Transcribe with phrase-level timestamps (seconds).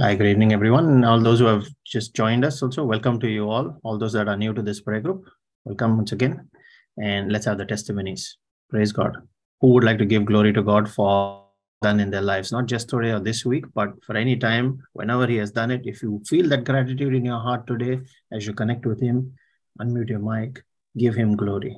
[0.00, 0.86] Hi, good evening, everyone.
[0.86, 3.78] And all those who have just joined us also, welcome to you all.
[3.84, 5.26] All those that are new to this prayer group,
[5.66, 6.48] welcome once again.
[6.96, 8.38] And let's have the testimonies.
[8.70, 9.18] Praise God.
[9.60, 11.44] Who would like to give glory to God for
[11.82, 15.26] done in their lives, not just today or this week, but for any time, whenever
[15.26, 15.82] He has done it.
[15.84, 18.00] If you feel that gratitude in your heart today
[18.32, 19.34] as you connect with Him,
[19.82, 20.64] unmute your mic,
[20.96, 21.76] give Him glory.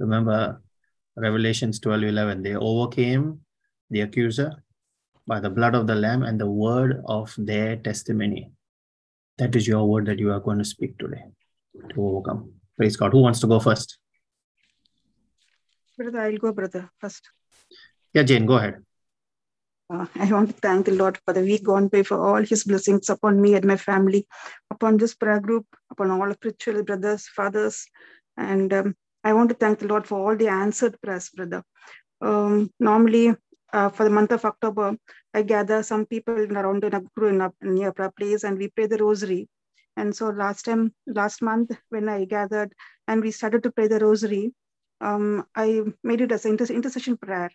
[0.00, 0.60] Remember
[1.16, 3.42] Revelations 12 11, they overcame
[3.88, 4.52] the accuser
[5.28, 8.50] by the blood of the Lamb and the word of their testimony.
[9.36, 11.24] That is your word that you are going to speak today
[11.90, 12.54] to overcome.
[12.76, 13.12] Praise God.
[13.12, 13.98] Who wants to go first?
[15.98, 17.28] Brother, I'll go, brother, first.
[18.14, 18.84] Yeah, Jane, go ahead.
[19.92, 22.64] Uh, I want to thank the Lord for the week gone by, for all His
[22.64, 24.26] blessings upon me and my family,
[24.70, 27.86] upon this prayer group, upon all the spiritual brothers, fathers.
[28.36, 31.62] And um, I want to thank the Lord for all the answered prayers, brother.
[32.20, 33.34] Um, normally,
[33.72, 34.96] uh, for the month of October,
[35.34, 39.48] I gather some people around in a, near place and we pray the rosary.
[39.96, 42.72] And so last time, last month, when I gathered
[43.06, 44.52] and we started to pray the rosary,
[45.00, 47.50] um, I made it as an inter- intercession prayer.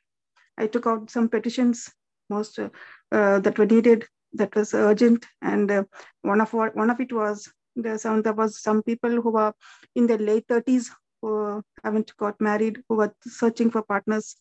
[0.57, 1.91] I took out some petitions,
[2.29, 2.69] most uh,
[3.11, 5.83] uh, that were needed, that was urgent, and uh,
[6.21, 7.97] one of one of it was there.
[7.97, 9.53] Some there was some people who were
[9.95, 10.91] in their late thirties
[11.23, 14.35] who haven't got married, who were searching for partners.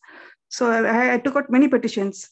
[0.49, 2.29] So I, I took out many petitions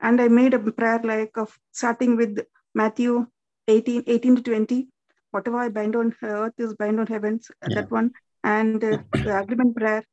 [0.00, 2.38] and I made a prayer like of starting with
[2.74, 3.26] Matthew
[3.68, 4.88] 18, 18 to 20.
[5.30, 7.74] Whatever I bind on earth is bind on heavens, Yeah.
[7.74, 8.12] that one.
[8.44, 10.04] And uh, the agreement prayer,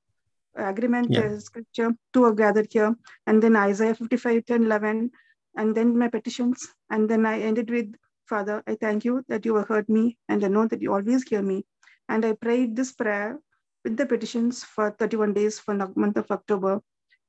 [0.56, 1.25] agreement Yeah.
[1.25, 2.95] uh, scripture, two are gathered here.
[3.28, 5.12] And then Isaiah 55, 10, 11.
[5.58, 6.67] And then my petitions.
[6.89, 7.94] And then I ended with,
[8.28, 11.23] Father, I thank you that you have heard me and I know that you always
[11.23, 11.66] hear me.
[12.09, 13.38] And I prayed this prayer
[13.84, 16.82] with the petitions for 31 days for the month of October.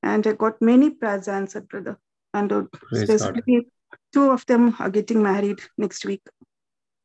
[0.02, 1.98] And I got many prayers answered, brother.
[2.34, 3.08] And uh, Praise God.
[3.08, 3.68] specifically,
[4.12, 6.22] two of them are getting married next week.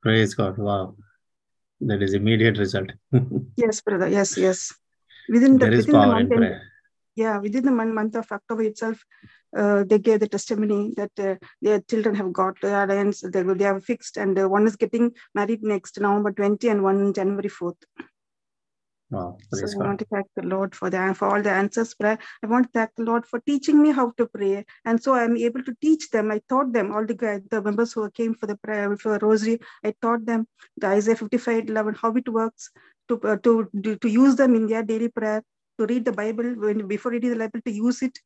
[0.02, 0.58] Praise God.
[0.58, 0.96] Wow.
[1.82, 2.92] That is immediate result.
[3.58, 4.08] Yes, brother.
[4.08, 4.72] Yes, yes.
[5.30, 6.62] Within the there is within the power in month, prayer.
[7.16, 9.04] yeah, within the month, month of October itself,
[9.58, 13.22] uh, they gave the testimony that uh, their children have got the alliance.
[13.22, 16.84] They will they have fixed, and uh, one is getting married next November 20, and
[16.84, 17.82] one January 4th.
[19.10, 19.38] Wow.
[19.52, 22.18] So Praise I want to thank the Lord for the for all the answers prayer.
[22.44, 25.38] I want to thank the Lord for teaching me how to pray, and so I'm
[25.38, 26.32] able to teach them.
[26.32, 29.60] I taught them all the the members who came for the prayer for rosary.
[29.84, 32.70] I taught them the Isaiah 55, 11, how it works
[33.08, 35.42] to uh, to to to use them in their daily prayer,
[35.80, 38.20] to read the Bible when before reading the Bible to use it.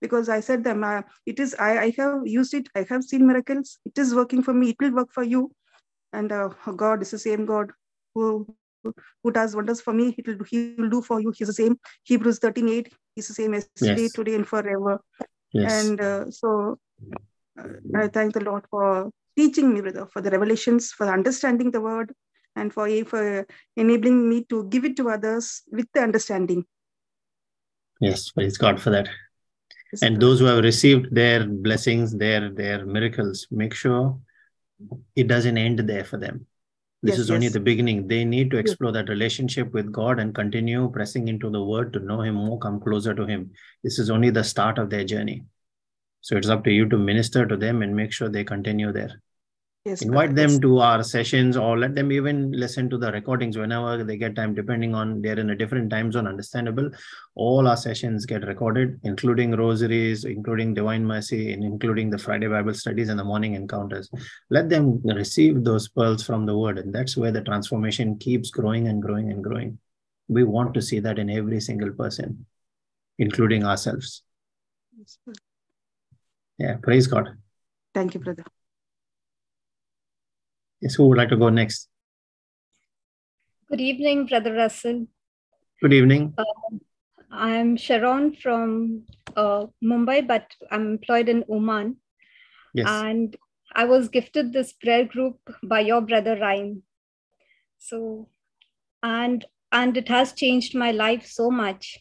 [0.00, 2.68] Because I said them, uh, it is I, I have used it.
[2.76, 3.78] I have seen miracles.
[3.84, 4.70] It is working for me.
[4.70, 5.50] It will work for you.
[6.12, 7.72] And uh, God is the same God
[8.14, 8.46] who
[8.84, 11.32] who does wonders for me, he will, he will do for you.
[11.36, 11.78] He's the same.
[12.04, 14.12] Hebrews 13 8, he's the same yesterday, Yes.
[14.12, 15.00] today, and forever.
[15.52, 15.84] Yes.
[15.84, 16.78] And uh, so
[17.58, 17.64] uh,
[17.96, 22.12] I thank the Lord for teaching me, brother, for the revelations, for understanding the word,
[22.56, 23.46] and for, for
[23.76, 26.64] enabling me to give it to others with the understanding.
[28.00, 28.30] Yes.
[28.30, 29.08] Praise God for that.
[29.92, 34.20] Yes, And those who have received their blessings, their their miracles, make sure
[35.16, 36.46] it doesn't end there for them.
[37.02, 37.52] This Yes, is only yes.
[37.52, 38.08] the beginning.
[38.08, 42.00] They need to explore that relationship with God and continue pressing into the word to
[42.00, 43.52] know Him more, come closer to Him.
[43.84, 45.44] This is only the start of their journey.
[46.22, 49.22] So it's up to you to minister to them and make sure they continue there.
[49.88, 50.58] Yes, Invite them yes.
[50.60, 54.54] to our sessions or let them even listen to the recordings whenever they get time,
[54.54, 56.90] depending on they're in a different time zone, understandable.
[57.34, 62.74] All our sessions get recorded, including rosaries, including Divine Mercy, and including the Friday Bible
[62.74, 64.10] studies and the morning encounters.
[64.50, 68.88] Let them receive those pearls from the word, and that's where the transformation keeps growing
[68.88, 69.78] and growing and growing.
[70.28, 72.44] We want to see that in every single person,
[73.18, 74.22] including ourselves.
[74.98, 75.18] Yes.
[76.58, 77.30] Yeah, praise God.
[77.94, 78.44] Thank you, brother.
[80.80, 81.88] Yes, who would like to go next?
[83.68, 85.08] Good evening, Brother Russell.
[85.82, 86.34] Good evening.
[87.30, 89.04] I'm Sharon from
[89.36, 91.96] uh, Mumbai, but I'm employed in Oman.
[92.74, 92.86] Yes.
[92.88, 93.36] And
[93.74, 96.82] I was gifted this prayer group by your brother Ryan.
[97.78, 98.28] So,
[99.02, 101.98] and and it has changed my life so much.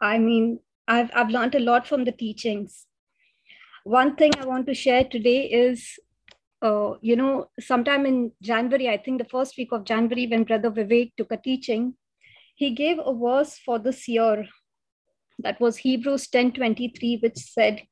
[0.00, 2.86] I mean, I've I've learned a lot from the teachings.
[3.84, 5.98] One thing I want to share today is
[6.62, 10.70] uh, you know, sometime in January, I think the first week of January, when Brother
[10.70, 11.94] Vivek took a teaching,
[12.56, 14.46] he gave a verse for this year.
[15.38, 17.82] That was Hebrews 10:23, which said,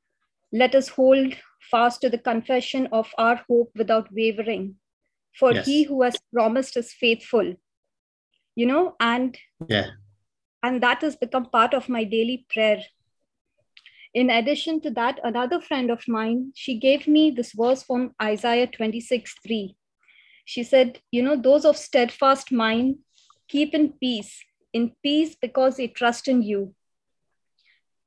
[0.52, 1.34] "Let us hold
[1.70, 4.76] fast to the confession of our hope without wavering,
[5.38, 5.66] for Yes.
[5.66, 7.54] he who has promised is faithful."
[8.56, 9.38] You know, and
[9.68, 9.90] Yeah.
[10.62, 12.82] and that has become part of my daily prayer
[14.14, 18.66] in addition to that, another friend of mine, she gave me this verse from Isaiah
[18.66, 19.76] 26 3.
[20.44, 22.96] She said, You know, those of steadfast mind
[23.48, 24.42] keep in peace,
[24.72, 26.74] in peace because they trust in you.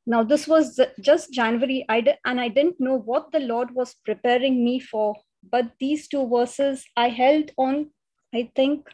[0.06, 3.96] Now, this was just January, I did, and I didn't know what the Lord was
[4.06, 5.16] preparing me for.
[5.52, 7.92] But these two verses, I held on,
[8.34, 8.88] I think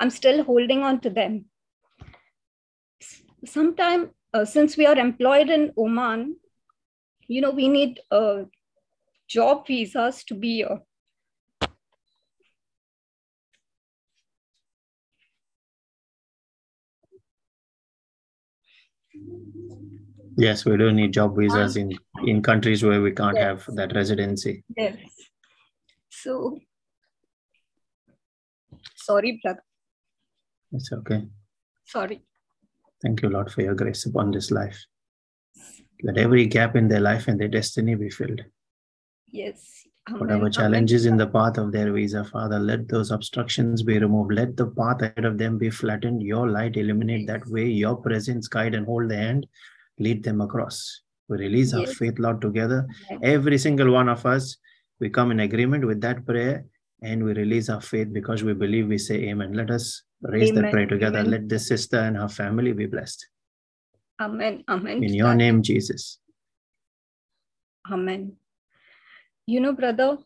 [0.00, 1.46] I'm still holding on to them.
[3.44, 6.36] Sometime uh, since we are employed in Oman,
[7.28, 8.44] you know, we need uh,
[9.28, 10.80] job visas to be here.
[20.36, 21.92] Yes, we do need job visas in,
[22.24, 23.44] in countries where we can't yes.
[23.44, 24.64] have that residency.
[24.76, 24.96] Yes.
[26.08, 26.58] So,
[28.96, 29.62] sorry, brother.
[30.72, 31.24] It's okay.
[31.84, 32.22] Sorry.
[33.02, 34.86] Thank you, Lord, for your grace upon this life.
[36.02, 38.42] Let every gap in their life and their destiny be filled.
[39.28, 39.86] Yes.
[40.08, 40.20] Amen.
[40.20, 44.32] Whatever challenges in the path of their visa, Father, let those obstructions be removed.
[44.32, 46.22] Let the path ahead of them be flattened.
[46.22, 47.66] Your light illuminate that way.
[47.66, 49.46] Your presence guide and hold the hand
[49.98, 51.02] lead them across.
[51.28, 51.88] We release yes.
[51.88, 52.86] our faith, Lord, together.
[53.10, 53.20] Yes.
[53.22, 54.56] Every single one of us,
[55.00, 56.64] we come in agreement with that prayer
[57.02, 59.52] and we release our faith because we believe we say amen.
[59.52, 60.62] Let us raise amen.
[60.62, 61.18] that prayer together.
[61.18, 61.30] Amen.
[61.30, 63.26] Let this sister and her family be blessed.
[64.22, 64.62] Amen.
[64.68, 65.02] Amen.
[65.02, 66.18] In your name, Jesus.
[67.90, 68.36] Amen.
[69.46, 70.18] You know, brother,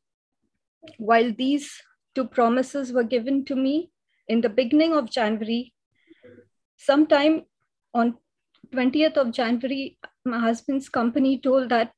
[0.98, 1.70] while these
[2.14, 3.90] two promises were given to me
[4.28, 5.72] in the beginning of January,
[6.76, 7.44] sometime
[7.94, 8.16] on
[8.74, 11.92] 20th of January, my husband's company told that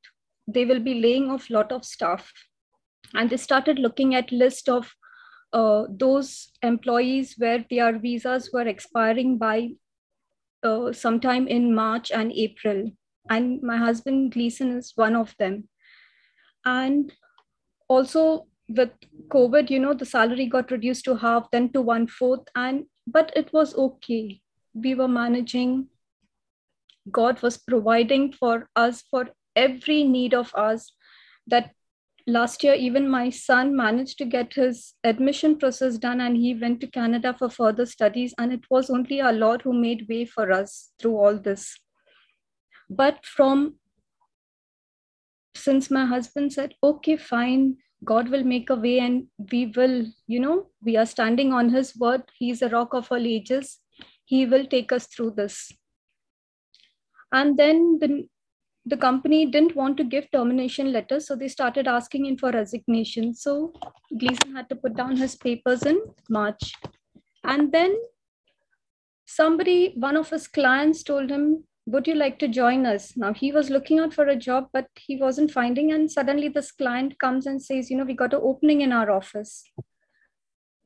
[0.47, 2.33] they will be laying off a lot of staff.
[3.15, 4.95] And they started looking at list of
[5.53, 9.71] uh, those employees where their visas were expiring by
[10.63, 12.91] uh, sometime in March and April.
[13.31, 15.69] And my husband Gleason is one of them.
[16.65, 17.13] And
[17.89, 18.91] also with
[19.29, 22.47] COVID, you know, the salary got reduced to half, then to one fourth.
[22.55, 24.41] And but it was okay.
[24.75, 25.89] We were managing
[27.11, 30.93] God was providing for us for every need of us.
[31.47, 31.71] That
[32.29, 36.81] last year, even my son managed to get his admission process done and he went
[36.83, 38.35] to Canada for further studies.
[38.39, 41.75] And it was only our Lord who made way for us through all this.
[42.91, 43.77] But from
[45.55, 50.39] since my husband said, okay, fine, God will make a way and we will, you
[50.39, 52.23] know, we are standing on his word.
[52.39, 53.79] He's a rock of all ages.
[54.25, 55.73] He will take us through this
[57.33, 58.29] and then the,
[58.91, 63.35] the company didn't want to give termination letters so they started asking in for resignation.
[63.35, 63.73] So
[64.19, 66.01] gleason had to put down his papers in
[66.31, 66.73] march.
[67.45, 67.97] And then
[69.27, 73.17] somebody one of his clients told him would you like to join us?
[73.17, 76.73] Now he was looking out for a job but he wasn't finding and suddenly this
[76.73, 79.65] client comes and says you know we got an opening in our office.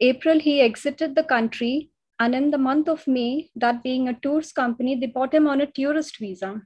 [0.00, 4.52] April he exited the country and in the month of May, that being a tours
[4.52, 6.62] company, they bought him on a tourist visa.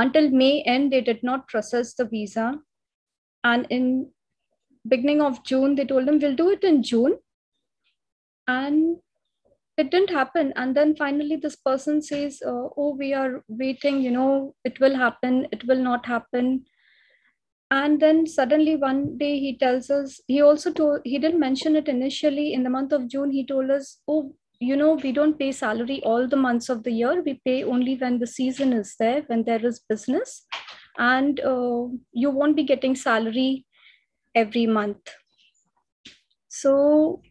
[0.00, 2.60] Until May end, they did not process the visa.
[3.42, 4.10] And in
[4.86, 7.18] beginning of June, they told them, we'll do it in June.
[8.46, 8.98] And
[9.76, 10.52] it didn't happen.
[10.54, 14.96] And then finally, this person says, uh, oh, we are waiting, you know, it will
[14.96, 16.64] happen, it will not happen
[17.70, 21.88] and then suddenly one day he tells us he also told he didn't mention it
[21.88, 25.52] initially in the month of june he told us oh you know we don't pay
[25.52, 29.22] salary all the months of the year we pay only when the season is there
[29.28, 30.46] when there is business
[30.98, 33.64] and uh, you won't be getting salary
[34.34, 35.14] every month
[36.48, 37.22] so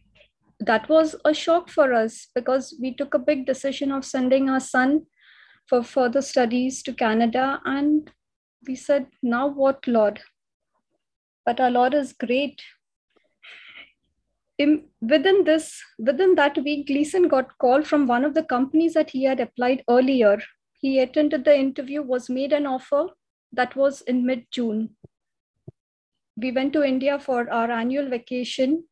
[0.60, 4.60] that was a shock for us because we took a big decision of sending our
[4.60, 5.02] son
[5.66, 8.10] for further studies to canada and
[8.66, 10.20] we said, Now what, Lord?
[11.44, 12.60] But our Lord is great.
[14.58, 19.10] In, within this, within that week, Gleason got call from one of the companies that
[19.10, 20.38] he had applied earlier.
[20.80, 23.06] He attended the interview, was made an offer.
[23.52, 24.90] That was in mid-June.
[26.36, 28.84] We went to India for our annual vacation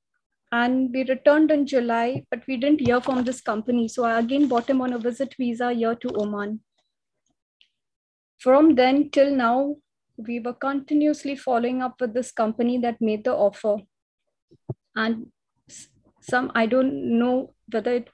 [0.52, 3.88] and we returned in July, but we didn't hear from this company.
[3.88, 6.60] So I again bought him on a visit visa here to Oman
[8.38, 9.76] from then till now,
[10.16, 13.76] we were continuously following up with this company that made the offer.
[14.94, 15.26] And
[16.28, 18.08] some, I don't know whether it,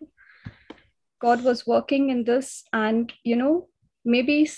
[1.21, 3.69] God was working in this and, you know,
[4.05, 4.51] maybe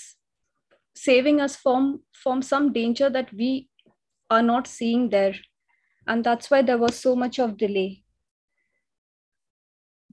[0.95, 3.69] saving us from, from some danger that we
[4.29, 5.35] are not seeing there.
[6.07, 8.03] And that's why there was so much of delay.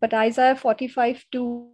[0.01, 1.69] But Isaiah 45 2,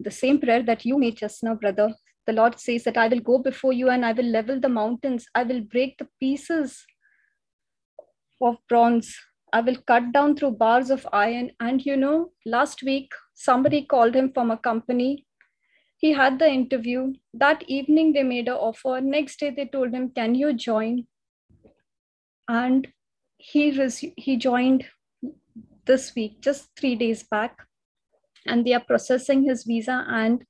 [0.00, 1.94] the same prayer that you made just now, brother,
[2.26, 5.26] the Lord says that I will go before you and I will level the mountains.
[5.34, 6.84] I will break the pieces
[8.40, 9.16] of bronze.
[9.52, 11.50] I will cut down through bars of iron.
[11.60, 15.26] And you know, last week, somebody called him from a company.
[15.98, 17.12] He had the interview.
[17.34, 19.00] That evening, they made an offer.
[19.00, 21.06] Next day, they told him, Can you join?
[22.48, 22.88] And
[23.36, 24.86] he, res- he joined
[25.86, 27.66] this week, just three days back.
[28.46, 30.04] And they are processing his visa.
[30.08, 30.44] And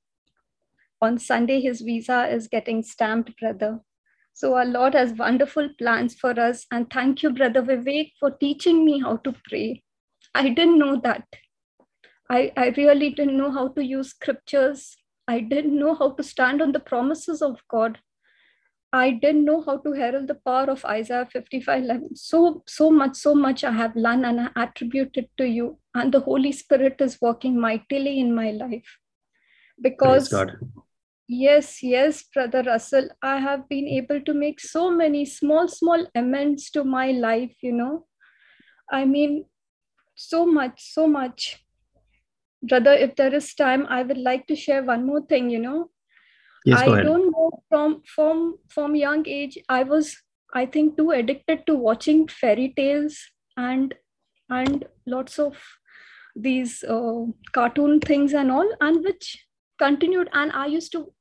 [1.01, 3.81] on Sunday, his visa is getting stamped, brother.
[4.33, 6.65] So our Lord has wonderful plans for us.
[6.71, 9.83] And thank you, Brother Vivek, for teaching me how to pray.
[10.33, 11.23] I didn't know that.
[12.29, 14.95] I, I really didn't know how to use scriptures.
[15.27, 17.99] I didn't know how to stand on the promises of God.
[18.91, 22.15] I didn't know how to herald the power of Isaiah 55 11.
[22.15, 25.79] So, so much, so much I have learned and I attribute it to you.
[25.95, 28.97] And the Holy Spirit is working mightily in my life.
[29.81, 30.33] Because
[31.27, 33.09] Yes, yes, Brother Russell.
[33.21, 37.71] I have been able to make so many small, small amends to my life, you
[37.71, 38.07] know.
[38.91, 39.45] I mean,
[40.15, 41.65] so much, so much.
[42.61, 45.91] Brother, if there is time, I would like to share one more thing, you know.
[46.65, 50.17] Yes, I don't know from from from young age, I was,
[50.53, 53.19] I think, too addicted to watching fairy tales
[53.57, 53.93] and
[54.49, 55.61] and lots of
[56.35, 59.42] these uh, cartoon things and all, and which
[59.79, 61.11] continued and i used to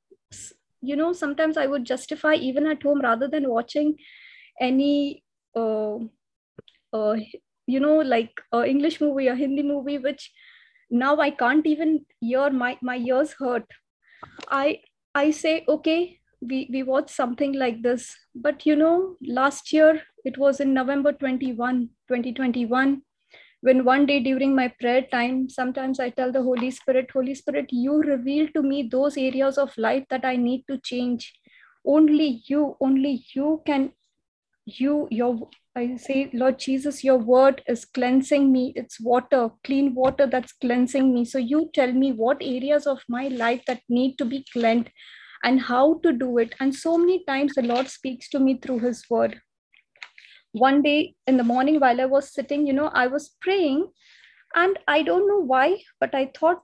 [0.80, 3.94] you know sometimes i would justify even at home rather than watching
[4.60, 5.22] any
[5.56, 5.96] uh,
[6.92, 7.16] uh,
[7.66, 10.32] you know like a english movie a hindi movie which
[10.92, 13.64] now i can't even hear my my ears hurt.
[14.48, 14.80] I
[15.14, 18.14] i say okay we we watch something like this.
[18.34, 23.02] But you know last year it was in november 21 2021
[23.62, 27.66] when one day during my prayer time sometimes i tell the holy spirit holy spirit
[27.70, 31.32] you reveal to me those areas of life that i need to change.
[31.84, 33.92] Only you only you can
[34.64, 38.72] you your i say lord jesus your word is cleansing me.
[38.76, 41.24] It's water clean water that's cleansing me.
[41.24, 44.90] So you tell me what areas of my life that need to be cleansed
[45.42, 46.54] and how to do it.
[46.60, 49.40] And so many times the lord speaks to me through his word
[50.52, 53.90] one day in the morning while I was sitting, you know, I was praying
[54.54, 56.62] and I don't know why, but I thought,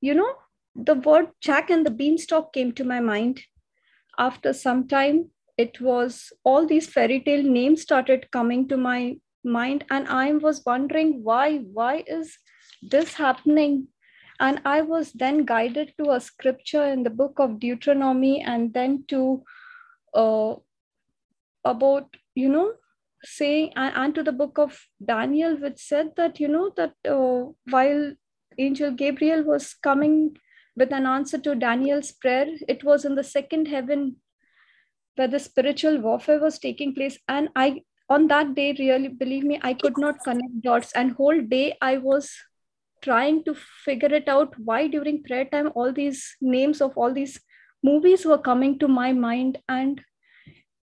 [0.00, 0.34] you know,
[0.74, 3.40] the word Jack and the beanstalk came to my mind.
[4.18, 9.84] After some time, it was all these fairy tale names started coming to my mind,
[9.90, 12.38] and I was wondering why, why is
[12.82, 13.88] this happening?
[14.40, 19.04] And I was then guided to a scripture in the book of Deuteronomy and then
[19.08, 19.44] to
[20.14, 20.54] uh,
[21.64, 22.72] about, you know,
[23.24, 28.12] saying and, to the book of daniel which said that you know that uh, while
[28.58, 30.36] angel gabriel was coming
[30.76, 34.16] with an answer to daniel's prayer it was in the second heaven
[35.16, 37.18] where the spiritual warfare was taking place.
[37.28, 40.92] And i on that day really believe me i could not connect dots.
[40.94, 42.30] And whole day i was
[43.02, 47.40] trying to figure it out why during prayer time all these names of all these
[47.82, 49.58] movies were coming to my mind.
[49.68, 50.00] And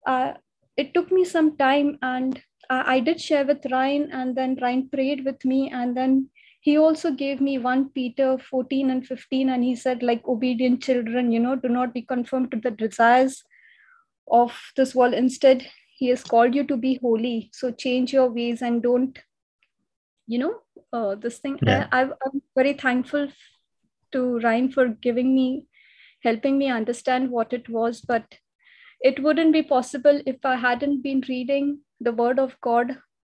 [0.06, 0.32] uh,
[0.78, 5.24] it took me some time and I did share with Ryan and then Ryan prayed
[5.24, 6.28] with me and then
[6.60, 11.32] he also gave me 1 Peter 14 and 15 and he said like obedient children,
[11.32, 13.42] you know, do not be conformed to the desires
[14.30, 15.14] of this world.
[15.14, 15.66] Instead,
[15.96, 17.50] he has called you to be holy.
[17.52, 19.18] So change your ways and don't,
[20.26, 20.58] you know,
[20.92, 21.58] uh, this thing.
[21.62, 21.88] Yeah.
[21.90, 23.28] I, I'm very thankful
[24.12, 25.64] to Ryan for giving me,
[26.22, 28.00] helping me understand what it was.
[28.00, 28.26] But
[29.00, 32.98] it wouldn't be possible if I hadn't been reading the Word of God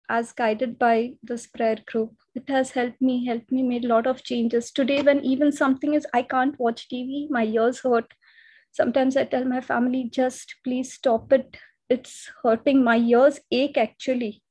[0.09, 2.13] as guided by this prayer group.
[2.33, 4.71] It has helped me, helped me made a lot of changes.
[4.71, 8.13] Today, when even something is, I can't watch TV, my ears hurt.
[8.71, 11.57] Sometimes I tell my family, just please stop it.
[11.89, 12.83] It's hurting.
[12.83, 14.41] My ears ache actually.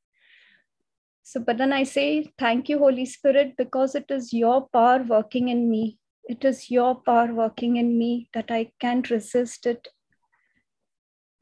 [1.22, 5.48] So, but then I say, thank you, Holy Spirit, because it is your power working
[5.48, 5.98] in me.
[6.24, 9.88] It is your power working in me that I can't resist it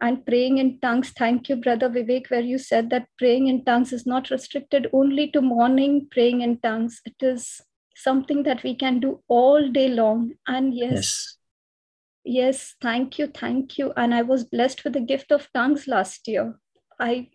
[0.01, 1.11] and praying in tongues.
[1.11, 5.31] Thank you, Brother Vivek, where you said that praying in tongues is not restricted only
[5.31, 7.01] to morning praying in tongues.
[7.05, 7.61] It is
[7.95, 10.33] something that we can do all day long.
[10.47, 11.39] And yes, Yes.
[12.25, 13.93] yes, thank you, thank you.
[13.97, 16.59] And I was blessed with the gift of tongues last year.
[17.01, 17.31] I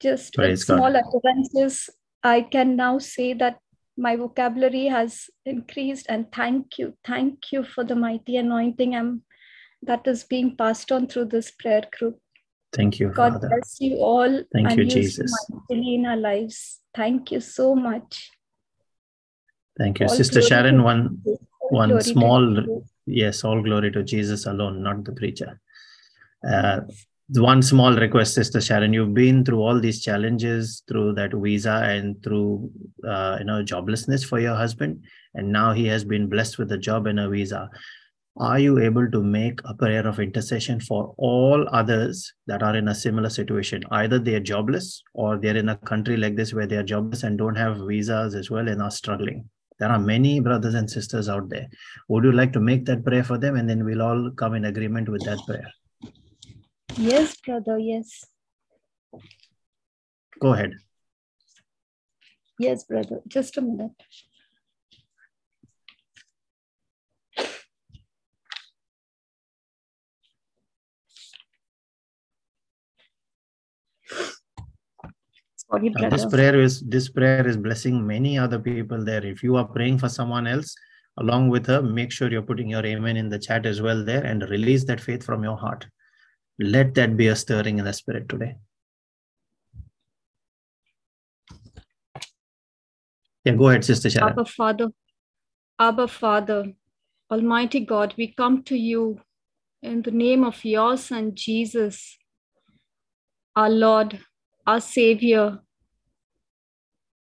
[0.00, 0.76] just Praise with God.
[0.76, 1.90] small utterances,
[2.22, 3.60] I can now say that
[3.96, 6.06] my vocabulary has increased.
[6.08, 9.22] And thank you, thank you for the mighty anointing I'm,
[9.86, 12.18] that is being passed on through this prayer group.
[12.72, 13.48] Thank you, God Father.
[13.48, 15.32] bless you all Thank and you, Jesus.
[15.70, 16.80] in our lives.
[16.94, 18.30] Thank you so much.
[19.78, 20.06] Thank you.
[20.06, 21.22] All Sister Sharon, one
[21.70, 25.60] one small yes all glory to jesus alone not the preacher
[26.48, 26.80] uh,
[27.34, 32.22] one small request sister sharon you've been through all these challenges through that visa and
[32.22, 32.70] through
[33.06, 35.02] uh, you know joblessness for your husband
[35.34, 37.68] and now he has been blessed with a job and a visa
[38.38, 42.88] are you able to make a prayer of intercession for all others that are in
[42.88, 46.66] a similar situation either they are jobless or they're in a country like this where
[46.66, 50.38] they are jobless and don't have visas as well and are struggling there are many
[50.40, 51.66] brothers and sisters out there
[52.08, 54.66] would you like to make that prayer for them and then we'll all come in
[54.66, 55.70] agreement with that prayer
[56.98, 57.78] Yes, brother.
[57.78, 58.24] Yes.
[60.40, 60.72] go ahead
[62.58, 63.20] Yes, brother.
[63.28, 63.92] Just a minute.
[75.70, 76.36] Sorry, Uh, this brother.
[76.36, 79.24] prayer is this prayer is blessing many other people there.
[79.24, 80.74] If you are praying for someone else
[81.18, 84.24] along with her make sure you're putting your amen in the chat as well there
[84.24, 85.86] and release that faith from your heart.
[86.58, 88.56] Let that be a stirring in the spirit today.
[93.44, 94.30] Yeah go ahead sister sharon.
[94.30, 94.88] Abba Father,
[95.78, 96.72] Abba Father,
[97.30, 99.20] Almighty God, we come to you
[99.82, 102.18] in the name of your Son Jesus,
[103.54, 104.20] our Lord,
[104.66, 105.60] our Savior,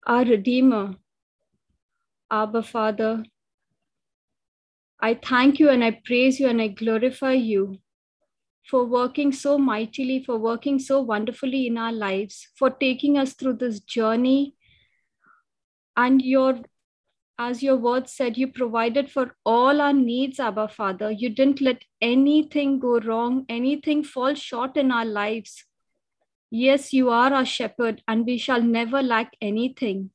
[0.05, 0.95] our Redeemer.
[2.31, 3.23] Abba Father,
[4.99, 7.79] I thank you and I praise you and I glorify you
[8.69, 13.53] for working so mightily, for working so wonderfully in our lives, for taking us through
[13.53, 14.55] this journey.
[15.97, 16.59] And your
[17.39, 21.09] as your word said, you provided for all our needs, Abba Father.
[21.09, 25.63] You didn't let anything go wrong, anything fall short in our lives.
[26.51, 30.11] Yes, you are our shepherd, and we shall never lack anything.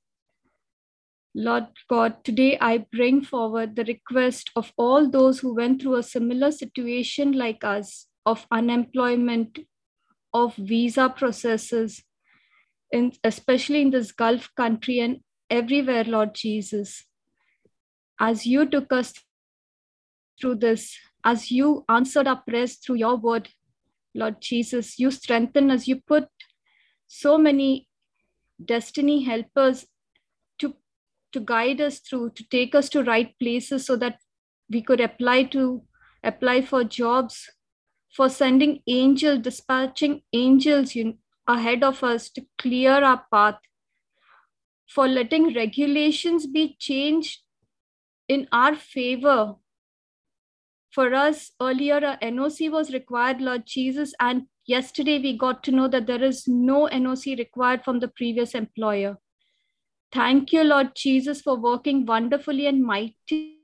[1.35, 6.03] Lord God, today I bring forward the request of all those who went through a
[6.03, 9.59] similar situation like us of unemployment,
[10.33, 12.03] of visa processes,
[12.91, 17.05] in, especially in this Gulf country and everywhere, Lord Jesus
[18.21, 19.13] as you took us
[20.41, 23.49] through this, as you answered our prayers through your word,
[24.15, 25.89] Lord Jesus, you strengthen us.
[25.89, 26.29] You put
[27.07, 27.89] so many
[28.65, 29.87] destiny helpers
[30.59, 30.75] to,
[31.33, 34.19] to guide us through, to take us to right places so that
[34.71, 35.83] we could apply to
[36.23, 37.51] apply for jobs,
[38.15, 43.59] for sending angels, dispatching angels you- ahead of us to clear our path,
[44.87, 47.43] for letting regulations be changed
[48.29, 49.57] in our favor.
[50.95, 55.73] For us, earlier uh, a NOC was required, Lord Jesus, and yesterday we got to
[55.73, 59.19] know that there is no NOC required from the previous employer.
[60.13, 63.57] Thank you, Lord Jesus, for working wonderfully and mightily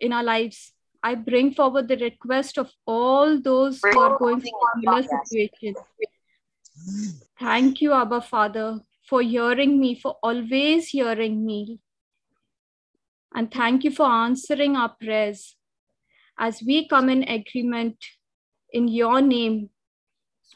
[0.00, 0.72] in our lives.
[1.02, 5.76] I bring forward the request of all those who are going through similar situations.
[7.38, 11.80] Thank you, Abba Father, for hearing me, for always hearing me.
[13.34, 15.56] And thank you for answering our prayers
[16.38, 17.96] as we come in agreement
[18.72, 19.70] in your name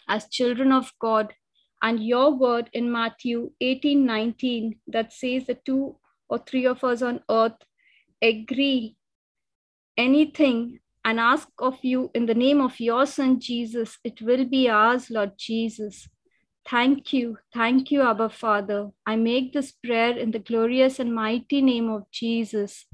[0.08, 1.34] as children of God
[1.82, 5.96] and your word in Matthew 18 19 that says the two
[6.28, 7.60] or three of us on earth
[8.22, 8.96] agree
[9.96, 14.68] anything and ask of you in the name of your son Jesus, it will be
[14.68, 16.08] ours, Lord Jesus.
[16.70, 17.38] Thank you.
[17.54, 18.90] Thank you, Abba Father.
[19.06, 22.84] I make this prayer in the glorious and mighty name of Jesus.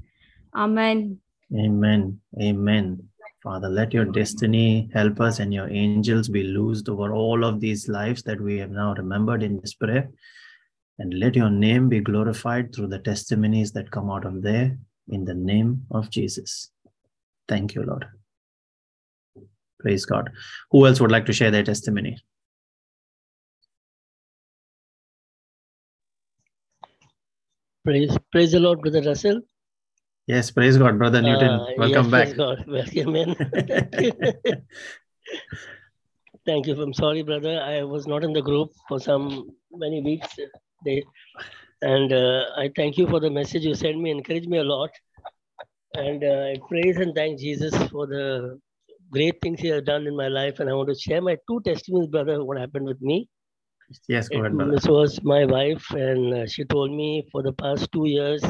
[0.55, 1.19] Amen.
[1.53, 2.21] Amen.
[2.41, 3.09] Amen.
[3.43, 8.23] Father, let your destiny helpers and your angels be loosed over all of these lives
[8.23, 10.09] that we have now remembered in this prayer.
[10.97, 14.77] And let your name be glorified through the testimonies that come out of there
[15.09, 16.71] in the name of Jesus.
[17.49, 18.05] Thank you, Lord.
[19.81, 20.31] Praise God.
[20.71, 22.17] Who else would like to share their testimony?
[27.85, 29.41] Praise, praise the Lord, Brother Russell.
[30.25, 31.51] Yes, praise God, Brother Newton.
[31.51, 32.23] Uh, Welcome yes, back.
[32.23, 32.65] Praise God.
[32.67, 33.35] Welcome in.
[36.47, 36.81] Thank you.
[36.81, 37.61] I'm sorry, brother.
[37.61, 40.27] I was not in the group for some many weeks.
[40.83, 41.03] They,
[41.83, 44.09] and uh, I thank you for the message you sent me.
[44.09, 44.89] Encouraged me a lot.
[45.93, 48.59] And uh, I praise and thank Jesus for the
[49.11, 50.59] great things He has done in my life.
[50.59, 53.29] And I want to share my two testimonies, brother, what happened with me.
[54.07, 54.73] Yes, go ahead, brother.
[54.73, 58.43] This was my wife, and uh, she told me for the past two years,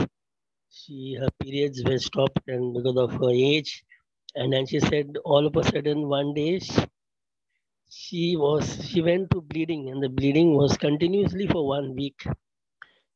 [0.70, 3.84] she her periods were stopped, and because of her age,
[4.36, 6.86] and then she said all of a sudden one day she,
[7.90, 12.26] she was she went to bleeding, and the bleeding was continuously for one week,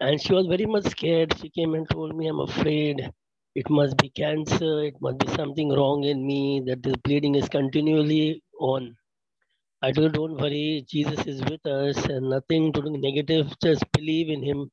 [0.02, 1.34] and she was very much scared.
[1.40, 3.12] She came and told me, "I'm afraid."
[3.56, 7.50] it must be cancer, it must be something wrong in me, that this bleeding is
[7.50, 8.96] continually on.
[9.82, 14.30] I told, don't worry, Jesus is with us and nothing to do negative, just believe
[14.30, 14.70] in him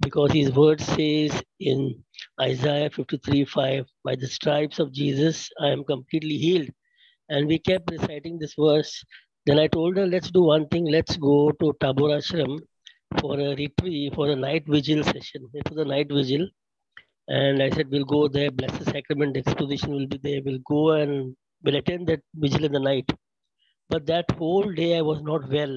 [0.00, 2.02] because his word says in
[2.40, 6.68] Isaiah 53 5, by the stripes of Jesus, I am completely healed.
[7.28, 9.02] And we kept reciting this verse.
[9.46, 12.60] Then I told her, let's do one thing, let's go to Tabor Ashram
[13.20, 15.48] for a retreat, for a night vigil session.
[15.54, 16.46] It was a night vigil.
[17.28, 20.40] And I said, we'll go there, Blessed Sacrament Exposition will be there.
[20.44, 23.10] We'll go and we'll attend that vigil in the night.
[23.92, 25.76] But that whole day I was not well.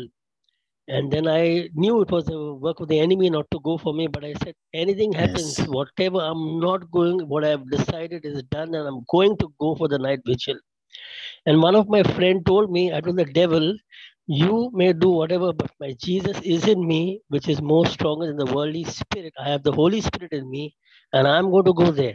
[0.87, 3.93] And then I knew it was the work of the enemy not to go for
[3.93, 4.07] me.
[4.07, 5.67] But I said, anything happens, Yes.
[5.67, 9.89] whatever, I'm not going, what I've decided is done, and I'm going to go for
[9.89, 10.59] the night vigil.
[11.47, 13.75] And one of my friend told me, I told the devil,
[14.27, 18.37] you may do whatever, but my Jesus is in me, which is more stronger than
[18.37, 19.33] the worldly spirit.
[19.39, 20.75] I have the Holy Spirit in me,
[21.13, 22.13] and I'm going to go there.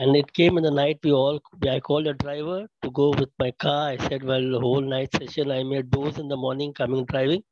[0.00, 1.00] And it came in the night.
[1.04, 3.90] We all, I called a driver to go with my car.
[3.90, 7.44] I said, well, the whole night session, I made those in the morning coming driving.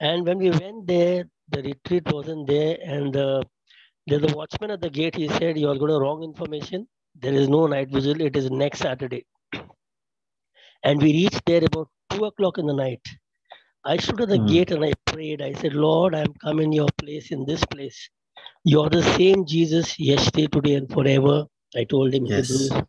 [0.00, 2.78] And when we went there, the retreat wasn't there.
[2.84, 3.42] And uh,
[4.08, 5.16] there's the watchman at the gate.
[5.16, 6.88] He said, you all got a wrong information.
[7.20, 8.20] There is no night vigil.
[8.22, 9.26] It is next Saturday.
[10.84, 13.02] And we reached there about two o'clock in the night.
[13.84, 14.48] I stood at the Hmm.
[14.54, 15.42] gate and I prayed.
[15.42, 18.10] I said, Lord, I'm coming your place in this place.
[18.64, 21.46] You're the same Jesus yesterday, today, and forever.
[21.76, 22.48] I told him, Yes.
[22.48, 22.82] Hebrews.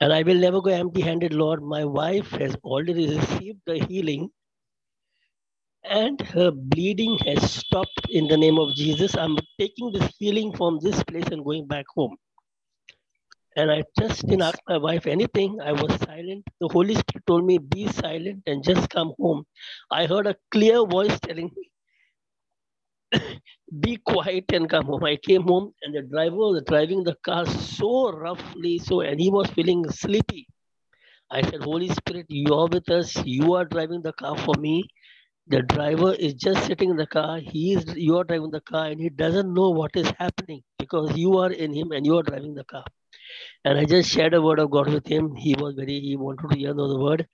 [0.00, 1.62] And I will never go empty handed, Lord.
[1.62, 4.30] My wife has already received the healing
[5.84, 9.16] and her bleeding has stopped in the name of Jesus.
[9.16, 12.16] I'm taking this healing from this place and going back home.
[13.56, 15.58] And I just didn't ask my wife anything.
[15.60, 16.44] I was silent.
[16.60, 19.44] The Holy Spirit told me, be silent and just come home.
[19.90, 21.70] I heard a clear voice telling me,
[23.80, 25.04] be quiet and come home.
[25.04, 29.30] I came home and the driver was driving the car so roughly, so and he
[29.30, 30.46] was feeling sleepy.
[31.30, 33.16] I said, Holy Spirit, you are with us.
[33.24, 34.88] You are driving the car for me.
[35.46, 37.38] The driver is just sitting in the car.
[37.38, 41.16] He is you are driving the car and he doesn't know what is happening because
[41.16, 42.84] you are in him and you are driving the car.
[43.64, 45.34] And I just shared a word of God with him.
[45.34, 47.26] He was very he wanted to hear the word.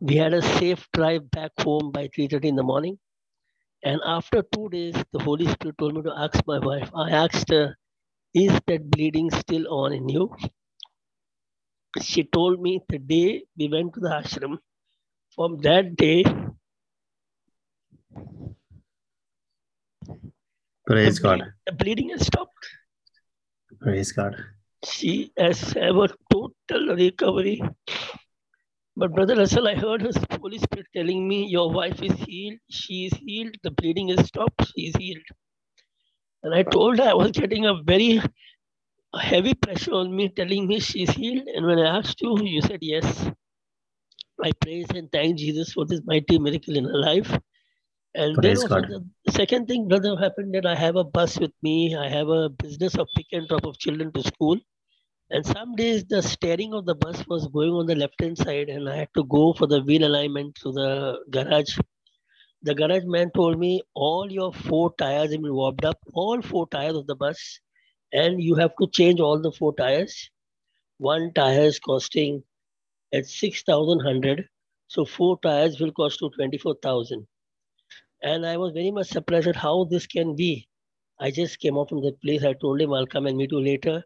[0.00, 2.98] We had a safe drive back home by 3:30 in the morning.
[3.82, 6.90] And after two days, the Holy Spirit told me to ask my wife.
[6.94, 7.76] I asked her,
[8.34, 10.36] Is that bleeding still on in you?
[12.02, 14.58] She told me the day we went to the ashram,
[15.34, 16.24] from that day,
[20.86, 21.42] Praise the, God.
[21.66, 22.66] the bleeding has stopped.
[23.80, 24.36] Praise God.
[24.84, 27.62] She has have a total recovery.
[28.96, 33.06] But Brother Russell, I heard his Holy Spirit telling me, Your wife is healed, she
[33.06, 35.24] is healed, the bleeding is stopped, she is healed.
[36.42, 38.20] And I told her I was getting a very
[39.18, 41.46] heavy pressure on me, telling me she's healed.
[41.48, 43.30] And when I asked you, you said yes.
[44.42, 47.38] I praise and thank Jesus for this mighty miracle in her life.
[48.14, 48.86] And then Praise also God.
[49.24, 51.96] the second thing, brother, happened that I have a bus with me.
[51.96, 54.58] I have a business of pick and drop of children to school.
[55.32, 58.68] And some days the steering of the bus was going on the left hand side,
[58.68, 61.78] and I had to go for the wheel alignment to the garage.
[62.62, 66.68] The garage man told me all your four tires have been warped up, all four
[66.68, 67.60] tires of the bus,
[68.12, 70.30] and you have to change all the four tires.
[70.98, 72.42] One tire is costing
[73.12, 74.48] at six thousand hundred,
[74.88, 77.26] so four tires will cost to twenty four thousand.
[78.22, 80.68] And I was very much surprised at how this can be.
[81.20, 82.44] I just came out from the place.
[82.44, 84.04] I told him I'll come and meet you later.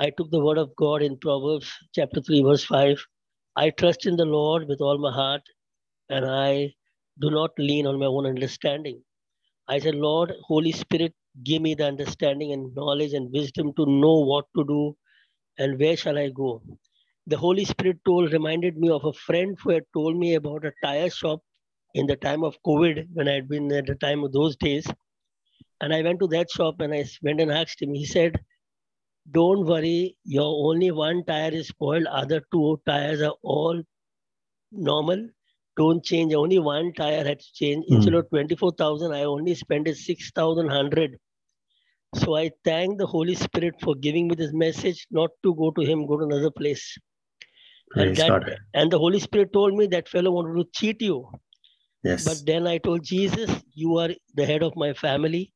[0.00, 3.04] I took the word of God in Proverbs chapter 3, verse 5.
[3.56, 5.42] I trust in the Lord with all my heart,
[6.08, 6.72] and I
[7.20, 9.02] do not lean on my own understanding.
[9.66, 14.20] I said, Lord, Holy Spirit, give me the understanding and knowledge and wisdom to know
[14.20, 14.96] what to do
[15.58, 16.62] and where shall I go.
[17.26, 20.72] The Holy Spirit told reminded me of a friend who had told me about a
[20.80, 21.40] tire shop
[21.94, 24.86] in the time of COVID when I had been at the time of those days.
[25.80, 27.94] And I went to that shop and I went and asked him.
[27.94, 28.38] He said,
[29.30, 33.82] Don't worry, your only one tire is spoiled, other two tires are all
[34.72, 35.28] normal.
[35.76, 36.34] Don't change.
[36.34, 37.84] Only one tire had to change.
[37.88, 37.94] Hmm.
[37.96, 41.18] Instead of 24,000, I only spent it 6,100.
[42.14, 45.82] So I thank the Holy Spirit for giving me this message not to go to
[45.82, 46.96] him, go to another place.
[47.94, 51.30] And, that, and the Holy Spirit told me that fellow wanted to cheat you.
[52.02, 52.24] Yes.
[52.24, 55.52] But then I told Jesus, You are the head of my family.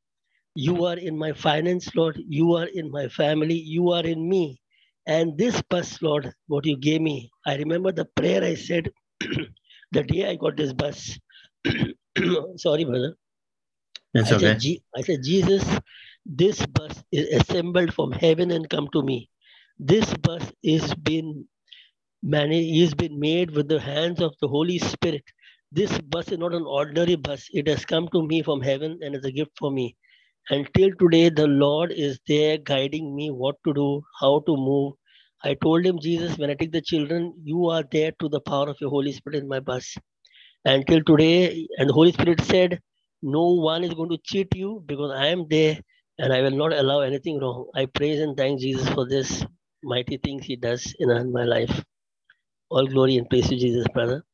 [0.54, 2.18] You are in my finance, Lord.
[2.28, 3.54] You are in my family.
[3.54, 4.60] You are in me.
[5.06, 8.90] And this bus, Lord, what you gave me, I remember the prayer I said
[9.92, 11.18] the day I got this bus.
[12.56, 13.16] Sorry, brother.
[14.14, 14.58] it's I, okay.
[14.58, 15.64] said, I said, Jesus,
[16.26, 19.28] This bus is assembled from heaven and come to me.
[19.78, 21.46] This bus is been
[22.22, 25.24] managed, is been made with the hands of the Holy Spirit.
[25.72, 27.48] This bus is not an ordinary bus.
[27.52, 29.96] It has come to me from heaven and is a gift for me.
[30.50, 34.94] Until today, the Lord is there guiding me what to do, how to move.
[35.44, 38.68] I told him, Jesus, when I take the children, you are there to the power
[38.68, 39.96] of your Holy Spirit in my bus.
[40.64, 42.80] Until today, and the Holy Spirit said,
[43.22, 45.80] No one is going to cheat you because I am there
[46.18, 47.66] and I will not allow anything wrong.
[47.74, 49.44] I praise and thank Jesus for this
[49.84, 51.84] mighty things he does in my life.
[52.70, 54.24] All glory and praise to Jesus, brother.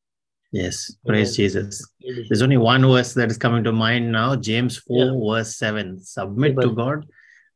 [0.51, 1.35] Yes, praise Amen.
[1.35, 1.87] Jesus.
[2.27, 5.35] There's only one verse that is coming to mind now James 4, Yeah.
[5.35, 5.99] verse 7.
[5.99, 7.05] Submit to God,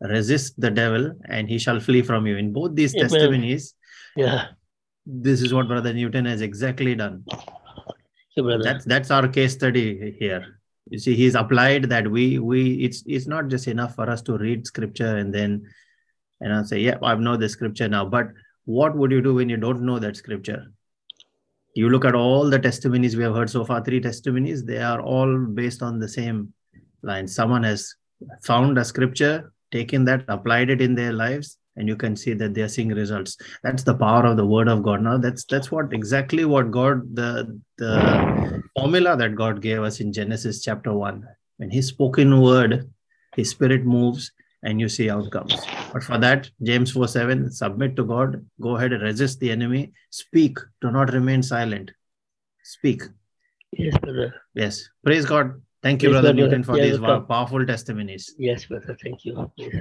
[0.01, 2.38] resist the devil, and he shall flee from you.
[2.38, 3.10] In both these Amen.
[3.10, 3.73] testimonies,
[4.15, 4.49] Yeah,
[5.06, 7.23] this is what Brother Newton has exactly done.
[8.36, 8.63] brother.
[8.63, 10.60] That's that's our case study here.
[10.89, 14.38] You see, he's applied that we we it's it's not just enough for us to
[14.38, 15.63] read scripture and then
[16.41, 18.06] you know say, yeah, I've know the scripture now.
[18.06, 18.27] But
[18.65, 20.71] what would you do when you don't know that scripture?
[21.73, 25.01] You look at all the testimonies we have heard so far, three testimonies, they are
[25.01, 26.53] all based on the same
[27.01, 27.27] line.
[27.27, 27.95] Someone has
[28.43, 32.53] found a scripture, taken that, applied it in their lives, and you can see that
[32.53, 33.38] they are seeing results.
[33.63, 35.01] That's the power of the word of God.
[35.01, 40.13] Now that's that's what exactly what God the the formula that God gave us in
[40.13, 41.25] Genesis chapter 1.
[41.57, 42.89] When His spoken word,
[43.36, 44.31] His spirit moves
[44.63, 45.54] and you see outcomes.
[45.91, 49.93] But for that, James 4 7, submit to God, go ahead and resist the enemy,
[50.10, 51.91] speak, do not remain silent.
[52.63, 53.04] Speak.
[53.73, 54.34] Yes, brother.
[54.56, 54.88] Yes.
[55.04, 55.62] Praise God.
[55.82, 56.47] Thank you, Praise Brother brother.
[56.49, 57.28] Newton, for Yeah, these welcome.
[57.28, 58.34] powerful testimonies.
[58.38, 58.97] Yes, brother.
[59.04, 59.52] Thank you.
[59.58, 59.76] Yes.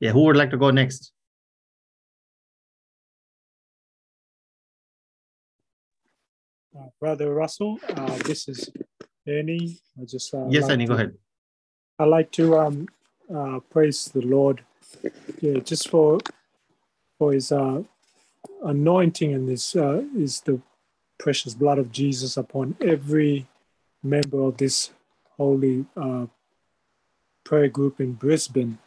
[0.00, 1.12] Yeah, who would like to go next?
[6.78, 8.70] Uh, Brother Russell, uh, this is
[9.26, 9.80] Ernie.
[10.00, 11.14] I just uh, yes, like Annie, go ahead.
[12.00, 12.88] I like to um,
[13.34, 14.62] uh, praise the Lord,
[15.40, 16.18] yeah, just for
[17.18, 17.82] for His uh,
[18.62, 20.60] anointing and His uh, is the
[21.18, 23.48] precious blood of Jesus upon every
[24.04, 24.90] member of this
[25.36, 26.26] holy uh,
[27.42, 28.78] prayer group in Brisbane,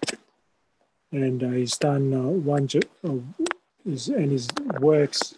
[1.12, 2.69] and uh, He's done uh, one
[3.04, 3.12] uh,
[3.84, 4.47] his, and His
[4.80, 5.36] works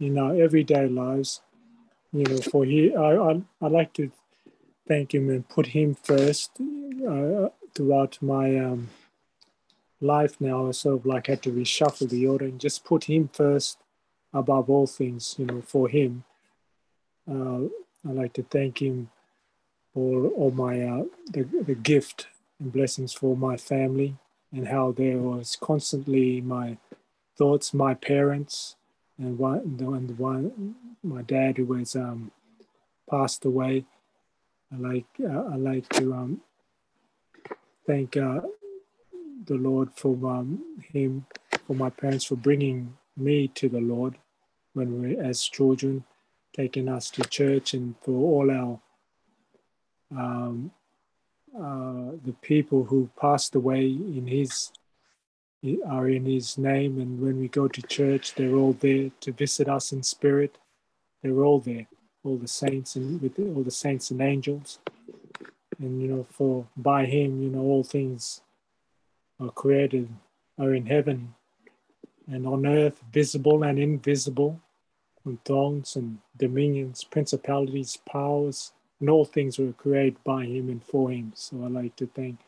[0.00, 1.40] in our everyday lives.
[2.12, 4.10] You know, for He, I I, I like to
[4.92, 8.90] Thank him and put Him first uh, throughout my um,
[10.02, 10.68] life now.
[10.68, 13.78] I sort of like had to reshuffle the order and just put Him first
[14.34, 16.24] above all things, you know, for Him.
[17.26, 17.68] Uh,
[18.06, 19.08] I like to thank Him
[19.94, 22.26] for all my uh, the, the gift
[22.60, 24.16] and blessings for my family
[24.52, 26.76] and how there was constantly my
[27.38, 28.76] thoughts, my parents,
[29.16, 32.30] and one, and one my dad who was um,
[33.08, 33.86] passed away.
[34.72, 36.40] I like uh, I like to um,
[37.86, 38.40] thank uh,
[39.44, 41.26] the Lord for um, him
[41.66, 44.16] for my parents for bringing me to the Lord
[44.72, 46.04] when we were as children,
[46.54, 48.80] taking us to church, and for all our
[50.18, 50.70] um,
[51.56, 54.72] uh, the people who passed away in His
[55.86, 59.68] are in His name, and when we go to church, they're all there to visit
[59.68, 60.56] us in spirit.
[61.22, 61.86] They're all there,
[62.24, 64.78] all the saints and with all the saints and angels.
[65.78, 68.40] And you know for by him you know all things
[69.40, 70.08] are created
[70.58, 71.34] are in heaven
[72.28, 74.60] and on earth visible and invisible
[75.24, 81.10] and thrones and dominions principalities powers and all things were created by him and for
[81.10, 81.32] him.
[81.34, 82.38] So i like to thank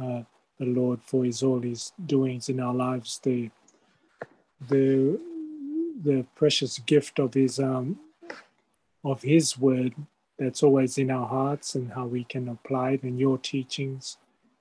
[0.00, 0.22] uh,
[0.58, 3.50] the lord for his all his doings in our lives the
[4.68, 5.20] the
[6.02, 7.98] the precious gift of his um
[9.04, 9.94] of his word
[10.38, 14.16] that's always in our hearts and how we can apply it in your teachings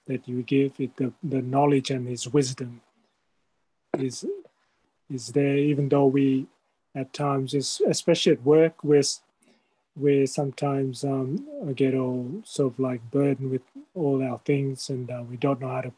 [0.06, 2.82] that you give it the, the knowledge and his wisdom
[3.98, 4.26] is
[5.10, 6.48] is there even though we
[6.96, 7.54] at times
[7.88, 9.04] especially at work we're,
[9.96, 13.62] we're sometimes um, get all sort of like burdened with
[13.94, 15.94] all our things and uh, we don't know how to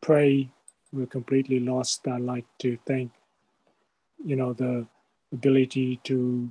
[0.00, 0.50] pray.
[0.92, 2.06] We're completely lost.
[2.08, 3.12] I like to thank
[4.24, 4.86] you know the
[5.32, 6.50] ability to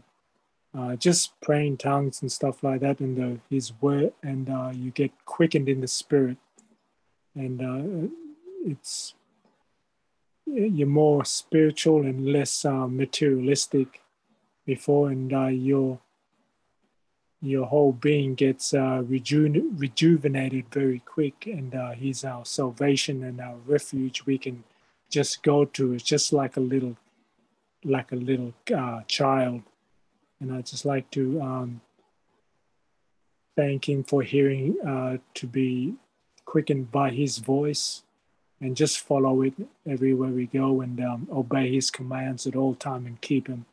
[0.78, 4.92] uh, just praying tongues and stuff like that, and the, His word, and uh, you
[4.92, 6.38] get quickened in the spirit,
[7.36, 8.10] and uh,
[8.66, 9.16] it's
[10.46, 14.02] you're more spiritual and less uh, materialistic
[14.66, 16.00] before, and uh, your
[17.42, 24.26] your whole being gets reju- rejuvenated very quick, and He's our salvation and our refuge.
[24.26, 24.64] We can
[25.10, 25.94] just go to.
[25.94, 26.98] It's just like a little,
[27.84, 29.64] like a little uh, child
[30.40, 31.82] and I just like to um,
[33.56, 35.96] thank Him for hearing uh, to be
[36.46, 38.04] quickened by His voice
[38.62, 39.54] and just follow it
[39.88, 43.66] everywhere we go and um, obey His commands at all time and keep Him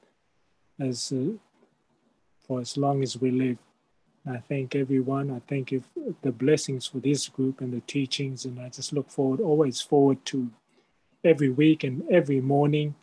[0.78, 1.32] as uh,
[2.46, 3.58] for as long as we live.
[4.28, 5.30] I thank everyone.
[5.30, 5.84] I thank you
[6.22, 10.24] the blessings for this group and the teachings, and I just look forward, always forward
[10.26, 10.50] to
[11.24, 12.94] every week and every morning,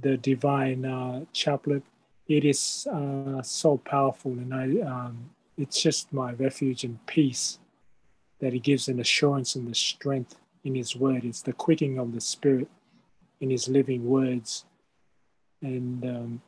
[0.00, 1.82] the divine uh, chaplet.
[2.28, 7.58] It is uh, so powerful, and I um, it's just my refuge and peace
[8.40, 11.24] that He gives an assurance and the strength in His Word.
[11.24, 12.68] It's the quickening of the Spirit
[13.40, 14.64] in His living words,
[15.62, 16.42] and um,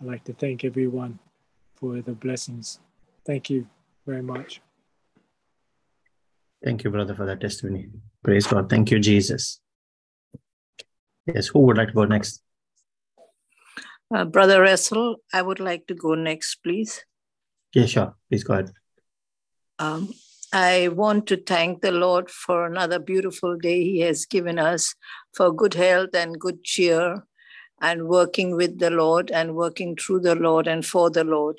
[0.00, 1.18] I'd like to thank everyone
[1.74, 2.78] for the blessings.
[3.24, 3.66] Thank you
[4.06, 4.60] very much.
[6.64, 7.88] Thank you, brother, for that testimony.
[8.22, 8.68] Praise God.
[8.68, 9.60] Thank you, Jesus.
[11.26, 12.42] Yes, who would like to go next?
[14.14, 17.04] Uh, Brother Russell, I would like to go next, please.
[17.74, 18.14] Yeah, sure.
[18.28, 18.70] Please go ahead.
[19.78, 20.12] Um,
[20.52, 24.94] I want to thank the Lord for another beautiful day He has given us
[25.32, 27.24] for good health and good cheer
[27.80, 31.58] and working with the Lord and working through the Lord and for the Lord.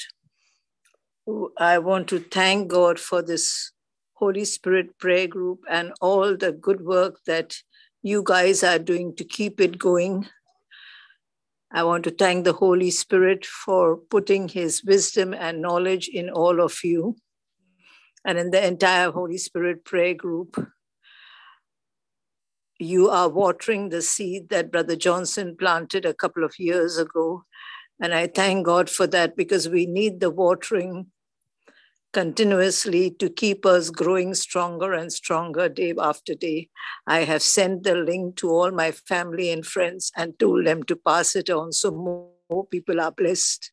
[1.57, 3.71] I want to thank God for this
[4.13, 7.55] Holy Spirit prayer group and all the good work that
[8.03, 10.27] you guys are doing to keep it going.
[11.73, 16.61] I want to thank the Holy Spirit for putting his wisdom and knowledge in all
[16.61, 17.15] of you
[18.23, 20.67] and in the entire Holy Spirit prayer group
[22.83, 27.45] you are watering the seed that Brother Johnson planted a couple of years ago.
[28.01, 31.07] And I thank God for that because we need the watering
[32.13, 36.69] continuously to keep us growing stronger and stronger day after day.
[37.07, 40.95] I have sent the link to all my family and friends and told them to
[40.95, 43.71] pass it on so more people are blessed.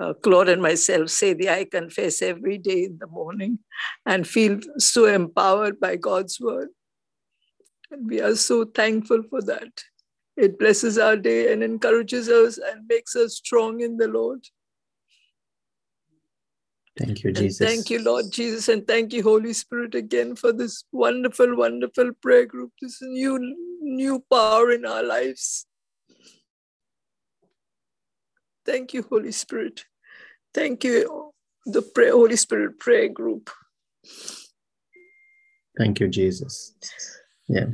[0.00, 3.58] Uh, Claude and myself say the I confess every day in the morning
[4.06, 6.68] and feel so empowered by God's word.
[7.90, 9.82] And we are so thankful for that.
[10.36, 14.40] It blesses our day and encourages us and makes us strong in the Lord.
[17.02, 17.58] Thank you, And Jesus.
[17.58, 22.46] thank you, Lord Jesus, and thank you, Holy Spirit, again for this wonderful, wonderful prayer
[22.46, 25.66] group, this new, new power in our lives.
[28.64, 29.84] Thank you, Holy Spirit.
[30.54, 31.32] Thank you,
[31.66, 33.50] the prayer, Holy Spirit prayer group.
[35.76, 36.76] Thank you, Jesus.
[37.48, 37.66] Yeah.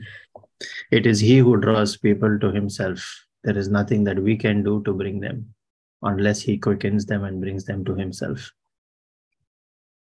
[0.91, 3.07] It is He who draws people to Himself.
[3.45, 5.55] There is nothing that we can do to bring them
[6.01, 8.51] unless He quickens them and brings them to Himself.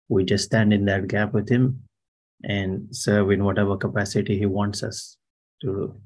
[0.08, 1.82] We just stand in that gap with Him
[2.42, 5.16] and serve in whatever capacity He wants us
[5.62, 6.00] to do.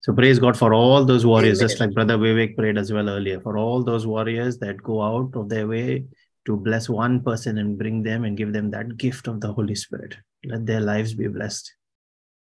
[0.00, 3.40] So praise God for all those warriors, just like Brother Vivek prayed as well earlier,
[3.40, 6.04] for all those warriors that go out of their way
[6.46, 9.74] to bless one person and bring them and give them that gift of the Holy
[9.74, 10.16] Spirit.
[10.44, 11.74] Let their lives be blessed.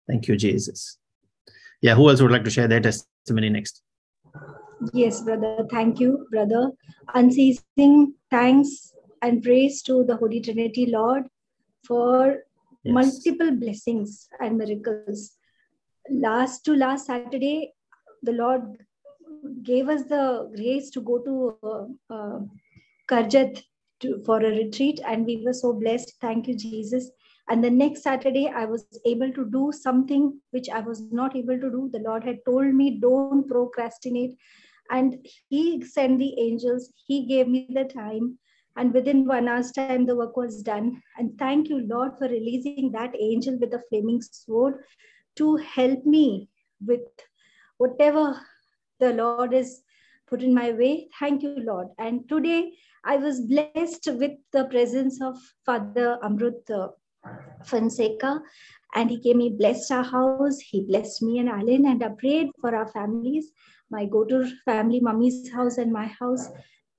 [0.06, 0.98] Thank you, Jesus.
[1.82, 3.82] Yeah, who else would like to share their testimony next?
[4.92, 5.66] Yes, brother.
[5.70, 6.70] Thank you, brother.
[7.14, 8.89] Unceasing thanks
[9.22, 11.24] and praise to the Holy Trinity, Lord,
[11.86, 12.44] for
[12.82, 12.94] Yes.
[12.94, 15.36] multiple blessings and miracles.
[16.08, 17.74] Last to last Saturday,
[18.22, 18.62] the Lord
[19.62, 22.40] gave us the grace to go to uh, uh,
[23.10, 23.62] Karjat
[24.00, 26.14] to, for a retreat, and we were so blessed.
[26.20, 27.10] Thank you, Jesus.
[27.50, 31.58] And the next Saturday, I was able to do something which I was not able
[31.60, 31.90] to do.
[31.92, 34.36] The Lord had told me, don't procrastinate.
[34.90, 38.38] And He sent the angels, He gave me the time.
[38.76, 41.02] And within one hour's time, the work was done.
[41.16, 44.74] And thank you, Lord, for releasing that angel with the flaming sword
[45.36, 46.48] to help me
[46.86, 47.00] with
[47.78, 48.40] whatever
[49.00, 49.82] the Lord has
[50.28, 51.08] put in my way.
[51.18, 51.88] Thank you, Lord.
[51.98, 52.72] And today,
[53.04, 56.88] I was blessed with the presence of Father Amrut uh,
[57.64, 58.40] Fonseca,
[58.94, 62.50] and he came, he blessed our house, he blessed me and Alan, and I prayed
[62.60, 63.50] for our families,
[63.90, 66.48] my go-to family, mommy's house and my house.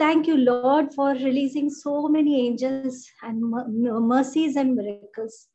[0.01, 5.47] Thank you, Lord, for releasing so many angels and mercies and miracles.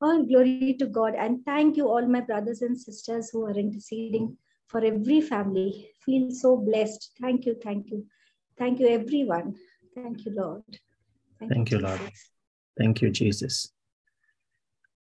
[0.00, 1.14] All glory to God.
[1.14, 5.90] And thank you, all my brothers and sisters who are interceding for every family.
[6.06, 7.10] Feel so blessed.
[7.20, 8.06] Thank you, thank you.
[8.56, 9.56] Thank you, everyone.
[9.94, 10.78] Thank you, Lord.
[11.38, 12.00] Thank you, Lord.
[12.78, 13.70] Thank you, Jesus.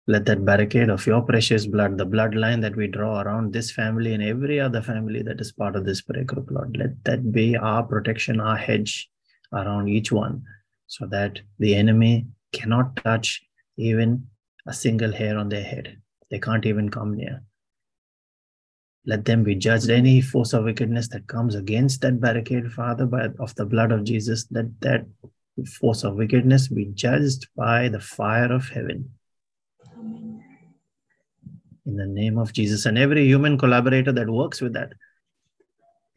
[0.07, 4.13] Let that barricade of your precious blood, the bloodline that we draw around this family
[4.13, 7.57] and every other family that is part of this prayer group, Lord, let that be
[7.57, 9.09] our protection, our hedge
[9.51, 10.43] around each one,
[10.85, 13.41] so that the enemy cannot touch
[13.77, 14.27] even
[14.67, 15.97] a single hair on their head.
[16.29, 17.41] They can't even come near.
[19.07, 19.89] Let them be judged.
[19.89, 24.03] Any force of wickedness that comes against that barricade, Father, by of the blood of
[24.03, 25.05] Jesus, that that
[25.79, 29.11] force of wickedness be judged by the fire of heaven.
[31.85, 32.85] In the name of Jesus.
[32.85, 34.93] And every human collaborator that works with that,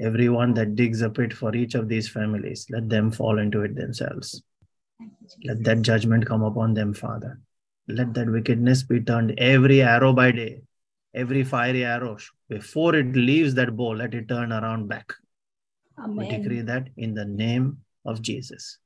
[0.01, 3.75] everyone that digs a pit for each of these families, let them fall into it
[3.75, 4.43] themselves.
[5.45, 7.41] Let that judgment come upon them, Father.
[7.87, 10.63] Let that wickedness be turned every arrow by day,
[11.15, 15.13] every fiery arrow, before it leaves that bow, let it turn around back.
[15.99, 16.17] Amen.
[16.17, 18.79] We decree that in the name of Jesus.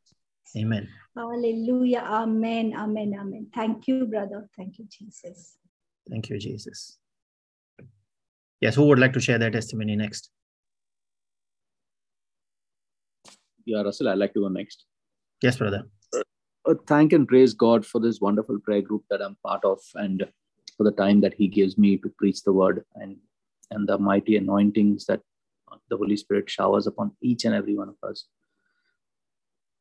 [0.57, 0.89] Amen.
[1.17, 2.01] Hallelujah.
[2.01, 2.75] Amen.
[2.77, 3.15] Amen.
[3.19, 3.47] Amen.
[3.55, 4.49] Thank you, brother.
[4.57, 5.57] Thank you, Jesus.
[6.11, 6.99] Thank you, Jesus.
[8.61, 10.31] Yes, who would like to share their testimony next?
[13.65, 14.85] Yeah, Russell, I'd like to go next.
[15.43, 15.85] Yes, brother.
[16.65, 20.25] Uh, thank and praise God for this wonderful prayer group that I'm part of and
[20.77, 23.17] for the time that He gives me to preach the word and,
[23.71, 25.21] and the mighty anointings that
[25.91, 28.27] the Holy Spirit showers upon each and every one of us.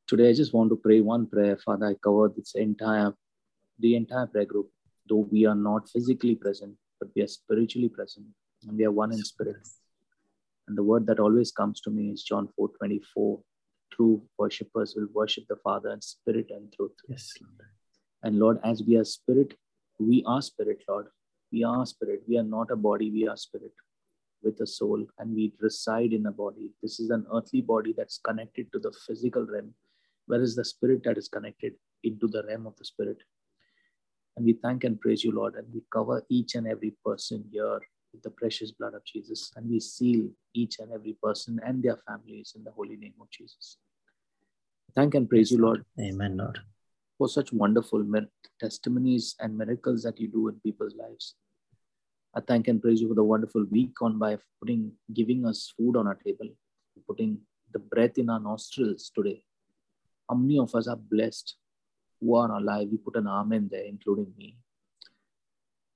[0.08, 1.58] Today, I just want to pray one prayer.
[1.58, 3.14] Father, I cover this entire,
[3.80, 4.70] the entire prayer group,
[5.12, 8.26] though we are not physically present, but we are spiritually present
[8.64, 9.58] and we are one in spirit.
[10.68, 13.40] And the word that always comes to me is John 4 24
[13.94, 16.94] true worshippers will worship the Father in spirit and truth.
[17.10, 17.34] Yes.
[18.24, 19.58] And Lord, as we are spirit,
[20.00, 21.08] we are spirit, Lord.
[21.52, 22.22] We are spirit.
[22.28, 23.74] We are not a body, we are spirit
[24.44, 26.72] with a soul, and we reside in a body.
[26.82, 29.74] This is an earthly body that's connected to the physical realm,
[30.28, 33.18] whereas the spirit that is connected into the realm of the spirit.
[34.38, 37.80] And we thank and praise you, Lord, and we cover each and every person here
[38.14, 39.52] with the precious blood of Jesus.
[39.56, 43.30] And we seal each and every person and their families in the holy name of
[43.30, 43.78] Jesus.
[44.96, 45.86] Thank and praise you, Lord.
[46.00, 46.60] Amen, Lord.
[47.18, 48.06] For such wonderful
[48.60, 51.36] testimonies and miracles that you do in people's lives.
[52.34, 55.98] I thank and praise you for the wonderful week gone by putting, giving us food
[55.98, 56.48] on our table,
[57.08, 57.40] putting
[57.74, 59.44] the breath in our nostrils today.
[60.30, 61.56] How many of us are blessed
[62.22, 62.88] who are alive?
[62.92, 64.56] We put an amen there, including me.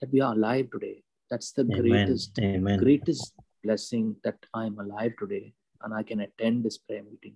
[0.02, 1.04] That we are alive today.
[1.30, 1.82] That's the Amen.
[1.82, 2.80] greatest, Amen.
[2.80, 7.36] greatest blessing that I'm alive today and I can attend this prayer meeting.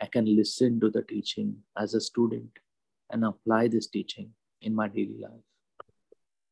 [0.00, 2.50] I can listen to the teaching as a student
[3.10, 5.46] and apply this teaching in my daily life.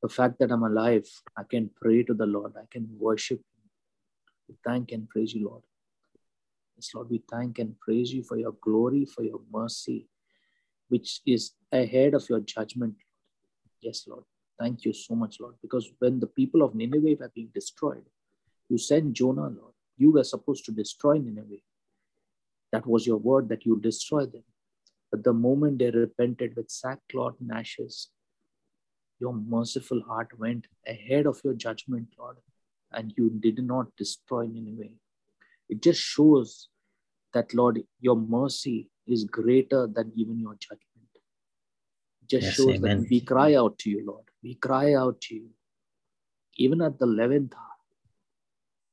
[0.02, 3.70] The fact that I'm alive, I can pray to the Lord, I can worship Him.
[4.48, 5.62] We thank and praise you, Lord.
[6.76, 10.08] Yes, Lord, we thank and praise you for your glory, for your mercy,
[10.88, 12.94] which is ahead of your judgment.
[13.80, 14.24] Yes, Lord.
[14.58, 15.54] Thank you so much, Lord.
[15.62, 18.04] Because when the people of Nineveh were being destroyed,
[18.68, 19.72] you sent Jonah, Lord.
[19.96, 21.62] You were supposed to destroy Nineveh.
[22.72, 24.44] That was your word that you destroy them.
[25.10, 28.08] But the moment they repented with sackcloth and ashes,
[29.20, 32.38] your merciful heart went ahead of your judgment, Lord,
[32.92, 34.90] and you did not destroy Nineveh.
[35.68, 36.68] It just shows
[37.32, 40.80] that, Lord, your mercy is greater than even your judgment.
[42.26, 43.02] Just yes, shows amen.
[43.02, 44.24] that we cry out to you, Lord.
[44.42, 45.50] We cry out to you.
[46.56, 47.76] Even at the 11th hour,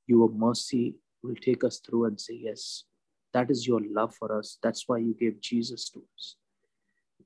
[0.07, 2.83] your mercy will take us through and say, Yes,
[3.33, 4.57] that is your love for us.
[4.61, 6.35] That's why you gave Jesus to us.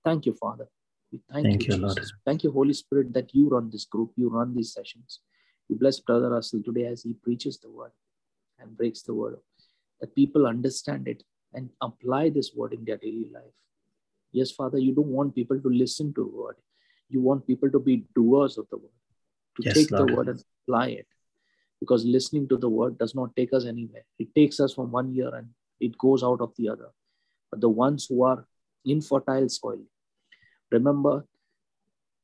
[0.04, 0.68] Thank you, Father.
[1.12, 2.00] We thank, thank you, you Lord.
[2.26, 5.22] Thank you, Holy Spirit, that you run this group, you run these sessions.
[5.70, 7.92] You bless Brother Russell today as he preaches the word
[8.60, 9.38] and breaks the word,
[10.00, 11.24] that people understand it
[11.56, 13.58] and apply this word in their daily life.
[14.32, 16.56] Yes, Father, you don't want people to listen to the word
[17.10, 18.98] you want people to be doers of the word,
[19.58, 20.10] to yes, take Lord.
[20.10, 21.08] the word and apply it.
[21.80, 24.04] Because listening to the word does not take us anywhere.
[24.18, 25.50] It takes us from one year and
[25.80, 26.90] it goes out of the other.
[27.52, 28.48] But the ones who are
[28.86, 29.82] infertile soil,
[30.72, 31.26] remember,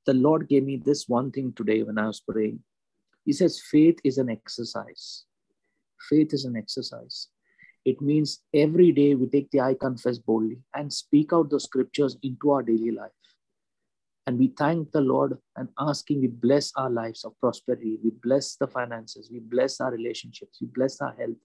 [0.05, 2.59] the Lord gave me this one thing today when I was praying.
[3.25, 5.25] He says, faith is an exercise.
[6.09, 7.27] Faith is an exercise.
[7.84, 12.17] It means every day we take the I confess boldly and speak out the scriptures
[12.21, 13.11] into our daily life.
[14.27, 17.97] And we thank the Lord and asking, we bless our lives of prosperity.
[18.03, 19.29] We bless the finances.
[19.32, 20.59] We bless our relationships.
[20.61, 21.38] We bless our health.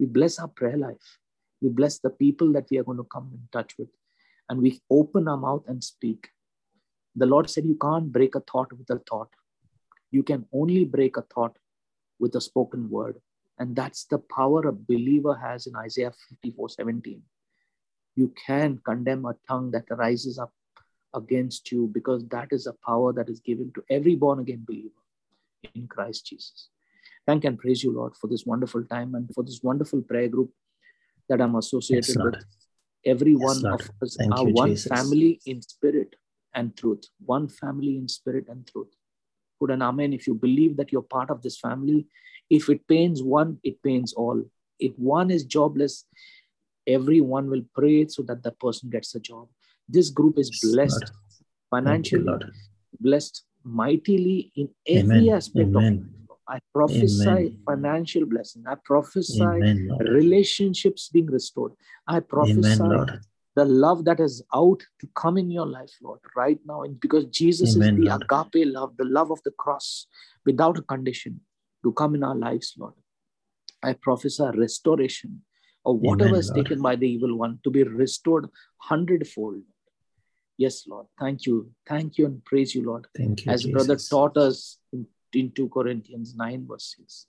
[0.00, 1.18] We bless our prayer life.
[1.62, 3.88] We bless the people that we are going to come in touch with.
[4.48, 6.28] And we open our mouth and speak.
[7.14, 9.30] The Lord said, You can't break a thought with a thought.
[10.10, 11.56] You can only break a thought
[12.18, 13.20] with a spoken word.
[13.58, 17.22] And that's the power a believer has in Isaiah 54 17.
[18.16, 20.52] You can condemn a tongue that rises up
[21.14, 25.02] against you because that is a power that is given to every born again believer
[25.74, 26.68] in Christ Jesus.
[27.26, 30.50] Thank and praise you, Lord, for this wonderful time and for this wonderful prayer group
[31.28, 32.44] that I'm associated yes, with.
[33.06, 33.80] Every yes, one Lord.
[33.80, 34.86] of us Thank are you, one Jesus.
[34.86, 36.16] family in spirit
[36.54, 37.04] and truth.
[37.24, 38.88] One family in spirit and truth.
[39.58, 42.06] Put an amen if you believe that you're part of this family.
[42.50, 44.42] If it pains one, it pains all.
[44.78, 46.04] If one is jobless,
[46.86, 49.48] Everyone will pray so that the person gets a job.
[49.88, 51.12] This group is blessed
[51.70, 52.28] financially,
[53.00, 55.36] blessed mightily in every Amen.
[55.36, 56.14] aspect Amen.
[56.28, 56.40] of life.
[56.46, 57.58] I prophesy Amen.
[57.64, 58.64] financial blessing.
[58.66, 61.72] I prophesy Amen, relationships being restored.
[62.06, 63.20] I prophesy Amen,
[63.56, 66.82] the love that is out to come in your life, Lord, right now.
[66.82, 70.06] And because Jesus is the agape love, the love of the cross
[70.44, 71.40] without a condition
[71.84, 72.94] to come in our lives, Lord.
[73.82, 75.42] I prophesy restoration
[75.86, 76.66] of whatever Amen, is Lord.
[76.66, 79.62] taken by the evil one to be restored hundredfold.
[80.56, 81.06] Yes, Lord.
[81.18, 81.70] Thank you.
[81.86, 83.06] Thank you and praise you, Lord.
[83.16, 83.52] Thank you.
[83.52, 83.72] As Jesus.
[83.72, 87.26] brother taught us in, in 2 Corinthians 9, verse 6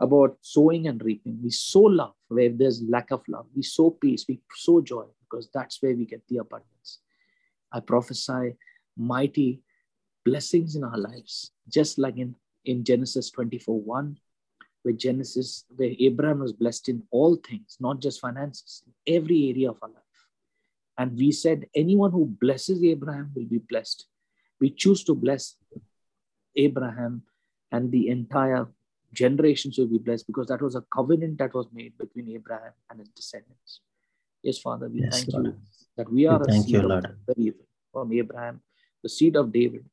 [0.00, 1.38] about sowing and reaping.
[1.42, 3.46] We sow love where there's lack of love.
[3.54, 4.24] We sow peace.
[4.28, 7.00] We sow joy because that's where we get the abundance.
[7.72, 8.56] I prophesy
[8.96, 9.62] mighty
[10.24, 12.34] blessings in our lives, just like in,
[12.64, 14.18] in Genesis 24 1,
[14.82, 19.78] where Genesis, where Abraham was blessed in all things, not just finances, every area of
[19.82, 19.96] our life.
[20.98, 24.06] And we said, anyone who blesses Abraham will be blessed.
[24.60, 25.56] We choose to bless
[26.56, 27.22] Abraham
[27.72, 28.68] and the entire
[29.12, 33.00] generations will be blessed because that was a covenant that was made between Abraham and
[33.00, 33.80] his descendants.
[34.42, 35.46] Yes, Father, we yes, thank Lord.
[35.46, 35.54] you
[35.96, 37.54] that we are we a seed you, of
[37.92, 38.60] from Abraham,
[39.02, 39.84] the seed of David.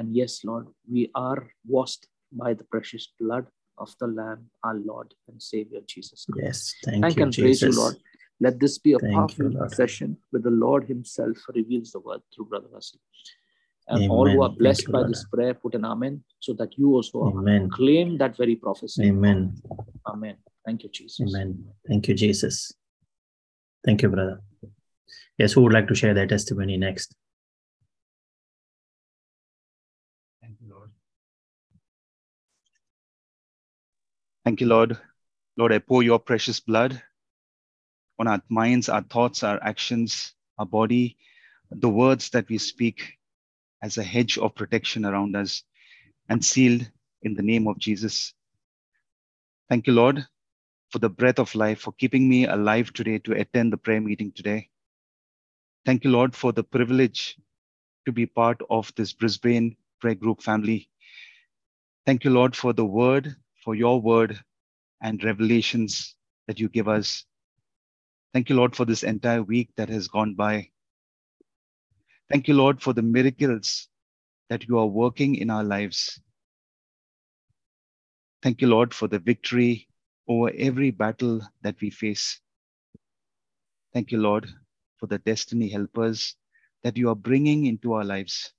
[0.00, 3.46] And yes, Lord, we are washed by the precious blood
[3.76, 6.42] of the Lamb, our Lord and Savior Jesus Christ.
[6.42, 7.60] Yes, thank, thank you, and Jesus.
[7.60, 7.96] praise you, Lord.
[8.40, 12.22] Let this be a thank powerful you, session where the Lord Himself reveals the word
[12.34, 12.98] through Brother Russell.
[13.88, 14.10] And amen.
[14.10, 15.10] all who are blessed you, by Lord.
[15.10, 17.68] this prayer, put an amen so that you also amen.
[17.68, 19.08] claim that very prophecy.
[19.08, 19.60] Amen.
[20.06, 20.36] Amen.
[20.64, 21.28] Thank you, Jesus.
[21.28, 21.62] Amen.
[21.86, 22.72] Thank you, Jesus.
[23.84, 24.40] Thank you, brother.
[25.36, 27.14] Yes, who would like to share their testimony next?
[34.50, 34.98] Thank you, Lord.
[35.56, 37.00] Lord, I pour your precious blood
[38.18, 41.16] on our minds, our thoughts, our actions, our body,
[41.70, 43.16] the words that we speak
[43.80, 45.62] as a hedge of protection around us
[46.28, 46.90] and sealed
[47.22, 48.34] in the name of Jesus.
[49.68, 50.26] Thank you, Lord,
[50.90, 54.32] for the breath of life, for keeping me alive today to attend the prayer meeting
[54.32, 54.68] today.
[55.86, 57.38] Thank you, Lord, for the privilege
[58.04, 60.90] to be part of this Brisbane prayer group family.
[62.04, 64.38] Thank you, Lord, for the word, for your word
[65.02, 66.14] and revelations
[66.46, 67.24] that you give us.
[68.32, 70.68] Thank you, Lord, for this entire week that has gone by.
[72.30, 73.88] Thank you, Lord, for the miracles
[74.48, 76.20] that you are working in our lives.
[78.42, 79.88] Thank you, Lord, for the victory
[80.28, 82.40] over every battle that we face.
[83.92, 84.48] Thank you, Lord,
[84.98, 86.36] for the destiny helpers
[86.82, 88.52] that you are bringing into our lives.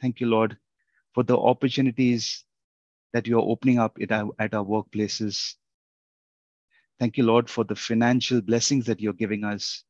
[0.00, 0.58] Thank you, Lord,
[1.14, 2.44] for the opportunities
[3.14, 5.54] that you are opening up at our, at our workplaces.
[6.98, 9.84] Thank you, Lord, for the financial blessings that you're giving us.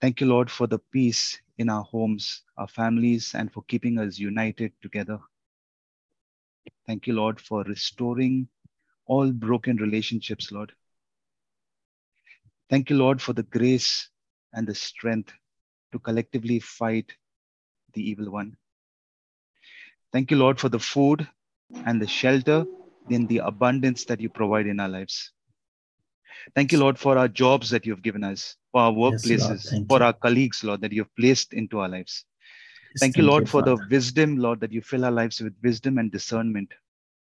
[0.00, 4.18] Thank you, Lord, for the peace in our homes, our families, and for keeping us
[4.18, 5.18] united together.
[6.86, 8.48] Thank you, Lord, for restoring
[9.04, 10.72] all broken relationships, Lord.
[12.70, 14.08] Thank you, Lord, for the grace
[14.54, 15.34] and the strength
[15.92, 17.12] to collectively fight
[17.92, 18.56] the evil one.
[20.12, 21.28] Thank you, Lord, for the food
[21.86, 22.64] and the shelter
[23.08, 25.32] in the abundance that you provide in our lives.
[26.54, 29.98] Thank you, Lord, for our jobs that you've given us, for our workplaces, yes, for
[29.98, 30.04] you.
[30.04, 32.24] our colleagues, Lord, that you've placed into our lives.
[32.94, 33.76] Yes, thank, thank, you, Lord, you, for Father.
[33.76, 36.72] the wisdom, Lord, that you fill our lives with wisdom and discernment.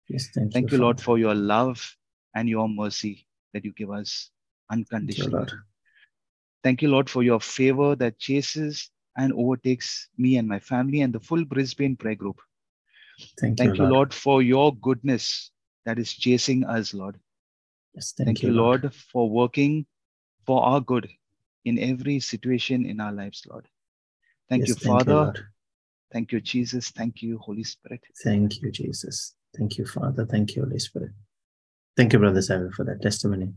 [0.07, 1.95] Yes, thank, thank you, you Lord, for your love
[2.35, 4.29] and your mercy that you give us
[4.71, 5.31] unconditionally.
[5.31, 5.57] Thank you,
[6.63, 11.11] thank you, Lord, for your favor that chases and overtakes me and my family and
[11.11, 12.39] the full Brisbane prayer group.
[13.39, 13.91] Thank, thank you, Lord.
[13.91, 15.51] Lord, for your goodness
[15.85, 17.19] that is chasing us, Lord.
[17.93, 18.83] Yes, thank, thank you, Lord.
[18.83, 19.85] Lord, for working
[20.45, 21.09] for our good
[21.65, 23.67] in every situation in our lives, Lord.
[24.49, 25.33] Thank yes, you, thank Father.
[25.35, 25.43] You,
[26.11, 26.89] thank you, Jesus.
[26.89, 28.01] Thank you, Holy Spirit.
[28.23, 29.35] Thank you, Jesus.
[29.57, 30.25] Thank you, Father.
[30.25, 31.11] Thank you, Holy Spirit.
[31.97, 33.53] Thank you, Brother Saville, for that testimony.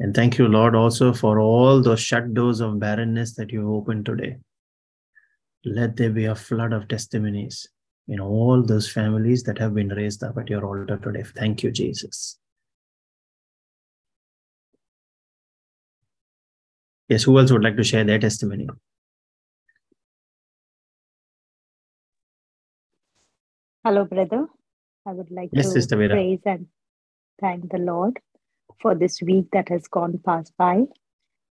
[0.00, 4.06] And thank you, Lord, also for all those shut doors of barrenness that you opened
[4.06, 4.36] today.
[5.64, 7.68] Let there be a flood of testimonies
[8.08, 11.22] in all those families that have been raised up at your altar today.
[11.36, 12.38] Thank you, Jesus.
[17.08, 18.68] Yes, who else would like to share their testimony?
[23.84, 24.46] Hello, brother.
[25.06, 26.66] I would like yes, to praise and
[27.40, 28.18] thank the Lord
[28.80, 30.84] for this week that has gone past by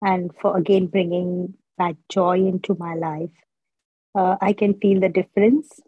[0.02, 3.30] and for again bringing that joy into my life.
[4.14, 5.80] Uh, I can feel the difference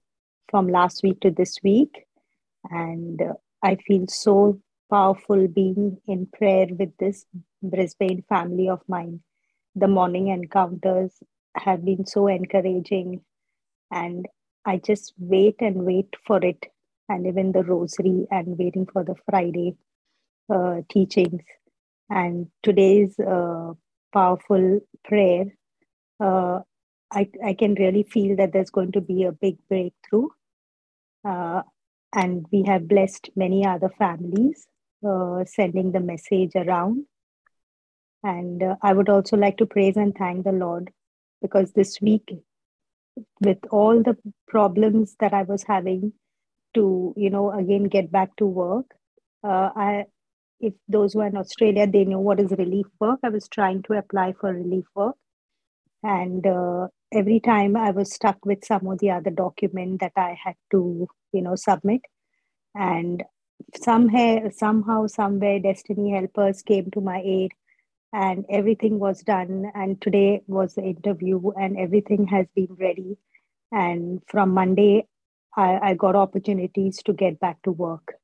[0.52, 2.04] from last week to this week,
[2.70, 7.26] and uh, I feel so powerful being in prayer with this
[7.62, 9.22] Brisbane family of mine.
[9.76, 11.12] The morning encounters
[11.56, 13.22] have been so encouraging,
[13.92, 14.26] and
[14.66, 16.66] I just wait and wait for it,
[17.08, 19.76] and even the rosary and waiting for the Friday
[20.52, 21.42] uh, teachings.
[22.10, 23.72] And today's uh,
[24.12, 25.46] powerful prayer,
[26.20, 26.60] uh,
[27.12, 30.28] I, I can really feel that there's going to be a big breakthrough.
[31.24, 31.62] Uh,
[32.14, 34.66] and we have blessed many other families
[35.06, 37.04] uh, sending the message around.
[38.22, 40.90] And uh, I would also like to praise and thank the Lord
[41.40, 42.28] because this week,
[43.40, 44.16] with all the
[44.46, 46.12] problems that I was having
[46.74, 48.86] to, you know, again get back to work,
[49.42, 50.04] uh, I,
[50.60, 53.18] if those who are in Australia, they know what is relief work.
[53.24, 55.16] I was trying to apply for relief work,
[56.02, 60.36] and uh, every time I was stuck with some of the other document that I
[60.42, 62.02] had to, you know, submit,
[62.74, 63.22] and
[63.80, 67.52] somehow, somehow, somewhere, destiny helpers came to my aid,
[68.12, 69.70] and everything was done.
[69.74, 73.16] And today was the interview, and everything has been ready.
[73.70, 75.06] And from Monday,
[75.56, 78.14] I, I got opportunities to get back to work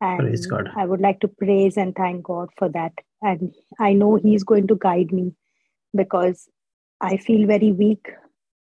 [0.00, 0.68] and Praise God.
[0.76, 2.92] I would like to praise and thank God for that.
[3.22, 5.32] And I know He's going to guide me
[5.94, 6.48] because
[7.04, 8.10] I feel very weak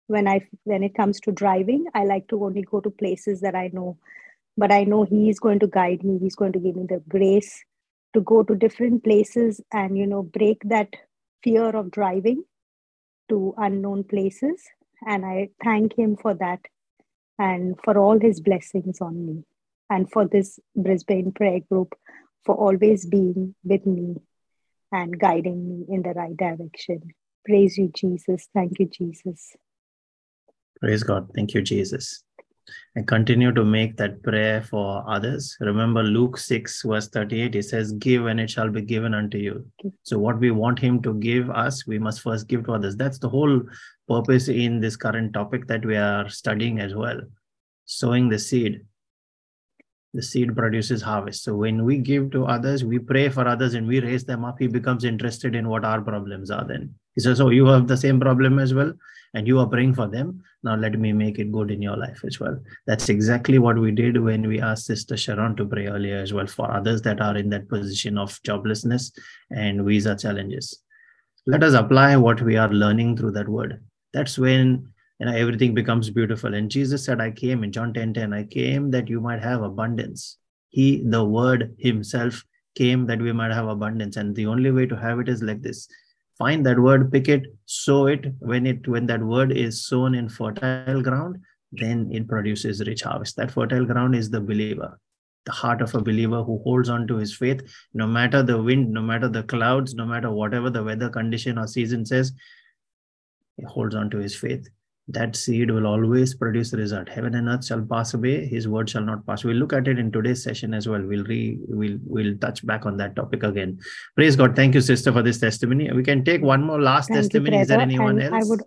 [0.08, 1.86] when I when it comes to driving.
[1.94, 3.98] I like to only go to places that I know,
[4.58, 6.20] but I know He is going to guide me.
[6.20, 7.64] He's going to give me the grace
[8.14, 10.90] to go to different places and you know break that
[11.42, 12.44] fear of driving
[13.30, 14.62] to unknown places.
[15.08, 16.60] And I thank Him for that
[17.40, 19.46] and for all His blessings on me
[19.90, 21.96] and for this Brisbane prayer group
[22.44, 24.18] for always being with me
[24.92, 27.14] and guiding me in the right direction.
[27.46, 28.48] Praise you, Jesus.
[28.54, 29.56] Thank you, Jesus.
[30.80, 31.30] Praise God.
[31.36, 32.24] Thank you, Jesus.
[32.96, 35.58] And continue to make that prayer for others.
[35.60, 39.66] Remember Luke 6, verse 38, it says, Give and it shall be given unto you.
[40.04, 42.96] So, what we want Him to give us, we must first give to others.
[42.96, 43.62] That's the whole
[44.08, 47.20] purpose in this current topic that we are studying as well.
[47.86, 48.82] Sowing the seed
[50.14, 51.44] the seed produces harvest.
[51.44, 54.60] So when we give to others, we pray for others and we raise them up,
[54.60, 56.94] he becomes interested in what our problems are then.
[57.16, 58.94] He says, Oh, you have the same problem as well,
[59.34, 60.44] and you are praying for them.
[60.64, 62.58] Now let me make it good in your life as well.
[62.88, 66.48] That's exactly what we did when we asked Sister Sharon to pray earlier as well
[66.48, 69.12] for others that are in that position of joblessness
[69.52, 70.80] and visa challenges.
[71.46, 73.84] Let us apply what we are learning through that word.
[74.14, 78.14] That's when you know everything becomes beautiful and jesus said i came in john 10
[78.14, 80.38] 10 i came that you might have abundance
[80.70, 82.44] he the word himself
[82.76, 85.62] came that we might have abundance and the only way to have it is like
[85.62, 85.88] this
[86.38, 88.34] find that word pick it sow it.
[88.40, 91.38] When it when that word is sown in fertile ground
[91.72, 93.36] then it produces rich harvest.
[93.36, 95.00] That fertile ground is the believer
[95.46, 97.62] the heart of a believer who holds on to his faith.
[97.94, 101.68] No matter the wind no matter the clouds no matter whatever the weather condition or
[101.68, 102.34] season says
[103.58, 104.68] he holds on to his faith
[105.10, 107.10] that seed will always produce a result.
[107.10, 109.44] Heaven and earth shall pass away, his word shall not pass.
[109.44, 111.02] We'll look at it in today's session as well.
[111.02, 113.80] We'll re we'll we'll touch back on that topic again.
[114.16, 114.56] Praise God.
[114.56, 115.92] Thank you, sister, for this testimony.
[115.92, 117.58] We can take one more last Thank testimony.
[117.58, 118.46] You, Is there anyone and else?
[118.46, 118.62] I would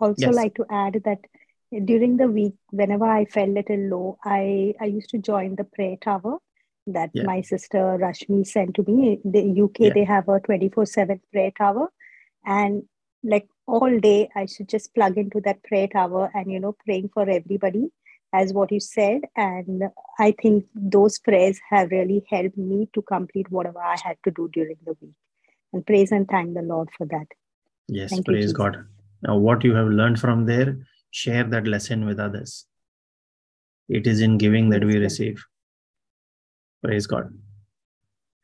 [0.00, 0.34] also Yes.
[0.34, 1.18] like to add that
[1.84, 5.64] during the week, whenever I felt a little low, I, I used to join the
[5.64, 6.38] prayer tower
[6.86, 7.24] that Yeah.
[7.24, 9.20] my sister Rashmi sent to me.
[9.24, 9.92] The UK, Yeah.
[9.94, 11.88] they have a 24-7 prayer tower.
[12.46, 12.84] And
[13.22, 17.10] like all day, I should just plug into that prayer tower and, you know, praying
[17.12, 17.90] for everybody
[18.32, 19.22] as what you said.
[19.36, 19.84] And
[20.18, 24.48] I think those prayers have really helped me to complete whatever I had to do
[24.52, 25.14] during the week.
[25.72, 27.26] And praise and thank the Lord for that.
[27.88, 28.56] Yes, Thank praise Jesus.
[28.56, 28.86] God.
[29.22, 30.78] Now, what you have learned from there,
[31.10, 32.66] share that lesson with others.
[33.88, 35.44] It is in giving that we receive.
[36.82, 37.32] Praise God.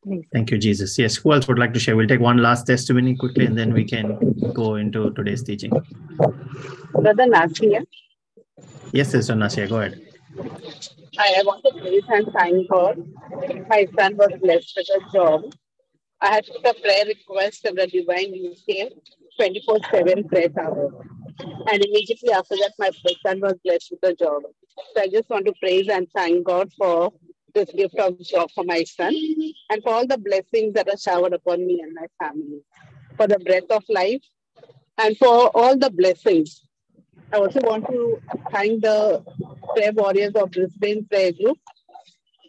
[0.02, 0.98] Praise Thank you, Jesus.
[0.98, 1.96] Yes, who else would like to share?
[1.96, 4.18] We'll take one last testimony quickly and then we can
[4.54, 5.70] go into today's teaching.
[6.94, 7.84] Brother Nasia,
[8.92, 10.00] Yes, Sister Nasia, go ahead.
[11.18, 12.96] I I want to praise and thank God.
[13.68, 15.42] My son was blessed with a job.
[16.20, 18.92] I had put a prayer request of the Divine UK
[19.36, 20.90] 24 7 prayer tower.
[21.40, 22.90] And immediately after that, my
[23.24, 24.42] son was blessed with a job.
[24.94, 27.12] So I just want to praise and thank God for
[27.54, 29.14] this gift of job for my son
[29.70, 32.60] and for all the blessings that are showered upon me and my family,
[33.16, 34.22] for the breath of life,
[34.98, 36.62] and for all the blessings.
[37.32, 38.20] I also want to
[38.52, 39.24] thank the
[39.74, 41.58] prayer warriors of Brisbane Prayer Group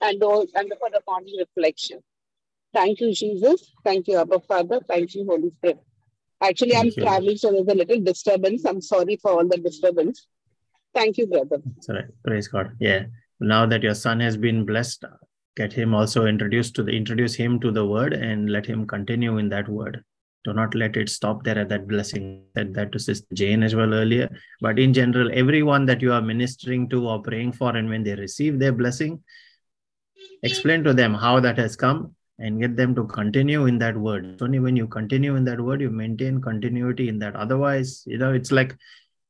[0.01, 1.99] and, all, and for the morning reflection.
[2.73, 3.71] Thank you, Jesus.
[3.83, 4.79] Thank you, Abba Father.
[4.87, 5.79] Thank you, Holy Spirit.
[6.41, 7.03] Actually, I'm you.
[7.03, 8.65] traveling, so there's a little disturbance.
[8.65, 10.27] I'm sorry for all the disturbance.
[10.93, 11.61] Thank you, brother.
[11.75, 12.05] That's all right.
[12.25, 12.75] Praise God.
[12.79, 13.03] Yeah.
[13.43, 15.03] Now that your son has been blessed,
[15.57, 19.39] get him also introduced to the introduce him to the word and let him continue
[19.39, 20.03] in that word.
[20.43, 22.43] Do not let it stop there at that blessing.
[22.55, 24.29] Said that to sister jane as well earlier.
[24.59, 28.13] But in general everyone that you are ministering to or praying for and when they
[28.13, 29.23] receive their blessing
[30.43, 34.39] explain to them how that has come and get them to continue in that word.
[34.41, 37.35] Only when you continue in that word you maintain continuity in that.
[37.35, 38.75] Otherwise you know it's like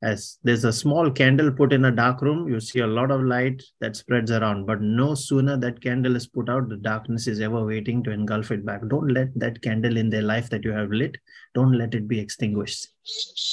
[0.03, 3.21] as there's a small candle put in a dark room you see a lot of
[3.21, 7.39] light that spreads around but no sooner that candle is put out the darkness is
[7.39, 10.71] ever waiting to engulf it back don't let that candle in their life that you
[10.71, 11.17] have lit
[11.53, 12.87] don't let it be extinguished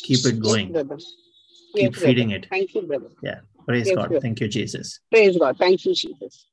[0.05, 1.14] keep it going Yes,
[1.76, 2.44] keep yes, feeding brother.
[2.44, 3.11] it Thank you, brother.
[3.22, 4.20] yeah praise Yes, god brother.
[4.22, 5.57] thank you jesus Praise God.
[5.59, 6.46] Thank you, Jesus.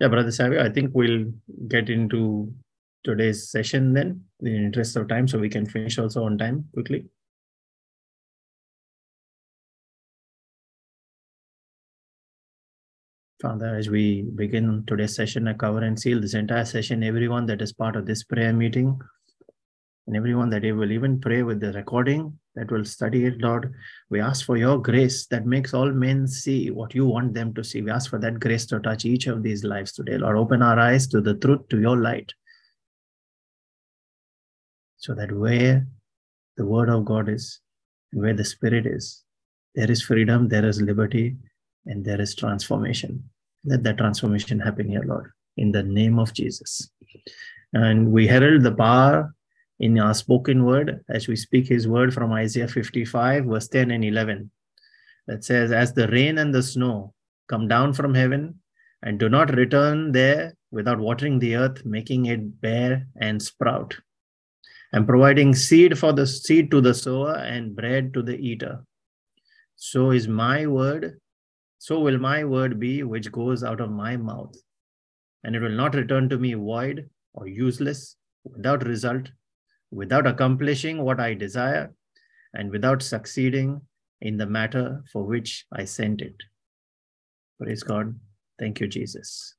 [0.00, 1.24] yeah brother savio i think we'll
[1.68, 2.52] get into
[3.04, 6.64] today's session then in the interest of time so we can finish also on time
[6.72, 7.06] quickly
[13.40, 17.62] Father, as we begin today's session, I cover and seal this entire session, everyone that
[17.62, 19.00] is part of this prayer meeting,
[20.08, 23.72] and everyone that will even pray with the recording, that will study it, Lord.
[24.10, 27.62] We ask for your grace that makes all men see what you want them to
[27.62, 27.80] see.
[27.80, 30.36] We ask for that grace to touch each of these lives today, Lord.
[30.36, 32.32] Open our eyes to the truth, to your light,
[34.98, 35.86] so that where
[36.56, 37.60] the word of God is,
[38.12, 39.22] where the Spirit is,
[39.74, 41.36] there is freedom, there is liberty,
[41.86, 43.22] and there is transformation.
[43.64, 46.90] Let that transformation happen here, Lord, in the name of Jesus.
[47.72, 49.34] And we herald the power
[49.78, 54.04] in our spoken word as we speak his word from Isaiah 55, verse 10 and
[54.04, 54.50] 11.
[55.28, 57.14] That says, As the rain and the snow
[57.48, 58.60] come down from heaven
[59.02, 63.96] and do not return there without watering the earth, making it bare and sprout,
[64.92, 68.84] and providing seed for the seed to the sower and bread to the eater.
[69.76, 71.18] So is my word
[71.78, 74.54] so will my word be which goes out of my mouth.
[75.44, 79.30] And it will not return to me void or useless, without result,
[79.90, 81.94] without accomplishing what I desire,
[82.52, 83.80] and without succeeding
[84.20, 86.34] in the matter for which I sent it.
[87.60, 88.18] Praise God.
[88.58, 89.54] Thank you, Jesus.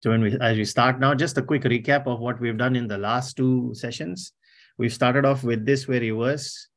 [0.00, 2.76] So when we as we start now, just a quick recap of what we've done
[2.76, 4.32] in the last two sessions.
[4.78, 6.68] We've started off with this very verse,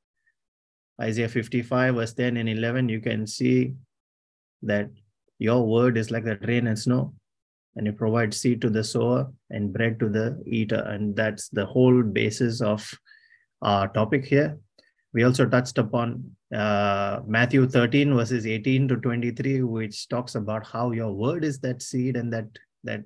[1.02, 3.74] Isaiah 55, verse 10 and 11, you can see
[4.64, 4.90] that
[5.38, 7.14] your word is like the rain and snow,
[7.76, 10.84] and you provide seed to the sower and bread to the eater.
[10.88, 12.90] And that's the whole basis of
[13.62, 14.58] our topic here.
[15.14, 20.92] We also touched upon uh, Matthew 13, verses 18 to 23, which talks about how
[20.92, 22.48] your word is that seed, and that
[22.84, 23.04] that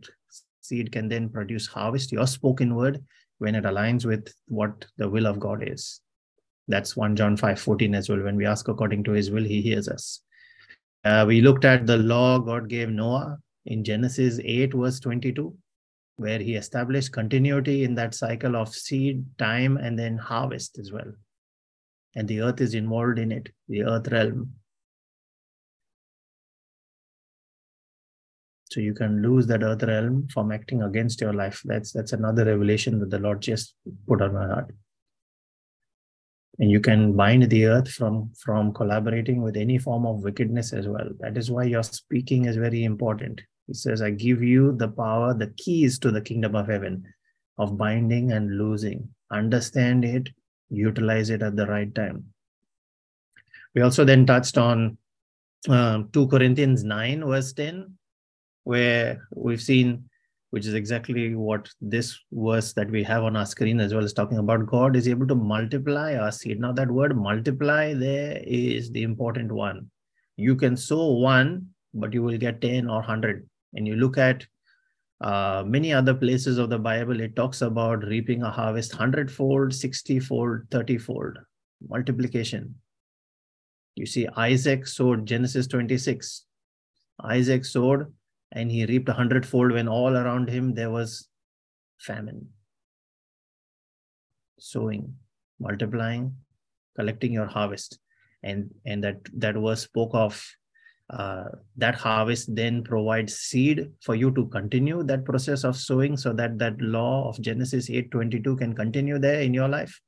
[0.62, 3.04] seed can then produce harvest, your spoken word,
[3.40, 6.02] when it aligns with what the will of God is.
[6.68, 8.22] That's 1 John 5 14 as well.
[8.22, 10.22] When we ask according to his will, he hears us.
[11.04, 15.54] Uh, we looked at the law God gave Noah in Genesis 8, verse 22,
[16.16, 21.12] where he established continuity in that cycle of seed, time, and then harvest as well.
[22.16, 24.54] And the earth is involved in it, the earth realm.
[28.74, 31.62] So you can lose that earth realm from acting against your life.
[31.64, 33.76] That's that's another revelation that the Lord just
[34.08, 34.74] put on my heart.
[36.58, 40.88] And you can bind the earth from from collaborating with any form of wickedness as
[40.88, 41.08] well.
[41.20, 43.42] That is why your speaking is very important.
[43.68, 47.06] He says i give you the power the keys to the kingdom of heaven
[47.60, 49.08] of binding and losing.
[49.32, 50.30] Understand it
[50.70, 52.26] utilize it at the right time.
[53.76, 54.98] We also then touched on
[55.70, 57.98] um, 2 corinthians 9 verse 10
[58.64, 60.09] where we've seen
[60.53, 64.14] which is exactly what this verse that we have on our screen as well is
[64.14, 64.68] talking about.
[64.68, 66.59] God is able to multiply our seed.
[66.59, 69.89] Now, that word multiply there is the important one.
[70.38, 73.49] You can sow one, but you will get 10 or 100.
[73.74, 74.45] And you look at
[75.22, 79.74] uh, many other places of the Bible, it talks about reaping a harvest 100 fold,
[79.74, 81.39] 60 fold, 30 fold,
[81.89, 82.76] multiplication.
[83.95, 86.45] You see, Isaac sowed Genesis 26.
[87.24, 88.14] Isaac sowed
[88.54, 91.28] and he reaped a hundredfold when all around him there was
[91.99, 92.47] famine.
[94.60, 95.16] Sowing,
[95.60, 96.36] multiplying,
[96.95, 97.99] collecting your harvest.
[98.43, 100.43] And, and that, that verse spoke of
[101.10, 101.45] uh,
[101.78, 106.58] that harvest then provides seed for you to continue that process of sowing so that
[106.60, 109.99] that law of Genesis 8.22 can continue there in your life.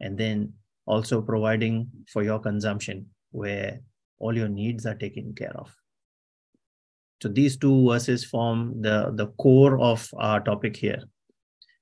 [0.00, 0.52] And then
[0.86, 3.80] also providing for your consumption where
[4.18, 5.74] all your needs are taken care of.
[7.22, 11.04] So these two verses form the, the core of our topic here.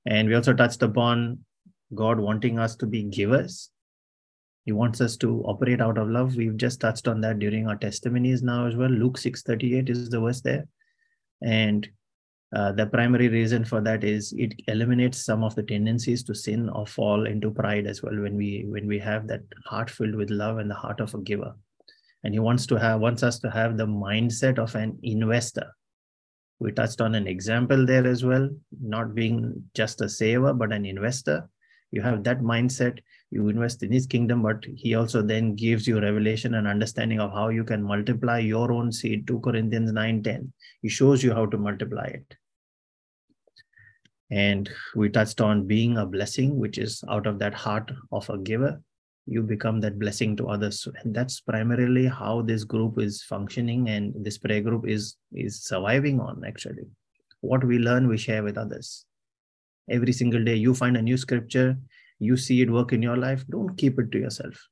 [0.05, 1.39] And we also touched upon
[1.95, 3.71] God wanting us to be givers
[4.65, 6.35] He wants us to operate out of love.
[6.35, 8.91] We've just touched on that during our testimonies now as well.
[8.91, 10.67] Luke 6:38 is the verse there.
[11.41, 11.89] And
[12.55, 16.69] uh, the primary reason for that is it eliminates some of the tendencies to sin
[16.69, 20.29] or fall into pride as well when we when we have that heart filled with
[20.29, 21.55] love and the heart of a giver
[22.23, 25.71] and he wants to have wants us to have the mindset of an investor.
[26.59, 28.49] We touched on an example there as well
[28.79, 31.49] not being just a saver but an investor.
[31.91, 32.99] You have that mindset
[33.31, 37.31] you invest in his kingdom but he also then gives you revelation and understanding of
[37.31, 41.45] how you can multiply your own seed 2 corinthians 9 10 he shows you how
[41.45, 42.35] to multiply it.
[44.31, 48.37] And we touched on being a blessing, which is out of that heart of a
[48.37, 48.81] giver,
[49.31, 50.87] you become that blessing to others.
[51.01, 56.19] And that's primarily how this group is functioning and this prayer group is, is surviving
[56.19, 56.87] on actually.
[57.39, 59.05] What we learn, we share with others.
[59.89, 61.77] Every single day, you find a new scripture,
[62.19, 64.67] you see it work in your life, don't keep it to yourself.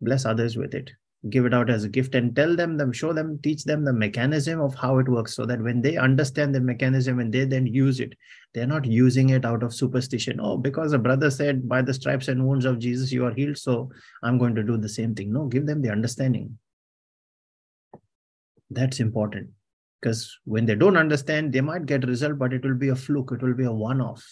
[0.00, 0.90] Bless others with it
[1.30, 3.92] give it out as a gift and tell them them show them teach them the
[3.92, 7.66] mechanism of how it works so that when they understand the mechanism and they then
[7.66, 8.14] use it
[8.54, 10.40] they're not using it out of superstition.
[10.40, 13.58] Oh because a brother said by the stripes and wounds of jesus you are healed
[13.58, 13.90] so
[14.22, 15.32] i'm going to do the same thing.
[15.32, 16.58] No give them the understanding.
[18.70, 19.50] That's important.
[20.00, 23.32] Because when they don't understand they might get result but it will be a fluke
[23.32, 24.24] it will be a one off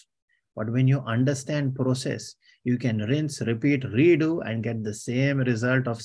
[0.55, 5.87] but when you understand process you can rinse repeat redo and get the same result
[5.87, 6.01] of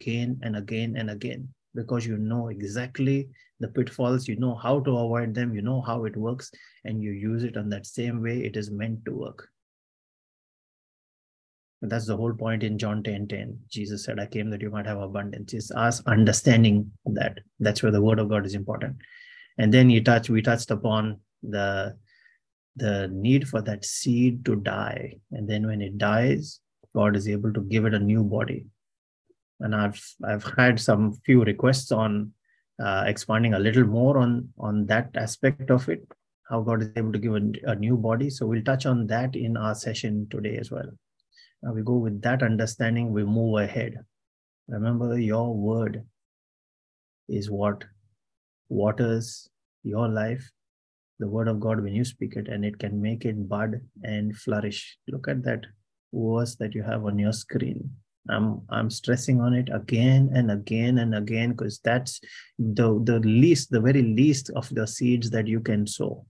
[0.00, 3.28] again and again and again because you know exactly
[3.60, 6.50] the pitfalls, you know how to avoid them, you know how it works,
[6.84, 9.48] and you use it on that same way it is meant to work.
[11.82, 13.58] That's the whole point in John 10 10.
[13.70, 15.54] Jesus said, I came that you might have abundance.
[15.54, 17.38] It's us understanding that.
[17.60, 18.96] That's where the word of God is important.
[19.58, 21.96] And then you touch, we touched upon the
[22.76, 25.16] the need for that seed to die.
[25.32, 26.60] And then when it dies,
[26.94, 28.66] God is able to give it a new body
[29.60, 32.32] and I've I've had some few requests on
[32.82, 36.06] uh, expanding a little more on on that aspect of it,
[36.48, 38.30] how God is able to give a, a new body.
[38.30, 40.88] So we'll touch on that in our session today as well.
[41.62, 43.96] Now we go with that understanding, we move ahead.
[44.68, 46.04] Remember, your word
[47.28, 47.84] is what
[48.68, 49.48] waters
[49.82, 50.50] your life,
[51.18, 54.36] the word of God when you speak it, and it can make it bud and
[54.36, 54.98] flourish.
[55.08, 55.64] Look at that
[56.12, 57.90] verse that you have on your screen.
[58.28, 62.20] I'm I'm stressing on it again and again and again because that's
[62.58, 66.26] the the least, the very least of the seeds that you can sow.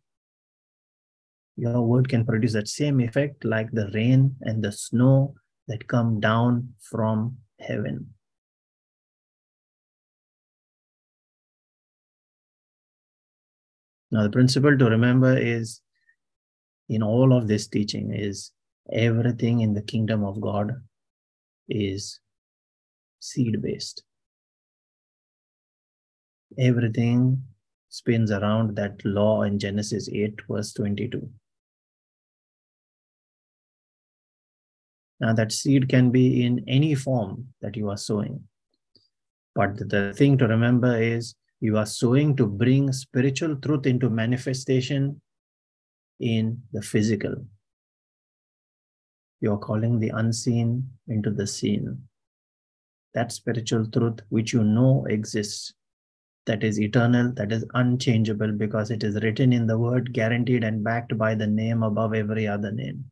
[1.57, 5.35] Your word can produce that same effect like the rain and the snow
[5.67, 8.15] that come down from heaven.
[14.11, 15.81] Now, the principle to remember is
[16.89, 18.53] in all of this teaching is
[18.91, 20.73] everything in the kingdom of God
[21.69, 22.21] is
[23.21, 24.03] seed based.
[26.59, 27.43] Everything
[27.89, 31.29] spins around that law in Genesis 8, verse 22.
[35.21, 38.45] Now, that seed can be in any form that you are sowing.
[39.55, 45.21] But the thing to remember is you are sowing to bring spiritual truth into manifestation
[46.21, 47.35] in the physical.
[49.41, 52.03] You're calling the unseen into the seen.
[53.14, 55.72] That spiritual truth which you know exists,
[56.47, 60.82] that is eternal, that is unchangeable because it is written in the word, guaranteed and
[60.82, 63.11] backed by the name above every other name.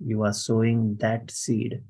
[0.00, 1.82] You are sowing that seed.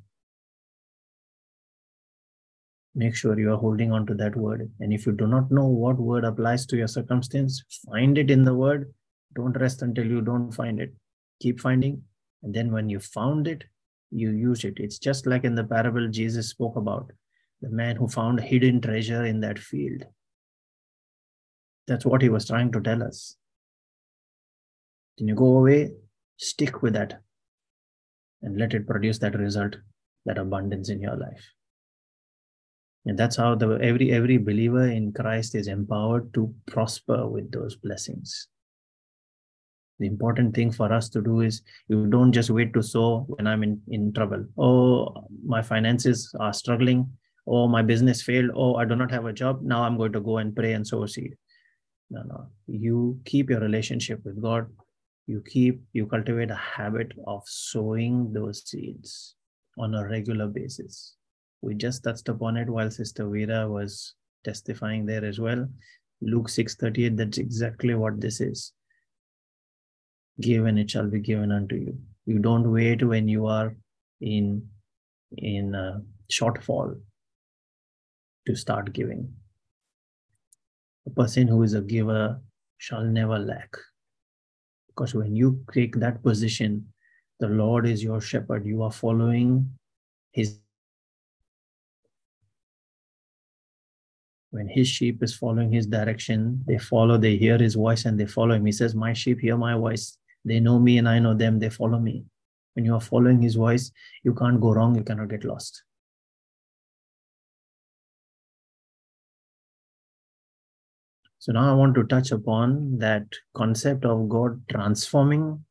[2.94, 4.70] Make sure you are holding on to that word.
[4.80, 8.44] And if you do not know what word applies to your circumstance, find it in
[8.44, 8.92] the word.
[9.34, 10.94] Don't rest until you don't find it.
[11.40, 12.02] Keep finding,
[12.42, 13.64] and then when you found it,
[14.10, 14.74] you use it.
[14.76, 17.10] It's just like in the parable Jesus spoke about
[17.60, 20.04] the man who found hidden treasure in that field.
[21.86, 23.36] That's what he was trying to tell us.
[25.18, 25.92] When you go away,
[26.36, 27.20] stick with that
[28.42, 29.76] and let it produce that result,
[30.26, 31.44] that abundance in your life.
[33.04, 37.74] And that's how the every every believer in Christ is empowered to prosper with those
[37.74, 38.48] blessings
[39.98, 43.46] the important thing for us to do is you don't just wait to sow when
[43.46, 44.44] i'm in, in trouble.
[44.56, 47.10] Oh my finances are struggling.
[47.46, 48.50] Oh my business failed.
[48.54, 49.62] Oh i do not have a job.
[49.62, 51.34] Now i'm going to go and pray and sow a seed.
[52.10, 52.46] No no.
[52.66, 54.66] You keep your relationship with god.
[55.26, 59.34] You keep you cultivate a habit of sowing those seeds
[59.78, 61.14] on a regular basis.
[61.60, 65.68] We just touched upon it while sister vera was testifying there as well.
[66.20, 68.72] Luke 638 that's exactly what this is
[70.40, 71.98] give and it shall be given unto you.
[72.26, 73.74] You don't wait when you are
[74.20, 74.68] in
[75.36, 76.98] in a shortfall
[78.46, 79.32] to start giving.
[81.06, 82.40] A person who is a giver
[82.78, 83.76] shall never lack.
[84.88, 86.92] Because when you take that position,
[87.40, 88.66] the Lord is your shepherd.
[88.66, 89.70] You are following
[90.32, 90.58] his.
[94.50, 98.26] When his sheep is following his direction, they follow, they hear his voice and they
[98.26, 98.64] follow him.
[98.64, 100.16] He says, My sheep hear my voice.
[100.48, 101.58] They know me and I know them.
[101.58, 102.24] They follow me.
[102.74, 103.92] When you are following his voice,
[104.24, 104.96] you can't go wrong.
[104.96, 105.82] You cannot get lost.
[111.38, 115.64] So now I want to touch upon that concept of God transforming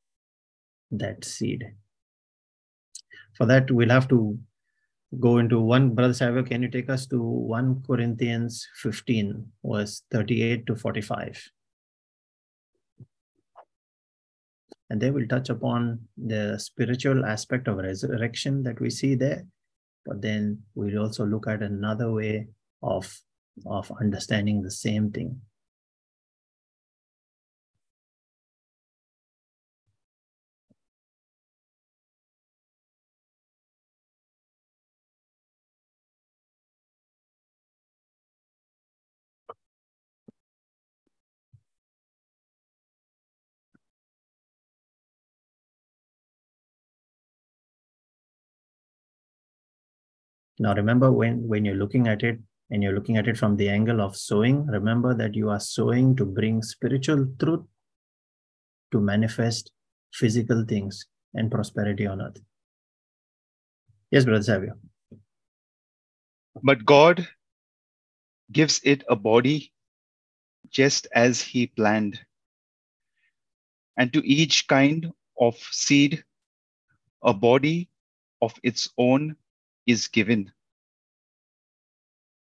[0.91, 1.63] that seed.
[3.35, 4.37] For that, we'll have to
[5.19, 5.95] go into one.
[5.95, 11.51] Brother Savio, can you take us to 1 Corinthians 15, verse 38 to 45?
[14.89, 19.45] And they will touch upon the spiritual aspect of resurrection that we see there.
[20.05, 22.47] But then we'll also look at another way
[22.81, 23.21] of,
[23.65, 25.41] of understanding the same thing.
[50.59, 52.39] Now remember when, when you're looking at it
[52.71, 56.15] and you're looking at it from the angle of sowing, remember that you are sowing
[56.15, 57.65] to bring spiritual truth
[58.91, 59.71] to manifest
[60.13, 62.39] physical things and prosperity on earth.
[64.09, 64.73] Yes, Brother Savio.
[66.63, 67.27] But God
[68.51, 69.73] gives it a body
[70.69, 72.19] just as He planned.
[73.97, 76.23] And to each kind of seed,
[77.23, 77.89] a body
[78.41, 79.35] of its own
[79.87, 80.51] is given.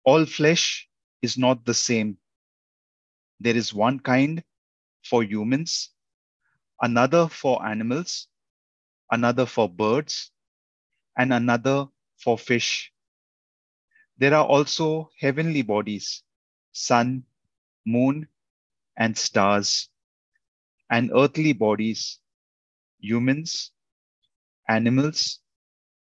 [0.03, 0.88] All flesh
[1.21, 2.17] is not the same.
[3.39, 4.43] There is one kind
[5.03, 5.89] for humans,
[6.82, 8.27] another for animals,
[9.11, 10.32] another for birds,
[11.17, 12.93] and another for fish.
[14.17, 16.23] There are also heavenly bodies,
[16.71, 17.25] sun,
[17.86, 18.27] moon,
[18.97, 19.89] and stars,
[20.89, 22.19] and earthly bodies,
[22.99, 23.71] humans,
[24.67, 25.39] animals,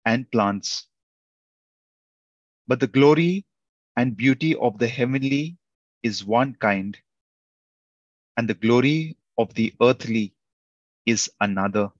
[0.05, 0.89] and plants.
[2.69, 3.47] But the glory
[3.97, 5.59] and beauty of the heavenly
[6.05, 6.99] is one kind,
[8.37, 10.35] and the glory of the earthly
[11.07, 11.91] is another.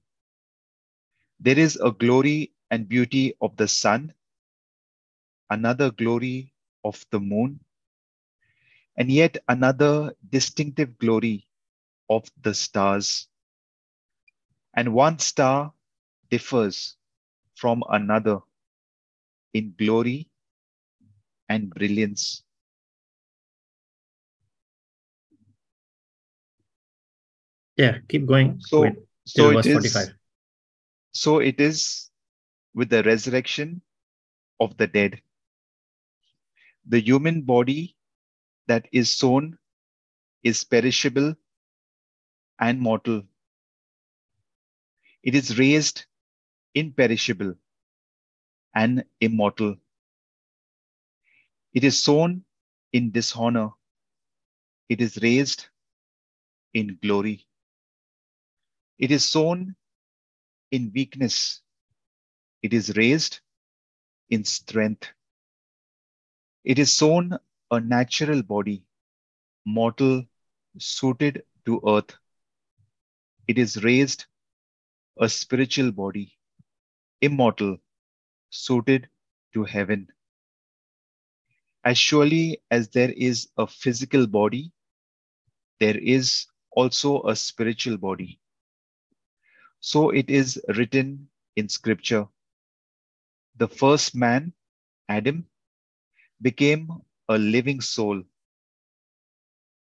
[1.41, 4.15] There is a glory and beauty of the sun,
[5.51, 6.53] another glory
[6.85, 7.61] of the moon,
[8.97, 11.47] and yet another distinctive glory
[12.11, 13.29] of the stars.
[14.75, 15.73] And one star
[16.31, 16.97] differs
[17.57, 18.41] from another
[19.55, 20.28] in glory
[21.49, 22.43] and brilliance.
[27.77, 28.61] Yeah, keep going.
[28.61, 28.95] So, Wait,
[29.25, 30.15] so it is, 45.
[31.13, 32.11] so it is
[32.75, 33.81] with the resurrection
[34.61, 35.21] of the dead.
[36.89, 37.97] The human body
[38.67, 39.59] that is sown
[40.43, 41.35] is perishable
[42.61, 43.23] and mortal.
[45.23, 46.07] It is raised
[46.75, 47.55] imperishable
[48.75, 49.77] and immortal.
[51.75, 52.45] It is sown
[52.93, 53.71] in dishonor.
[54.89, 55.67] It is raised
[56.75, 57.47] in glory.
[58.99, 59.77] It is sown
[60.71, 61.61] in weakness.
[62.63, 63.41] It is raised
[64.31, 65.09] in strength.
[66.65, 67.39] It is sown
[67.71, 68.85] a natural body,
[69.65, 70.25] mortal,
[70.79, 72.17] suited to earth.
[73.47, 74.27] It is raised
[75.21, 76.37] a spiritual body,
[77.21, 77.79] immortal,
[78.51, 79.09] suited
[79.55, 80.09] to heaven.
[81.89, 84.73] As surely as there is a physical body,
[85.81, 88.39] there is also a spiritual body.
[89.81, 92.29] So it is written in scripture
[93.57, 94.53] the first man,
[95.09, 95.47] Adam,
[96.43, 96.91] became
[97.31, 98.23] a living soul,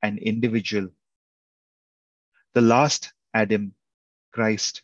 [0.02, 0.90] an individual.
[2.54, 3.76] The last Adam,
[4.32, 4.84] Christ,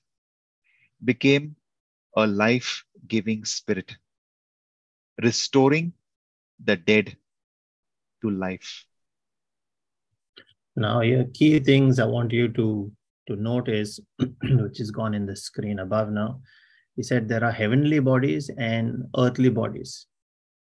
[1.06, 1.56] became
[2.18, 3.96] a life giving spirit,
[5.22, 5.94] restoring
[6.64, 7.16] the dead
[8.22, 8.86] to life.
[10.76, 12.92] Now, here key things I want you to
[13.28, 14.00] to notice,
[14.44, 16.42] which is gone in the screen above now.
[16.96, 20.08] He said there are heavenly bodies and earthly bodies.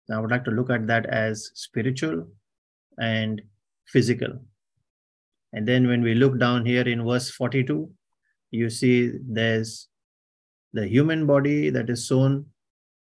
[0.07, 2.27] Now, I would like to look at that as spiritual
[2.99, 3.41] and
[3.85, 4.39] physical.
[5.53, 7.89] And then when we look down here in verse 42,
[8.51, 9.87] you see there's
[10.73, 12.45] the human body that is sown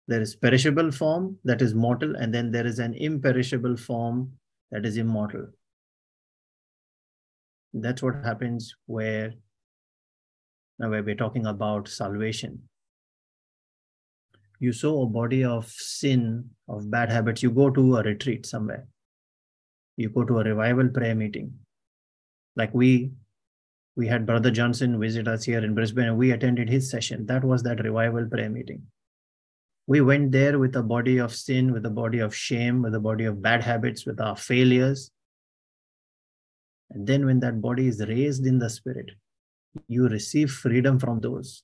[0.08, 4.32] There is perishable form that is mortal, and then there is an imperishable form
[4.70, 5.48] that is immortal.
[7.72, 9.34] That's what happens where
[10.78, 12.62] now where we're talking about salvation.
[14.58, 18.86] You sow a body of sin, of bad habits, you go to a retreat somewhere.
[19.96, 21.52] You go to a revival prayer meeting.
[22.54, 23.12] Like we
[23.96, 27.24] we had Brother Johnson visit us here in Brisbane and we attended his session.
[27.26, 28.82] That was that revival prayer meeting.
[29.86, 33.00] We went there with a body of sin, with a body of shame, with a
[33.00, 35.10] body of bad habits, with our failures.
[36.90, 39.10] And then when that body is raised in the spirit,
[39.86, 41.62] you receive freedom from those.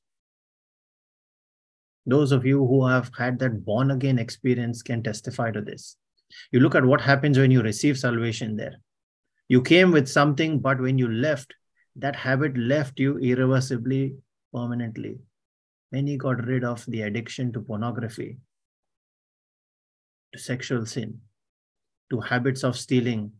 [2.07, 5.97] Those of you who have had that born again experience can testify to this.
[6.51, 8.77] You look at what happens when you receive salvation there.
[9.49, 11.55] You came with something, but when you left,
[11.97, 14.15] that habit left you irreversibly,
[14.53, 15.19] permanently.
[15.93, 18.39] Many got rid of the addiction to pornography,
[20.33, 21.21] to sexual sin,
[22.11, 23.33] to habits of stealing.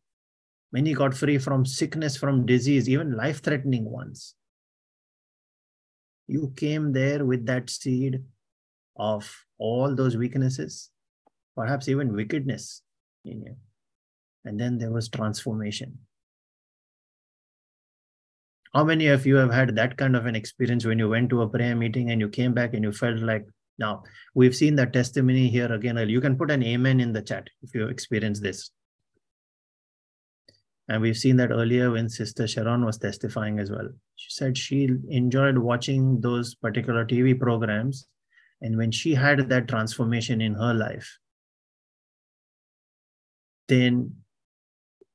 [0.71, 4.35] Many got free from sickness, from disease, even life threatening ones.
[6.29, 8.23] You came there with that seed
[8.97, 10.91] of all those weaknesses,
[11.57, 12.83] perhaps even wickedness
[13.25, 13.57] in you.
[14.45, 15.99] And then there was transformation.
[18.75, 21.43] How many of you have had that kind of an experience when you went to
[21.43, 23.47] a prayer meeting and you came back and you felt like,
[23.79, 24.03] now
[24.35, 25.97] we've seen that testimony here again.
[26.09, 28.71] You can put an amen in the chat if you experience this.
[30.89, 33.89] And we've seen that earlier when Sister Sharon was testifying as well.
[34.17, 38.07] She said she enjoyed watching those particular TV programs.
[38.63, 41.19] And when she had that transformation in her life,
[43.69, 44.17] then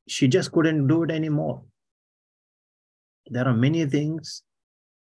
[0.07, 1.63] she just couldn't do it anymore
[3.29, 4.43] there are many things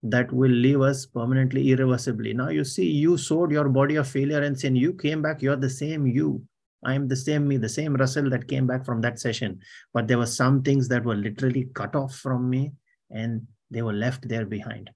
[0.02, 2.32] that will leave us permanently irreversibly.
[2.32, 5.56] Now you see you sowed your body of failure and sin you came back you're
[5.56, 6.42] the same you.
[6.84, 9.60] I am the same me the same russell that came back from that session.
[9.92, 12.72] But there were some things that were literally cut off from me
[13.10, 14.90] and they were left there behind.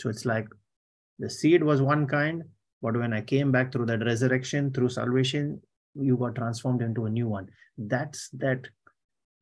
[0.00, 0.48] So it's like
[1.18, 2.42] the seed was one kind
[2.80, 5.60] but when i came back through that resurrection through salvation
[5.94, 7.48] you got transformed into a new one.
[7.78, 8.66] That's that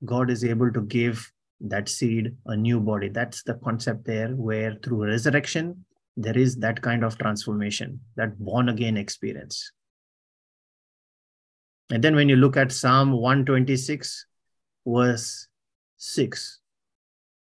[0.05, 1.31] god is able to give
[1.61, 3.09] that seed a new body.
[3.09, 5.85] That's the concept there, where through resurrection,
[6.17, 9.71] there is that kind of transformation, that born again experience.
[11.91, 14.27] And then when you look at Psalm 126,
[14.87, 15.49] verse
[15.97, 16.61] 6,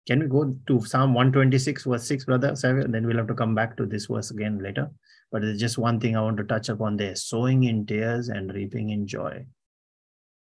[0.08, 2.56] can we go to Psalm 126, verse 6, brother?
[2.56, 4.90] Seven, then we'll have to come back to this verse again later.
[5.32, 8.52] But there's just one thing I want to touch upon there sowing in tears and
[8.52, 9.46] reaping in joy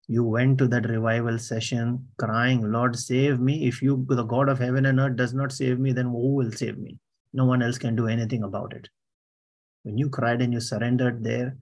[0.08, 3.68] you went to that revival session crying, Lord, save me.
[3.68, 6.52] If you, the God of heaven and earth, does not save me, then who will
[6.52, 7.00] save me?
[7.34, 8.88] No one else can do anything about it.
[9.84, 11.58] When you cried and you surrendered there,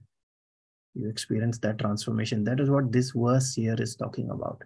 [0.94, 2.44] you experienced that transformation.
[2.44, 4.62] That is what this verse here is talking about.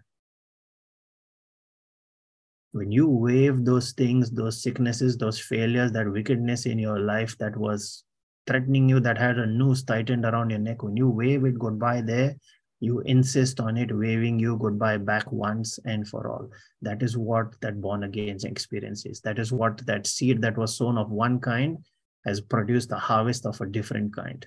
[2.72, 7.56] When you wave those things, those sicknesses, those failures, that wickedness in your life that
[7.56, 8.04] was
[8.46, 12.02] threatening you, that had a noose tightened around your neck, when you wave it goodbye
[12.02, 12.36] there,
[12.80, 16.50] you insist on it waving you goodbye back once and for all.
[16.82, 19.20] That is what that born again experience is.
[19.22, 21.78] That is what that seed that was sown of one kind
[22.24, 24.46] has produced a harvest of a different kind.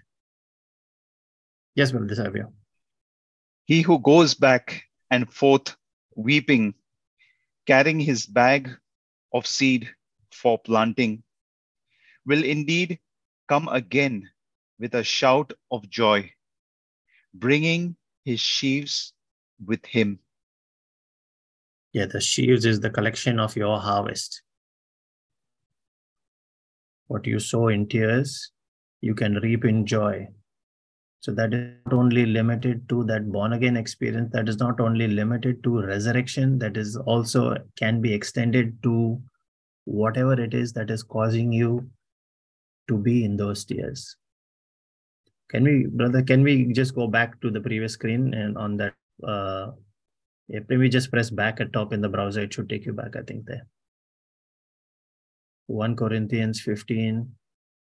[1.76, 2.54] Yes brother Savio.
[3.66, 5.76] he who goes back and forth
[6.16, 6.74] weeping
[7.66, 8.70] carrying his bag
[9.34, 9.90] of seed
[10.32, 11.24] for planting
[12.26, 13.00] will indeed
[13.48, 14.30] come again
[14.80, 16.30] with a shout of joy
[17.34, 17.96] bringing
[18.26, 19.14] his sheaves
[19.66, 20.20] with him.
[21.94, 24.42] Yeah, the sheaves is the collection of your harvest.
[27.08, 28.52] What you sow in tears,
[29.02, 30.30] you can reap in joy.
[31.20, 35.08] So that is not only limited to that born again experience, that is not only
[35.08, 39.22] limited to resurrection, that is also can be extended to
[39.86, 41.88] whatever it is that is causing you
[42.88, 44.16] to be in those tears.
[45.52, 48.94] Can we, brother, can we just go back to the previous screen and on that,
[49.28, 49.72] uh,
[50.48, 53.18] if we just press back at top in the browser, it should take you back,
[53.18, 53.68] I think there.
[55.68, 57.30] 1 Corinthians 15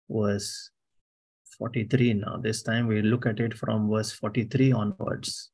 [0.08, 0.70] was
[1.58, 2.36] 43 now.
[2.36, 5.50] This time we look at it from verse 43 onwards.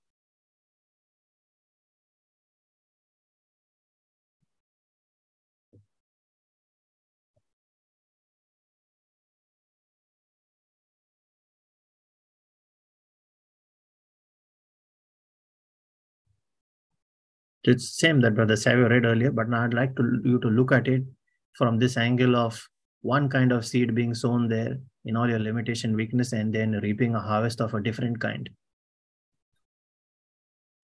[17.65, 20.73] It's same that Brother Savio read earlier, but now I'd like to you to look
[20.73, 21.05] at it
[21.53, 22.61] from this angle of
[23.03, 27.15] one kind of seed being sown there, in all your limitation, weakness, and then reaping
[27.15, 28.49] a harvest of a different kind.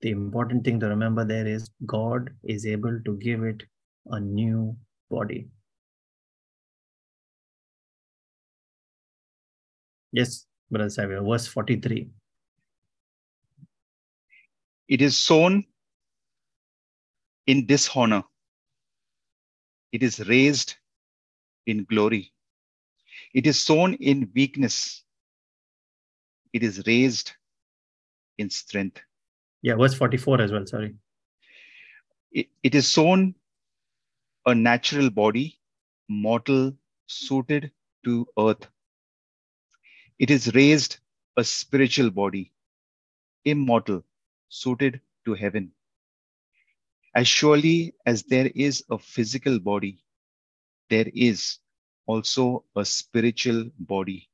[0.03, 3.65] The important thing to remember there is God is able to give it
[4.07, 4.77] a new
[5.11, 5.49] body.
[10.13, 12.09] Yes, Brother Savio, verse 43.
[14.89, 15.65] It is sown
[17.49, 18.23] in dishonor,
[19.91, 20.75] it is raised
[21.67, 22.31] in glory.
[23.33, 25.03] It is sown in weakness,
[26.53, 27.33] it is raised
[28.37, 29.01] in strength.
[29.63, 30.95] Yeah, verse 44 as well, sorry.
[32.33, 33.35] It, it is sown
[34.45, 35.59] a natural body,
[36.09, 36.75] mortal,
[37.07, 37.71] suited
[38.05, 38.69] to earth.
[40.19, 40.99] It is raised
[41.39, 42.53] a spiritual body,
[43.47, 44.05] immortal,
[44.51, 45.73] suited to heaven.
[47.15, 50.05] As surely as there is a physical body,
[50.91, 51.59] there is
[52.07, 54.29] also a spiritual body.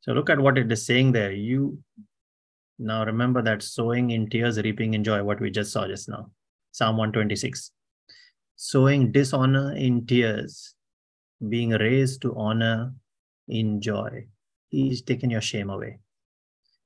[0.00, 1.32] So look at what it is saying there.
[1.32, 1.78] You
[2.78, 6.30] now remember that sowing in tears, reaping in joy, what we just saw just now.
[6.72, 7.72] Psalm 126.
[8.56, 10.74] Sowing dishonor in tears,
[11.48, 12.92] being raised to honor
[13.48, 14.26] in joy.
[14.68, 15.98] He's taken your shame away.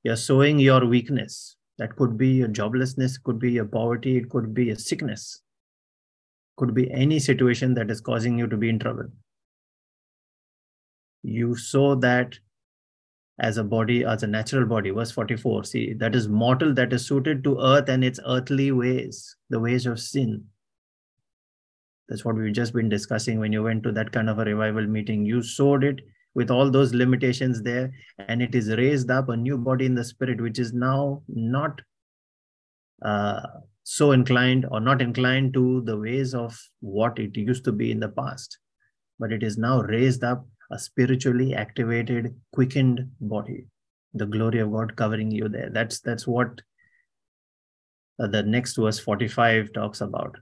[0.03, 1.57] You're sowing your weakness.
[1.81, 5.41] That could be your joblessness, could be your poverty, it could be a sickness,
[6.55, 9.05] could be any situation that is causing you to be in trouble.
[11.23, 12.37] You saw that
[13.39, 14.91] as a body, as a natural body.
[14.91, 19.35] Verse 44 see, that is mortal, that is suited to earth and its earthly ways,
[19.49, 20.43] the ways of sin.
[22.09, 24.85] That's what we've just been discussing when you went to that kind of a revival
[24.85, 25.25] meeting.
[25.25, 26.01] You sowed it
[26.33, 30.03] with all those limitations there, and it is raised up a new body in the
[30.03, 31.81] spirit, which is now not
[33.03, 33.41] uh,
[33.83, 37.99] so inclined or not inclined to the ways of what it used to be in
[37.99, 38.57] the past,
[39.19, 43.65] but it is now raised up a spiritually activated, quickened body.
[44.13, 45.69] The glory of God covering you there.
[45.69, 46.61] That's that's what
[48.19, 50.37] uh, the next verse 45 talks about.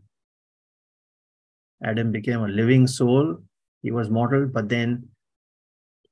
[1.84, 3.38] Adam became a living soul.
[3.82, 5.08] He was mortal, but then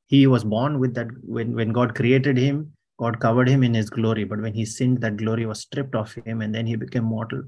[0.07, 3.89] he was born with that when, when God created him, God covered him in his
[3.89, 4.23] glory.
[4.23, 7.43] But when he sinned, that glory was stripped of him and then he became mortal.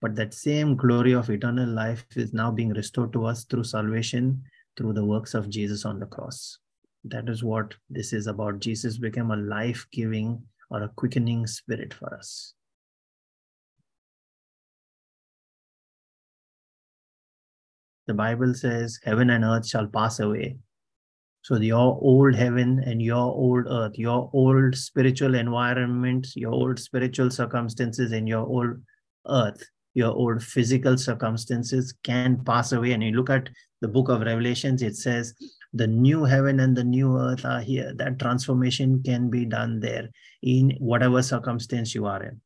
[0.00, 4.42] But that same glory of eternal life is now being restored to us through salvation,
[4.76, 6.58] through the works of Jesus on the cross.
[7.04, 8.60] That is what this is about.
[8.60, 12.54] Jesus became a life giving or a quickening spirit for us.
[18.06, 20.58] The Bible says, Heaven and earth shall pass away,
[21.42, 27.30] so your old heaven and your old earth, your old spiritual environment, your old spiritual
[27.30, 28.76] circumstances, and your old
[29.26, 29.62] earth,
[29.94, 32.92] your old physical circumstances can pass away.
[32.92, 33.48] And you look at
[33.80, 35.34] the book of Revelations, it says
[35.72, 37.94] the new heaven and the new earth are here.
[37.96, 40.10] That transformation can be done there
[40.42, 42.40] in whatever circumstance you are in.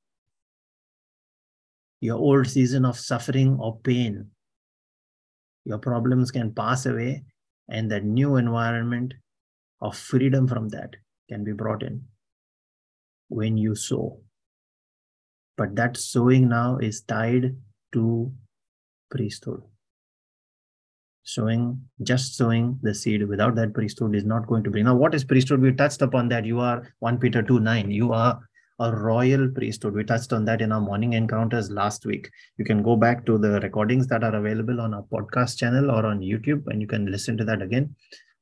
[2.01, 4.31] Your old season of suffering or pain,
[5.65, 7.25] your problems can pass away
[7.69, 9.15] and that new environment
[9.81, 10.97] of freedom from that
[11.29, 12.05] can be brought in
[13.29, 14.21] when you sow.
[15.57, 17.57] But that sowing now is tied
[17.93, 18.33] to
[19.11, 19.63] priesthood.
[21.23, 24.85] Sowing, just sowing the seed without that priesthood is not going to bring.
[24.85, 25.61] Now, what is priesthood?
[25.61, 26.45] We touched upon that.
[26.45, 27.91] You are 1 Peter 2 9.
[27.91, 28.41] You are
[28.81, 29.95] a royal priesthood.
[29.95, 32.29] We touched on that in our morning encounters last week.
[32.57, 36.05] You can go back to the recordings that are available on our podcast channel or
[36.05, 37.95] on YouTube and you can listen to that again.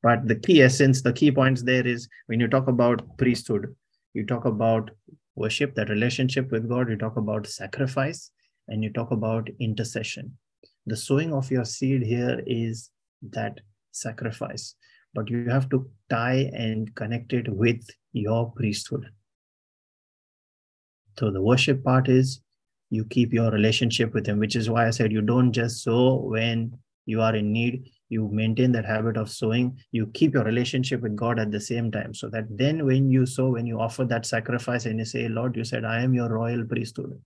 [0.02, 3.74] But the key essence, the key points there is when you talk about priesthood,
[4.14, 4.90] you talk about
[5.36, 8.30] worship, that relationship with God, you talk about sacrifice,
[8.68, 10.36] and you talk about intercession.
[10.86, 12.90] The sowing of your seed here is
[13.30, 13.60] that
[13.92, 14.74] sacrifice,
[15.14, 19.06] but you have to tie and connect it with your priesthood
[21.18, 22.40] so the worship part is
[22.90, 26.16] you keep your relationship with him, which is why I said you don't just sow
[26.16, 26.76] when
[27.06, 27.90] you are in need.
[28.08, 29.78] You maintain that habit of sowing.
[29.92, 32.12] You keep your relationship with God at the same time.
[32.12, 35.56] So that then when you sow, when you offer that sacrifice and you say, Lord,
[35.56, 37.18] you said, I am your royal priesthood.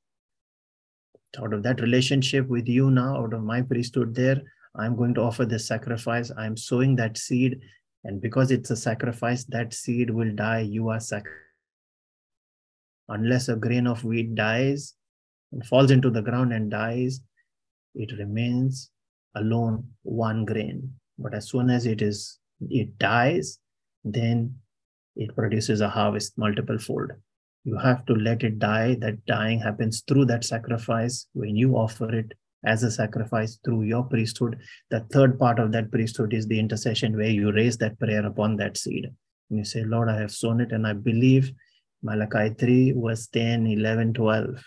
[1.40, 4.40] Out of that relationship with you now, out of my priesthood there,
[4.76, 6.30] I'm going to offer this sacrifice.
[6.36, 7.60] I'm sowing that seed.
[8.04, 10.60] And because it's a sacrifice, that seed will die.
[10.60, 11.45] You are sacrificed
[13.08, 14.94] unless a grain of wheat dies
[15.52, 17.20] and falls into the ground and dies,
[17.94, 18.90] it remains
[19.34, 20.92] alone one grain.
[21.18, 22.38] But as soon as it is
[22.70, 23.58] it dies,
[24.04, 24.54] then
[25.14, 27.12] it produces a harvest multiple fold.
[27.64, 28.96] You have to let it die.
[29.00, 32.32] That dying happens through that sacrifice when you offer it
[32.64, 34.58] as a sacrifice through your priesthood.
[34.90, 38.56] The third part of that priesthood is the intercession where you raise that prayer upon
[38.56, 39.06] that seed.
[39.50, 41.52] And you say, Lord, I have sown it and I believe
[42.02, 44.64] Malachi 3, verse 10, 11, 12.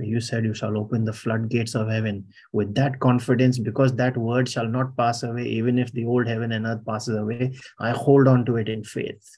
[0.00, 4.48] You said you shall open the floodgates of heaven with that confidence because that word
[4.48, 7.58] shall not pass away, even if the old heaven and earth passes away.
[7.80, 9.28] I hold on to it in faith.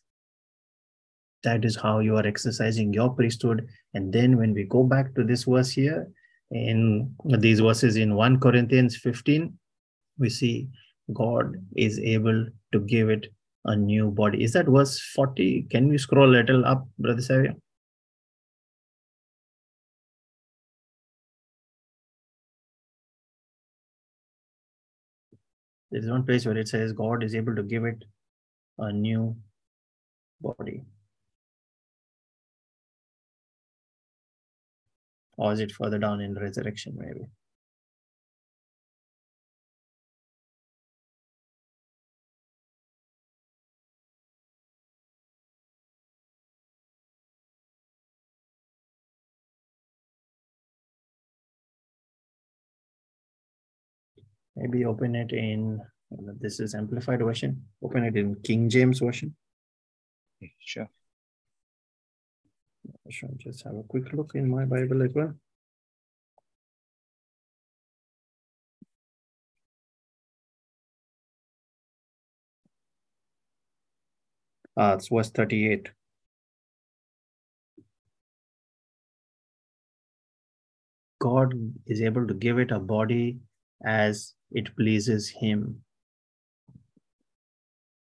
[1.45, 3.67] That is how you are exercising your priesthood.
[3.95, 6.09] And then when we go back to this verse here,
[6.51, 9.57] in these verses in 1 Corinthians 15,
[10.19, 10.69] we see
[11.15, 13.33] God is able to give it
[13.65, 14.43] a new body.
[14.43, 15.67] Is that verse 40?
[15.71, 17.55] Can we scroll a little up, Brother Savio?
[25.91, 28.05] There is one place where it says God is able to give it
[28.79, 29.37] a new
[30.41, 30.83] body.
[35.37, 37.27] Or is it further down in resurrection, maybe?
[54.61, 55.81] Maybe open it in,
[56.39, 57.65] this is amplified version.
[57.83, 59.35] Open it in King James version.
[60.59, 60.91] Sure.
[63.09, 65.35] Sure, just have a quick look in my Bible as well.
[74.77, 75.91] Ah, it's verse 38.
[81.19, 81.55] God
[81.87, 83.39] is able to give it a body
[83.85, 85.83] as it pleases Him.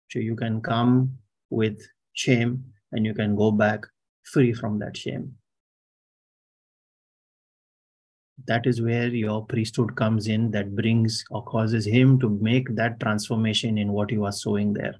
[0.09, 1.17] So you can come
[1.49, 1.81] with
[2.13, 3.85] shame and you can go back
[4.23, 5.33] free from that shame.
[8.45, 12.99] That is where your priesthood comes in, that brings or causes Him to make that
[12.99, 14.95] transformation in what you are sowing there.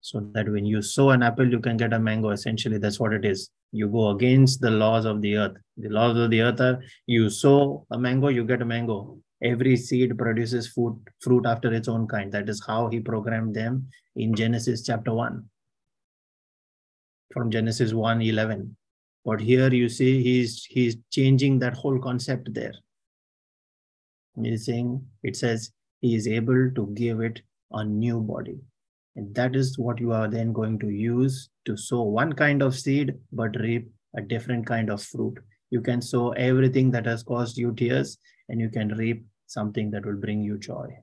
[0.00, 2.30] So that when you sow an apple, you can get a mango.
[2.30, 3.50] Essentially, that's what it is.
[3.72, 5.56] You go against the laws of the earth.
[5.76, 9.76] The laws of the earth are you sow a mango, you get a mango every
[9.76, 12.32] seed produces food, fruit after its own kind.
[12.32, 15.44] That is how he programmed them in Genesis chapter 1.
[17.32, 18.76] From Genesis 1 11.
[19.24, 22.72] But here you see he's he's changing that whole concept there.
[24.42, 27.42] He's saying it says he is able to give it
[27.72, 28.58] a new body.
[29.16, 32.78] And that is what you are then going to use to sow one kind of
[32.78, 35.38] seed, but reap a different kind of fruit.
[35.70, 38.16] You can sow everything that has caused you tears
[38.48, 40.98] and you can reap something that will bring you joy.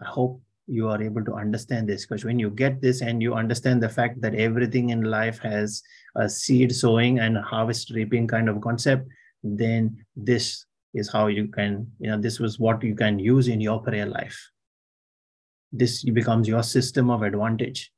[0.00, 3.34] I hope you are able to understand this because when you get this and you
[3.34, 5.82] understand the fact that everything in life has
[6.16, 9.06] a seed sowing and harvest reaping kind of concept,
[9.42, 10.64] then this
[10.94, 14.06] is how you can, you know, this was what you can use in your prayer
[14.06, 14.50] life.
[15.72, 17.92] This becomes your system of advantage,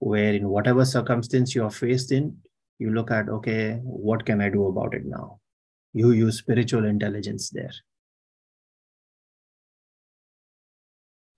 [0.00, 2.36] where in whatever circumstance you are faced in,
[2.78, 5.40] you look at, okay, what can I do about it now?
[5.92, 7.72] You use spiritual intelligence there.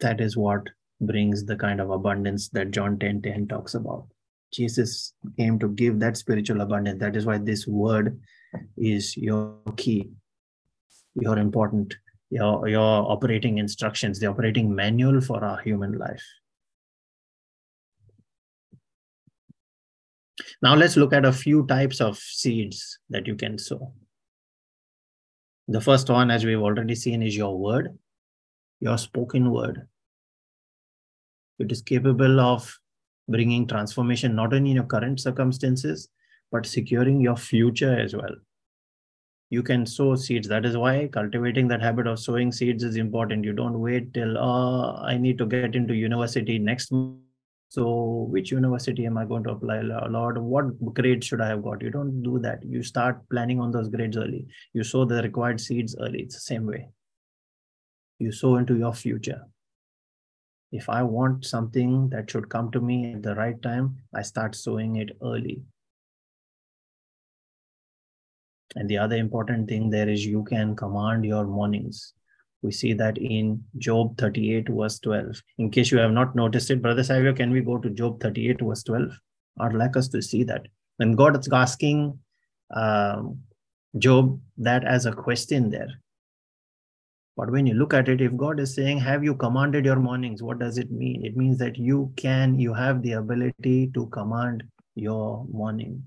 [0.01, 0.63] That is what
[1.01, 4.07] brings the kind of abundance that John 10 10 talks about.
[4.53, 7.01] Jesus came to give that spiritual abundance.
[7.01, 8.21] That is why this word
[8.77, 10.11] is your key,
[11.15, 11.95] your important,
[12.31, 16.25] your, your operating instructions, the operating manual for our human life.
[20.63, 23.95] Now let's look at a few types of seeds that you can sow.
[25.69, 27.97] The first one, as we've already seen, is your word,
[28.81, 29.89] your spoken word.
[31.59, 32.79] It is capable of
[33.29, 36.09] bringing transformation not only in your current circumstances,
[36.53, 38.35] but securing your future as well.
[39.49, 40.49] You can sow seeds.
[40.49, 43.45] That is why cultivating that habit of sowing seeds is important.
[43.45, 47.21] You don't wait till, oh, I need to get into university next month
[47.71, 49.77] so which university am I going to apply?
[49.77, 51.81] a Lord, what grade should I have got?
[51.81, 52.65] You don't do that.
[52.65, 54.49] You start planning on those grades early.
[54.73, 56.23] You sow the required seeds early.
[56.23, 56.89] It's the same way.
[58.19, 59.43] You sow into your future.
[60.73, 64.57] If I want something that should come to me at the right time, I start
[64.57, 65.63] sowing it early.
[68.75, 72.15] And the other important thing there is you can command your mornings.
[72.63, 75.43] We see that in Job 38, verse 12.
[75.59, 78.61] In case you have not noticed it, Brother Savio, can we go to Job 38,
[78.61, 79.11] verse 12?
[79.61, 80.67] I'd like us to see that.
[80.99, 82.19] When God is asking
[82.75, 83.41] um,
[83.99, 85.89] Job that as a question there.
[87.37, 90.43] But when you look at it, if God is saying, Have you commanded your mornings?
[90.43, 91.25] What does it mean?
[91.25, 94.65] It means that you can, you have the ability to command
[94.95, 96.05] your morning.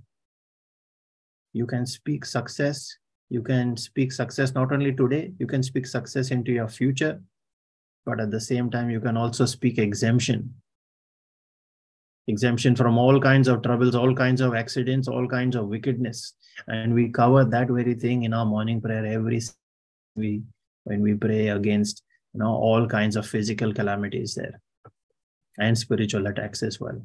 [1.54, 2.96] You can speak success.
[3.34, 7.20] You can speak success not only today, you can speak success into your future,
[8.06, 10.54] but at the same time, you can also speak exemption.
[12.28, 16.34] Exemption from all kinds of troubles, all kinds of accidents, all kinds of wickedness.
[16.68, 19.42] And we cover that very thing in our morning prayer every
[20.16, 20.44] we
[20.84, 22.04] when we pray against
[22.34, 24.60] you know all kinds of physical calamities there
[25.58, 27.02] and spiritual attacks as well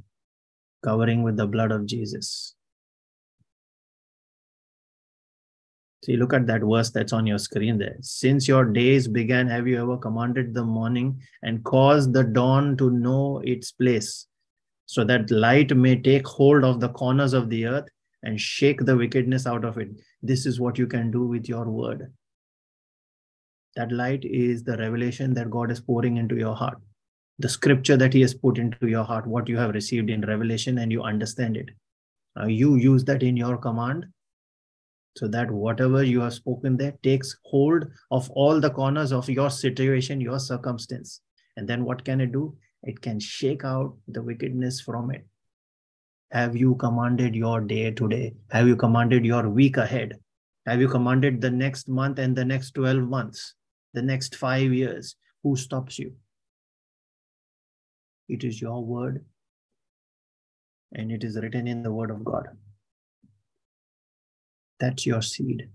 [0.84, 2.54] covering with the blood of jesus
[6.04, 7.96] See, look at that verse that's on your screen there.
[8.00, 12.90] Since your days began, have you ever commanded the morning and caused the dawn to
[12.90, 14.26] know its place,
[14.86, 17.88] so that light may take hold of the corners of the earth
[18.22, 19.88] and shake the wickedness out of it?
[20.22, 22.12] This is what you can do with your word.
[23.74, 26.78] That light is the revelation that God is pouring into your heart,
[27.40, 30.78] the scripture that He has put into your heart, what you have received in revelation,
[30.78, 31.70] and you understand it.
[32.36, 34.06] Now you use that in your command
[35.18, 39.50] so that whatever you have spoken there takes hold of all the corners of your
[39.50, 41.20] situation, your circumstance.
[41.56, 42.56] And then what can it do?
[42.82, 45.26] It can shake out the wickedness from it.
[46.30, 48.34] Have you commanded your day today?
[48.50, 50.18] Have you commanded your week ahead?
[50.66, 53.54] Have you commanded the next month and the next 12 months?
[53.94, 56.12] the next five years, who stops you?
[58.28, 59.24] It is your word,
[60.92, 62.48] and it is written in the word of God.
[64.80, 65.68] That's your seed.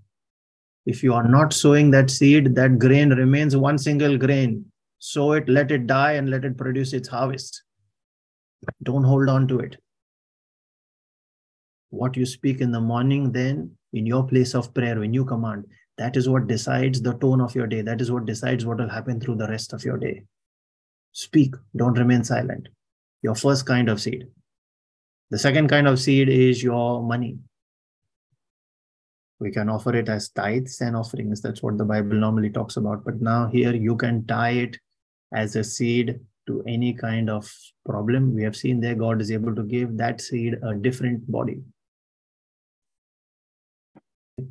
[0.86, 4.66] If you are not sowing that seed, that grain remains one single grain.
[5.00, 7.64] Sow it, let it die, and let it produce its harvest.
[8.84, 9.78] Don't hold on to it.
[11.90, 15.66] What you speak in the morning, then in your place of prayer, when you command,
[15.98, 17.82] that is what decides the tone of your day.
[17.82, 20.24] That is what decides what will happen through the rest of your day.
[21.12, 22.70] Speak, don't remain silent.
[23.22, 24.28] Your first kind of seed.
[25.30, 27.38] The second kind of seed is your money.
[29.44, 31.42] We can offer it as tithes and offerings.
[31.42, 33.04] That's what the Bible normally talks about.
[33.04, 34.78] But now, here, you can tie it
[35.34, 37.54] as a seed to any kind of
[37.86, 38.34] problem.
[38.34, 41.62] We have seen there God is able to give that seed a different body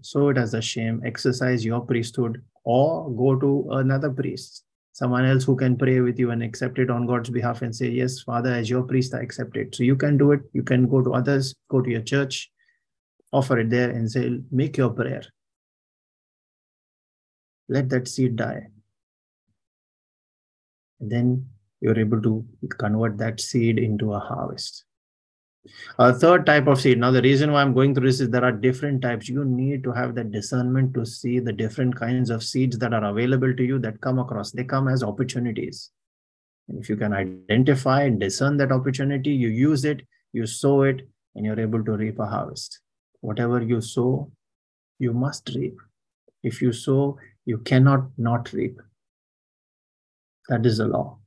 [0.01, 5.45] sow it as a shame, exercise your priesthood, or go to another priest, someone else
[5.45, 8.53] who can pray with you and accept it on God's behalf and say, Yes, Father,
[8.53, 9.75] as your priest, I accept it.
[9.75, 10.41] So you can do it.
[10.53, 12.51] You can go to others, go to your church,
[13.33, 15.23] offer it there and say, Make your prayer.
[17.69, 18.69] Let that seed die.
[21.01, 21.47] And then
[21.81, 22.45] you're able to
[22.79, 24.85] convert that seed into a harvest.
[25.99, 26.99] A third type of seed.
[26.99, 29.29] Now, the reason why I'm going through this is there are different types.
[29.29, 33.05] You need to have that discernment to see the different kinds of seeds that are
[33.05, 34.51] available to you that come across.
[34.51, 35.91] They come as opportunities.
[36.69, 40.03] And if you can identify and discern that opportunity, you use it,
[40.33, 42.81] you sow it, and you're able to reap a harvest.
[43.23, 44.31] Whatever you sow,
[44.99, 45.79] you must reap.
[46.43, 48.81] If you sow, you cannot not reap.
[50.49, 51.19] That is the law.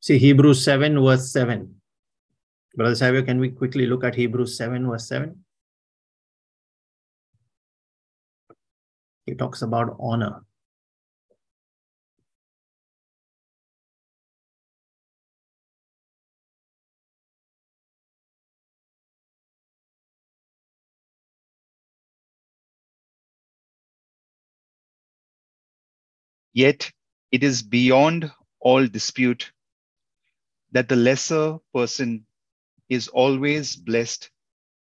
[0.00, 1.74] See, Hebrews 7, verse 7
[2.76, 5.36] Brother Savio, can we quickly look at Hebrews 7, verse 7?
[9.26, 10.44] He talks about honor.
[26.58, 26.90] Yet
[27.30, 29.52] it is beyond all dispute
[30.72, 32.26] that the lesser person
[32.88, 34.28] is always blessed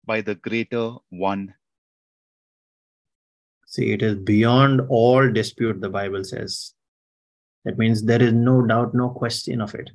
[0.06, 1.52] by the greater one.
[3.66, 6.74] See, it is beyond all dispute, the Bible says.
[7.64, 9.90] That means there is no doubt, no question of it.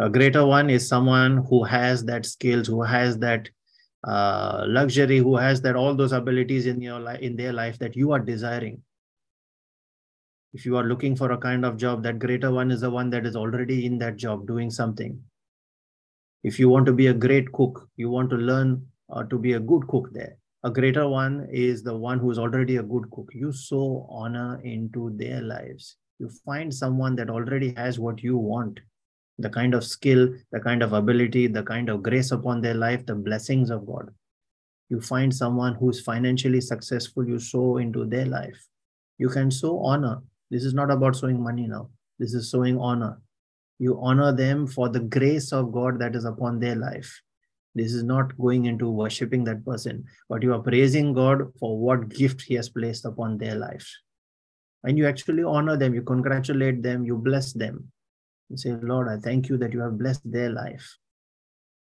[0.00, 3.48] A greater one is someone who has that skills, who has that
[4.02, 7.94] uh, luxury, who has that all those abilities in your life, in their life that
[7.94, 8.82] you are desiring.
[10.52, 13.10] If you are looking for a kind of job, that greater one is the one
[13.10, 15.20] that is already in that job doing something
[16.42, 19.54] if you want to be a great cook, you want to learn uh, to be
[19.54, 20.36] a good cook there.
[20.64, 23.28] A greater one is the one who is already a good cook.
[23.32, 25.96] You sow honor into their lives.
[26.18, 28.80] You find someone that already has what you want
[29.38, 33.06] the kind of skill, the kind of ability, the kind of grace upon their life,
[33.06, 34.10] the blessings of God.
[34.90, 38.66] You find someone who's financially successful, you sow into their life.
[39.16, 40.20] You can sow honor.
[40.50, 41.90] This is not about sowing money now.
[42.18, 43.20] This is sowing honor
[43.80, 47.20] you honor them for the grace of God that is upon their life.
[47.74, 52.10] This is not going into worshiping that person, but you are praising God for what
[52.10, 53.88] gift He has placed upon their life.
[54.84, 57.90] And you actually honor them, you congratulate them, you bless them.
[58.50, 60.98] You say, Lord, I thank you that you have blessed their life.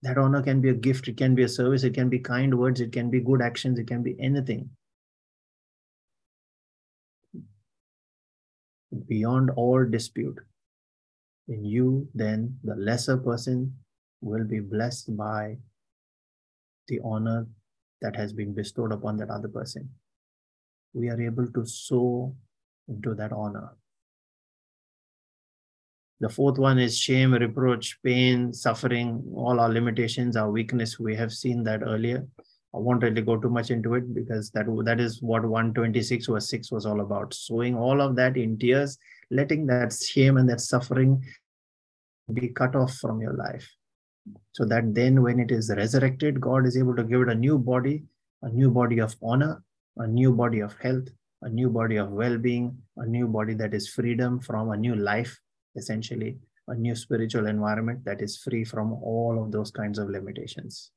[0.02, 2.60] That honor can be a gift, it can be a service, it can be kind
[2.60, 4.70] words, it can be good actions, it can be anything.
[9.08, 10.40] Beyond all dispute,
[11.48, 13.76] in you, then the lesser person
[14.22, 15.58] will be blessed by
[16.88, 17.48] the honor
[18.02, 19.90] that has been bestowed upon that other person.
[20.94, 22.36] We are able to sow
[22.88, 23.72] into that honor.
[26.22, 30.98] The fourth one is shame, reproach, pain, suffering, all our limitations, our weakness.
[30.98, 32.26] We have seen that earlier.
[32.76, 36.50] I won't really go too much into it because that, that is what 126 verse
[36.50, 37.34] 6 was all about.
[37.34, 38.98] Sowing all of that in tears,
[39.32, 41.24] letting that shame and that suffering
[42.34, 43.70] be cut off from your life.
[44.54, 47.58] So that then when it is resurrected, God is able to give it a new
[47.58, 48.04] body,
[48.42, 49.64] a new body of honor,
[49.98, 51.08] a new body of health,
[51.44, 55.40] a new body of well-being, a new body that is freedom from a new life
[55.76, 56.38] essentially
[56.68, 60.92] a new spiritual environment that is free from all of those kinds of limitations.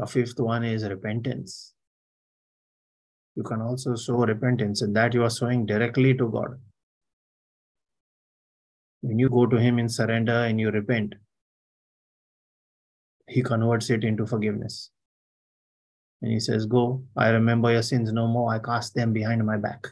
[0.00, 1.74] The fifth one is repentance.
[3.36, 6.58] You can also sow repentance, and that you are sowing directly to God.
[9.02, 11.16] When you go to Him in surrender and you repent,
[13.28, 14.90] He converts it into forgiveness.
[16.22, 19.58] And He says, Go, I remember your sins no more, I cast them behind my
[19.58, 19.86] back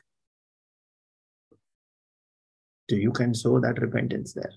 [2.89, 4.55] So you can sow that repentance there.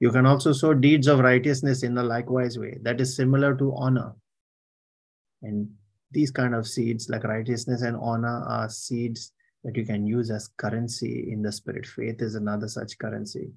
[0.00, 2.78] You can also sow deeds of righteousness in a likewise way.
[2.82, 4.16] That is similar to honor.
[5.42, 5.68] And
[6.10, 9.32] these kind of seeds, like righteousness and honor, are seeds
[9.64, 11.86] that you can use as currency in the spirit.
[11.86, 13.50] Faith is another such currency.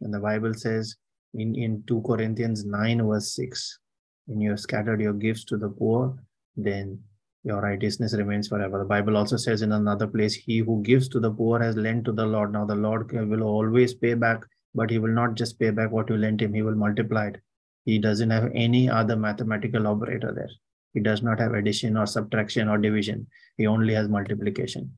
[0.00, 0.96] And the Bible says
[1.32, 3.78] in, in 2 Corinthians 9, verse 6,
[4.26, 6.16] when you have scattered your gifts to the poor,
[6.56, 7.00] then
[7.42, 8.78] your righteousness remains forever.
[8.78, 12.04] The Bible also says in another place, He who gives to the poor has lent
[12.06, 12.52] to the Lord.
[12.52, 14.44] Now, the Lord will always pay back,
[14.74, 17.40] but He will not just pay back what you lent Him, He will multiply it.
[17.84, 20.50] He doesn't have any other mathematical operator there.
[20.94, 23.26] He does not have addition or subtraction or division.
[23.56, 24.96] He only has multiplication.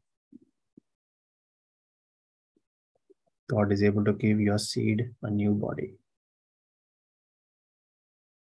[3.49, 5.95] God is able to give your seed a new body.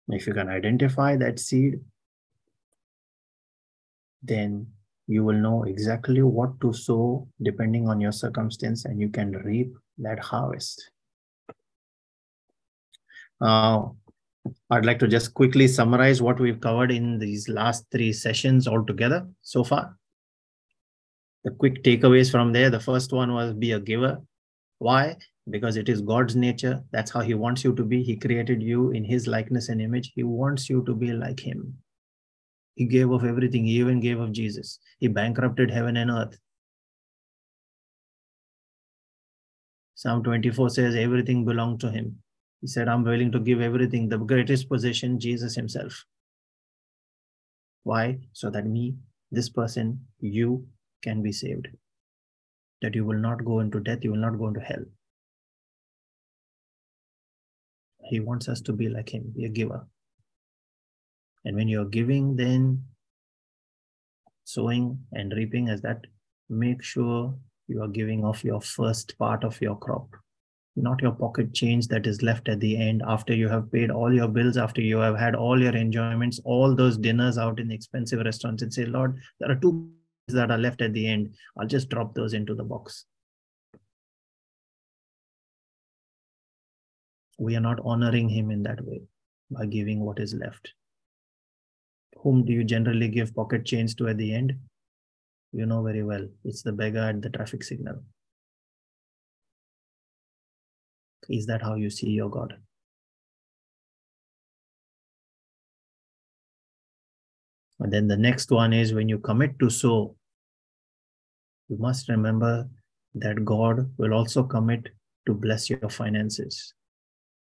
[0.10, 1.80] If you can identify that seed,
[4.22, 4.68] then
[5.08, 9.76] you will know exactly what to sow depending on your circumstance and you can reap
[10.00, 10.92] that harvest.
[13.42, 13.88] Uh,
[14.70, 19.28] I'd like to just quickly summarize what we've covered in these last three sessions altogether
[19.42, 19.98] so far.
[21.44, 24.22] The quick takeaways from there the first one was be a giver.
[24.80, 25.18] Why?
[25.50, 26.84] Because it is God's nature.
[26.92, 28.04] That's how He wants you to be.
[28.04, 30.12] He created you in His likeness and image.
[30.16, 31.76] He wants you to be like Him.
[32.76, 33.66] He gave of everything.
[33.66, 34.80] He even gave of Jesus.
[35.00, 36.38] He bankrupted heaven and earth.
[39.96, 42.22] Psalm 24 says everything belonged to him.
[42.62, 46.06] He said, I'm willing to give everything, the greatest possession, Jesus himself.
[47.84, 48.20] Why?
[48.34, 48.96] So that me,
[49.32, 50.66] this person, you
[51.04, 51.68] can be saved.
[52.82, 54.84] That you will not go into death, you will not go into hell.
[58.10, 59.88] He wants us to be like him, be a giver.
[61.44, 62.84] And when you're giving, then
[64.44, 66.06] sowing and reaping as that,
[66.50, 67.36] make sure
[67.68, 70.08] you are giving off your first part of your crop,
[70.76, 74.14] not your pocket change that is left at the end after you have paid all
[74.14, 78.24] your bills, after you have had all your enjoyments, all those dinners out in expensive
[78.24, 79.90] restaurants, and say, Lord, there are two
[80.28, 81.36] that are left at the end.
[81.58, 83.06] I'll just drop those into the box.
[87.38, 89.02] We are not honoring him in that way
[89.52, 90.74] by giving what is left
[92.26, 94.54] whom do you generally give pocket change to at the end?
[95.54, 96.28] You know very well.
[96.44, 98.02] It's the beggar at the traffic signal.
[101.30, 102.56] Is that how you see your God?
[107.80, 110.16] And then the next one is when you commit to sow,
[111.68, 112.70] you must remember
[113.16, 114.90] that God will also commit
[115.28, 116.74] to bless your finances.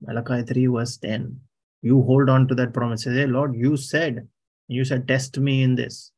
[0.01, 1.41] Malachi 3 verse 10.
[1.83, 3.05] You hold on to that promise.
[3.05, 4.27] Say, hey, Lord, you said
[4.69, 6.13] you said, Test me in this.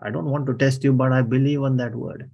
[0.00, 2.30] I don't want to test you, but I believe on that word.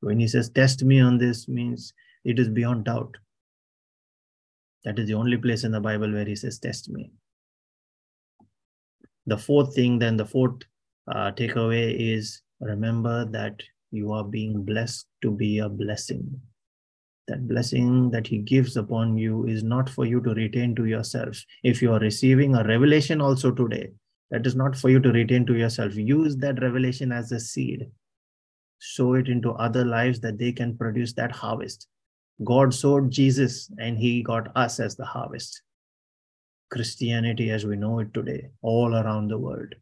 [0.00, 1.92] When he says, Test me on this, means
[2.24, 3.16] it is beyond doubt.
[4.84, 7.12] That is the only place in the Bible where he says, Test me.
[9.26, 10.62] The fourth thing, then, the fourth
[11.08, 16.40] uh, takeaway is remember that you are being blessed to be a blessing
[17.28, 21.40] that blessing that he gives upon you is not for you to retain to yourself.
[21.62, 23.90] If you are receiving a revelation also today,
[24.30, 25.94] that is not for you to retain to yourself.
[25.94, 27.86] Use that revelation as a seed
[28.84, 31.86] sow it into other lives that they can produce that harvest.
[32.44, 35.62] God sowed Jesus and he got us as the harvest.
[36.70, 39.74] Christianity as we know it today, all around the world,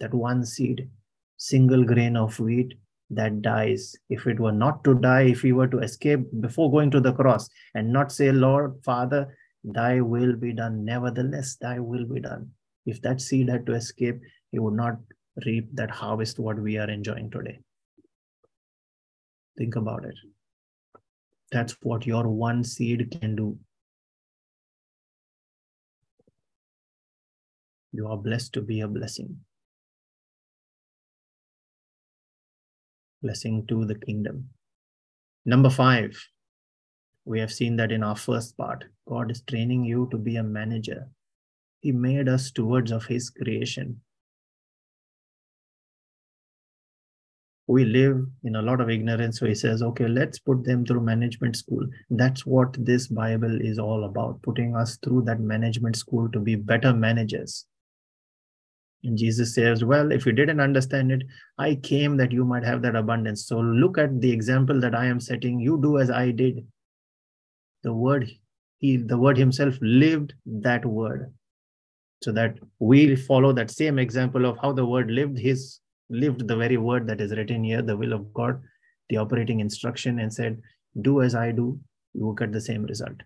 [0.00, 0.90] that one seed,
[1.38, 2.74] single grain of wheat
[3.10, 3.96] that dies.
[4.10, 7.12] If it were not to die, if we were to escape before going to the
[7.14, 12.50] cross and not say, Lord, Father, thy will be done, nevertheless, thy will be done.
[12.84, 14.20] If that seed had to escape,
[14.52, 14.98] he would not
[15.46, 17.58] reap that harvest what we are enjoying today.
[19.56, 20.14] Think about it.
[21.54, 23.56] That's what your one seed can do.
[27.92, 29.36] You are blessed to be a blessing.
[33.22, 34.48] Blessing to the kingdom.
[35.46, 36.20] Number five,
[37.24, 38.86] we have seen that in our first part.
[39.08, 41.08] God is training you to be a manager.
[41.82, 44.00] He made us stewards of His creation.
[47.66, 49.40] We live in a lot of ignorance.
[49.40, 51.86] So he says, okay, let's put them through management school.
[52.10, 56.56] That's what this Bible is all about, putting us through that management school to be
[56.56, 57.64] better managers.
[59.04, 61.22] And Jesus says, Well, if you didn't understand it,
[61.58, 63.46] I came that you might have that abundance.
[63.46, 65.60] So look at the example that I am setting.
[65.60, 66.66] You do as I did.
[67.82, 68.30] The word,
[68.78, 71.34] he the word himself lived that word.
[72.22, 75.80] So that we follow that same example of how the word lived his
[76.14, 78.62] lived the very word that is written here, the will of God,
[79.08, 80.60] the operating instruction, and said,
[81.00, 81.78] Do as I do,
[82.14, 83.22] you will get the same result.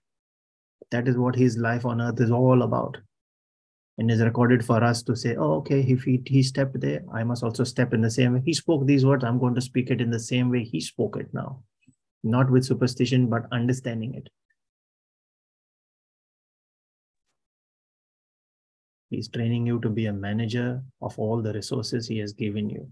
[0.90, 2.97] That is what his life on earth is all about.
[3.98, 7.24] And is recorded for us to say, Oh, okay, if he, he stepped there, I
[7.24, 8.43] must also step in the same way.
[8.44, 11.16] He spoke these words, I'm going to speak it in the same way he spoke
[11.16, 11.62] it now.
[12.23, 14.28] Not with superstition, but understanding it.
[19.10, 22.90] He's training you to be a manager of all the resources he has given you.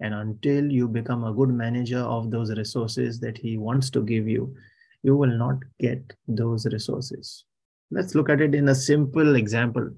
[0.00, 4.26] And until you become a good manager of those resources that he wants to give
[4.26, 4.54] you,
[5.02, 7.44] you will not get those resources.
[7.90, 9.90] Let's look at it in a simple example.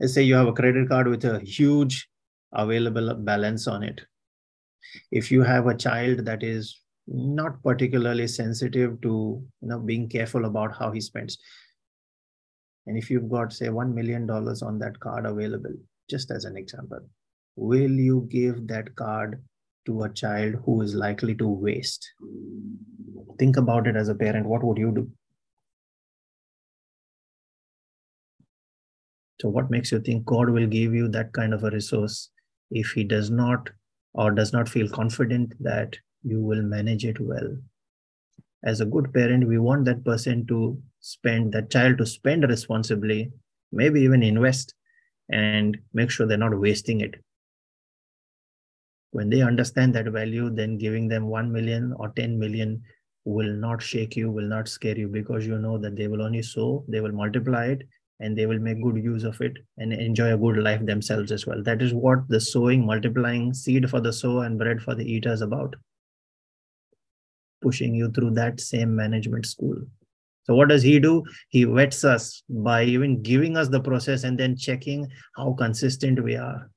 [0.00, 2.08] Let's say you have a credit card with a huge
[2.52, 4.00] available balance on it.
[5.12, 10.44] If you have a child that is not particularly sensitive to you know being careful
[10.44, 11.38] about how he spends
[12.88, 15.74] and if you've got, say, $1 million on that card available,
[16.08, 17.00] just as an example,
[17.54, 19.42] will you give that card
[19.84, 22.10] to a child who is likely to waste?
[23.38, 24.46] Think about it as a parent.
[24.46, 25.10] What would you do?
[29.42, 32.30] So, what makes you think God will give you that kind of a resource
[32.70, 33.68] if He does not
[34.14, 37.54] or does not feel confident that you will manage it well?
[38.64, 43.30] As a good parent, we want that person to spend that child to spend responsibly
[43.72, 44.74] maybe even invest
[45.30, 47.14] and make sure they're not wasting it.
[49.10, 52.82] When they understand that value then giving them 1 million or 10 million
[53.24, 56.40] will not shake you will not scare you because you know that they will only
[56.40, 57.82] sow they will multiply it
[58.20, 61.46] and they will make good use of it and enjoy a good life themselves as
[61.46, 61.62] well.
[61.62, 65.32] That is what the sowing multiplying seed for the sower and bread for the eater
[65.32, 65.76] is about.
[67.62, 69.76] Pushing you through that same management school
[70.48, 71.24] so what does he do?
[71.50, 75.06] He vets us by even giving us the process and then checking
[75.36, 76.70] how consistent we are.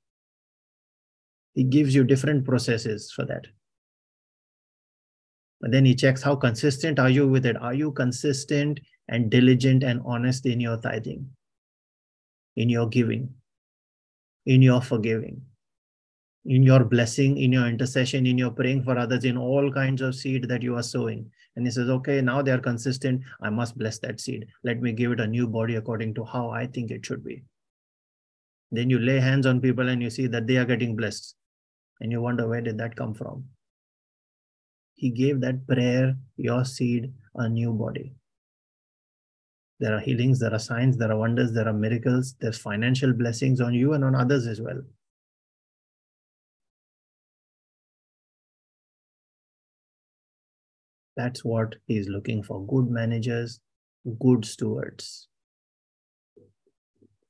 [1.53, 3.47] He gives you different processes for that.
[5.61, 7.55] But then he checks how consistent are you with it?
[7.55, 11.29] Are you consistent and diligent and honest in your tithing,
[12.57, 13.29] in your giving,
[14.45, 15.43] in your forgiving?
[16.45, 20.15] in your blessing, in your intercession, in your praying for others, in all kinds of
[20.15, 21.29] seed that you are sowing.
[21.55, 23.23] And he says, okay, now they are consistent.
[23.41, 24.47] I must bless that seed.
[24.63, 27.43] Let me give it a new body according to how I think it should be.
[28.71, 31.35] Then you lay hands on people and you see that they are getting blessed.
[31.99, 33.43] And you wonder, where did that come from?
[34.95, 38.13] He gave that prayer, your seed, a new body.
[39.79, 43.59] There are healings, there are signs, there are wonders, there are miracles, there's financial blessings
[43.59, 44.79] on you and on others as well.
[51.21, 53.59] That's what he's looking for good managers,
[54.19, 55.27] good stewards.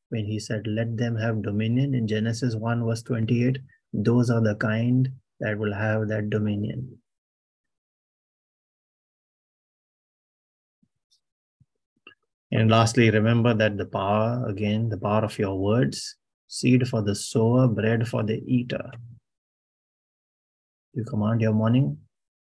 [0.08, 3.60] When he said, Let them have dominion in Genesis 1, verse 28,
[3.92, 5.10] those are the kind
[5.42, 7.00] that will have that dominion.
[12.54, 16.16] And lastly, remember that the power, again, the power of your words,
[16.48, 18.90] seed for the sower, bread for the eater.
[20.94, 21.98] You command your morning,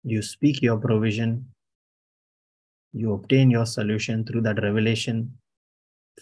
[0.05, 1.47] you speak your provision,
[2.93, 5.39] you obtain your solution through that revelation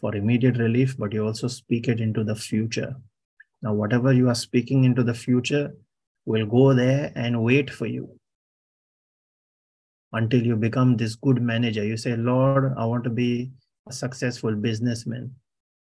[0.00, 2.94] for immediate relief, but you also speak it into the future.
[3.62, 5.74] Now, whatever you are speaking into the future,
[6.26, 8.08] will go there and wait for you
[10.12, 11.84] until you become this good manager.
[11.84, 13.50] You say, Lord, I want to be
[13.88, 15.34] a successful businessman.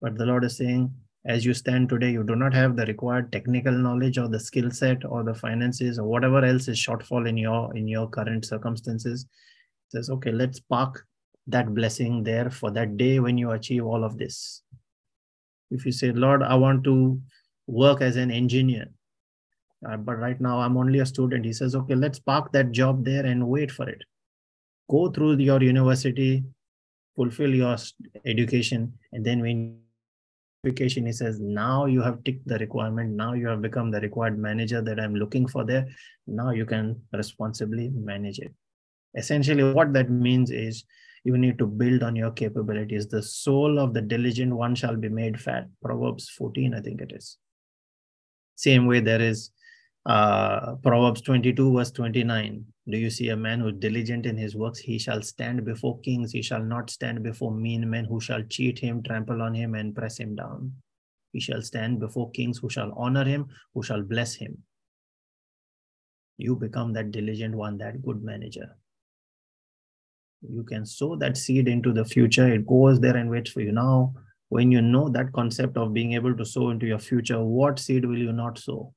[0.01, 0.93] But the Lord is saying,
[1.27, 4.71] as you stand today, you do not have the required technical knowledge or the skill
[4.71, 9.27] set or the finances or whatever else is shortfall in your in your current circumstances.
[9.89, 11.07] Says, okay, let's park
[11.47, 14.63] that blessing there for that day when you achieve all of this.
[15.71, 17.21] If you say, Lord, I want to
[17.67, 18.87] work as an engineer,
[19.89, 21.45] uh, but right now I'm only a student.
[21.45, 24.03] He says, okay, let's park that job there and wait for it.
[24.91, 26.45] Go through your university,
[27.17, 27.77] fulfill your
[28.27, 29.79] education, and then when
[30.65, 33.11] he says, now you have ticked the requirement.
[33.11, 35.87] Now you have become the required manager that I'm looking for there.
[36.27, 38.53] Now you can responsibly manage it.
[39.17, 40.85] Essentially, what that means is
[41.25, 43.07] you need to build on your capabilities.
[43.07, 45.69] The soul of the diligent one shall be made fat.
[45.83, 47.39] Proverbs 14, I think it is.
[48.57, 49.51] Same way, there is
[50.07, 52.65] uh, Proverbs 22, verse 29.
[52.89, 54.79] Do you see a man who is diligent in his works?
[54.79, 56.33] He shall stand before kings.
[56.33, 59.95] He shall not stand before mean men who shall cheat him, trample on him, and
[59.95, 60.73] press him down.
[61.33, 64.59] He shall stand before kings who shall honor him, who shall bless him.
[66.37, 68.77] You become that diligent one, that good manager.
[70.43, 72.47] You can sow that seed into the future.
[72.53, 73.73] It goes there and waits for you.
[73.73, 74.13] Now,
[74.51, 78.05] when you know that concept of being able to sow into your future, what seed
[78.05, 78.93] will you not sow?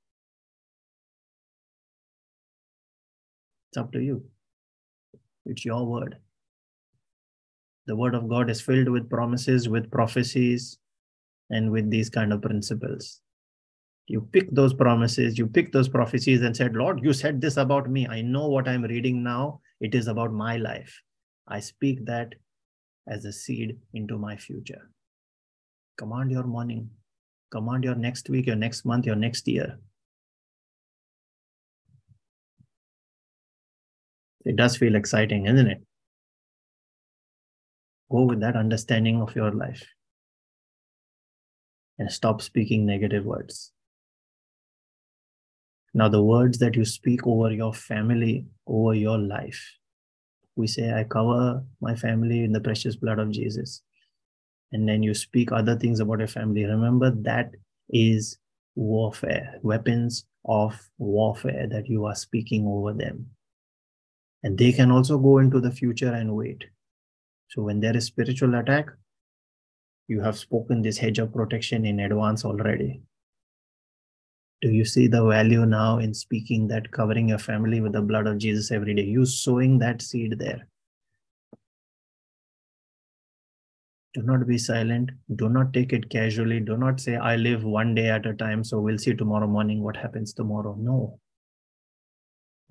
[3.78, 4.24] Up to you.
[5.46, 6.18] It's your word.
[7.86, 10.78] The word of God is filled with promises, with prophecies,
[11.50, 13.22] and with these kind of principles.
[14.08, 17.90] You pick those promises, you pick those prophecies and said, Lord, you said this about
[17.90, 18.08] me.
[18.08, 19.62] I know what I'm reading now.
[19.80, 21.02] It is about my life.
[21.48, 22.34] I speak that
[23.08, 24.90] as a seed into my future.
[25.98, 26.90] Command your morning,
[27.52, 29.78] command your next week, your next month, your next year.
[34.48, 35.82] It does feel exciting, isn't it?
[38.10, 39.86] Go with that understanding of your life
[42.00, 43.74] and stop speaking negative words.
[45.94, 49.62] Now, the words that you speak over your family, over your life,
[50.56, 53.82] we say, I cover my family in the precious blood of Jesus.
[54.72, 56.64] And then you speak other things about your family.
[56.64, 57.52] Remember, that
[57.90, 58.38] is
[58.76, 63.32] warfare, weapons of warfare that you are speaking over them
[64.48, 66.64] and they can also go into the future and wait.
[67.50, 68.88] So when there is spiritual attack
[70.08, 73.02] you have spoken this hedge of protection in advance already.
[74.62, 78.26] Do you see the value now in speaking that covering your family with the blood
[78.26, 79.04] of jesus every day?
[79.04, 80.66] You sowing that seed there.
[84.14, 85.12] Do not be silent.
[85.36, 86.62] Do not take it casually.
[86.62, 89.84] Do not say i live one day at a time so we'll see tomorrow morning
[89.84, 90.78] what happens tomorrow.
[90.80, 91.20] No.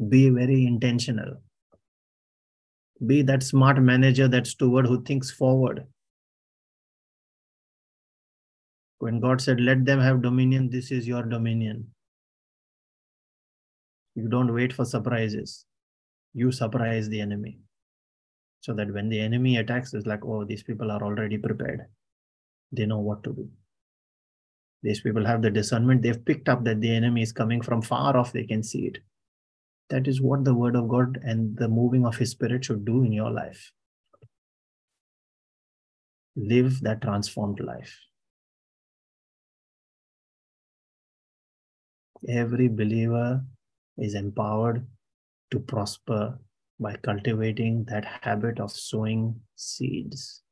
[0.09, 1.37] Be very intentional
[3.05, 5.87] be that smart manager, that steward who thinks forward.
[8.99, 11.89] When God said, Let them have dominion, this is your dominion.
[14.15, 15.67] You don't wait for surprises.
[16.33, 17.59] You surprise the enemy.
[18.61, 21.87] So that when the enemy attacks, it's like, oh, these people are already prepared.
[22.73, 23.49] They know what to do.
[24.83, 26.03] These people have the discernment.
[26.03, 28.33] They've picked up that the enemy is coming from far off.
[28.33, 28.99] They can see it.
[29.89, 33.05] That is what the word of God and the moving of his spirit should do
[33.05, 33.73] in your life.
[36.35, 37.99] Live that transformed life.
[42.29, 43.45] Every believer
[43.97, 44.87] is empowered
[45.53, 46.39] to prosper
[46.81, 50.43] by cultivating that habit of sowing seeds.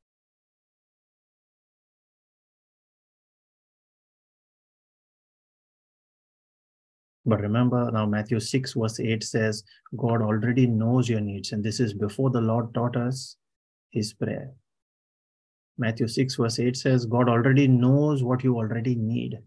[7.27, 9.65] But remember now, Matthew 6, verse 8 says,
[9.97, 11.53] God already knows your needs.
[11.53, 13.37] And this is before the Lord taught us
[13.91, 14.51] his prayer.
[15.79, 19.39] Matthew 6, verse 8 says, God already knows what you already need.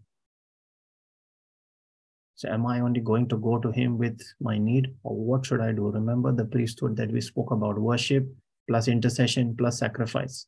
[2.34, 5.60] So, am I only going to go to him with my need, or what should
[5.60, 5.90] I do?
[5.90, 8.28] Remember the priesthood that we spoke about worship
[8.68, 10.46] plus intercession plus sacrifice.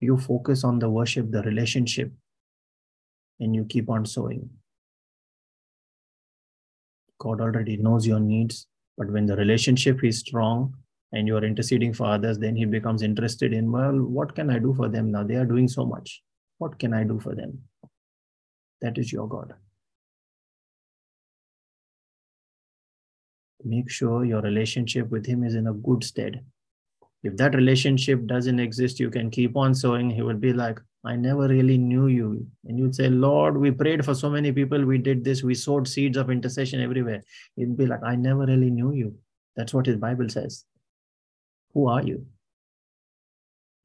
[0.00, 2.12] You focus on the worship, the relationship,
[3.38, 4.50] and you keep on sowing.
[7.18, 8.66] God already knows your needs.
[8.96, 10.74] But when the relationship is strong
[11.12, 14.58] and you are interceding for others, then He becomes interested in, well, what can I
[14.58, 15.22] do for them now?
[15.22, 16.22] They are doing so much.
[16.58, 17.60] What can I do for them?
[18.80, 19.54] That is your God.
[23.64, 26.44] Make sure your relationship with Him is in a good stead.
[27.22, 30.08] If that relationship doesn't exist, you can keep on sowing.
[30.10, 32.46] He will be like, I never really knew you.
[32.64, 34.84] And you'd say, Lord, we prayed for so many people.
[34.84, 35.42] We did this.
[35.42, 37.22] We sowed seeds of intercession everywhere.
[37.56, 39.16] He'd be like, I never really knew you.
[39.56, 40.64] That's what his Bible says.
[41.74, 42.26] Who are you?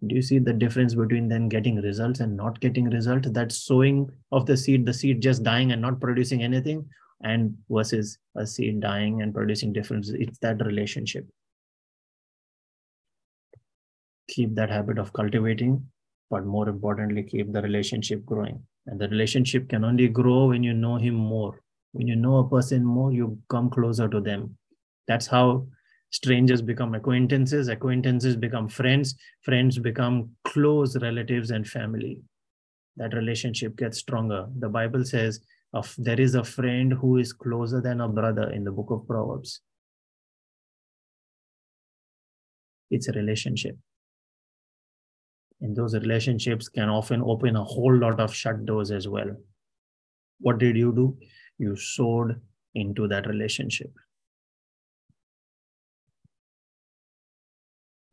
[0.06, 3.30] Do you see the difference between then getting results and not getting results?
[3.32, 6.86] That sowing of the seed, the seed just dying and not producing anything,
[7.22, 10.10] and versus a seed dying and producing difference.
[10.10, 11.26] It's that relationship.
[14.30, 15.86] Keep that habit of cultivating,
[16.30, 18.66] but more importantly, keep the relationship growing.
[18.88, 21.62] And the relationship can only grow when you know him more.
[21.92, 24.58] When you know a person more, you come closer to them.
[25.08, 25.68] That's how
[26.12, 32.20] strangers become acquaintances, acquaintances become friends, friends become close relatives and family.
[32.98, 34.48] That relationship gets stronger.
[34.60, 35.40] The Bible says,
[35.98, 39.62] there is a friend who is closer than a brother in the book of Proverbs.
[42.92, 43.78] It's a relationship.
[45.64, 49.36] And those relationships can often open a whole lot of shut doors as well.
[50.40, 51.18] What did you do?
[51.58, 52.40] You sowed
[52.76, 53.92] into that relationship.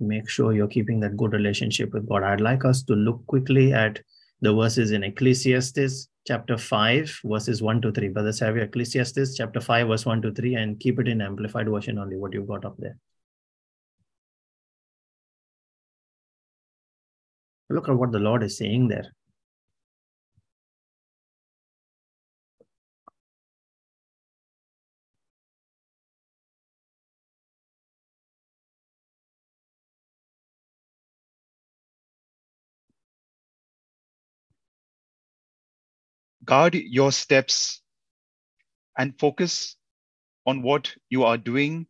[0.00, 2.22] make sure you're keeping that good relationship with God.
[2.22, 4.00] I'd like us to look quickly at
[4.40, 8.08] the verses in Ecclesiastes chapter 5, verses 1 to 3.
[8.08, 11.98] Brother Savio, Ecclesiastes chapter 5, verse 1 to 3, and keep it in amplified version
[11.98, 12.96] only, what you've got up there.
[17.70, 19.12] Look at what the Lord is saying there.
[36.50, 37.80] guard your steps
[38.98, 39.76] and focus
[40.46, 41.86] on what you are doing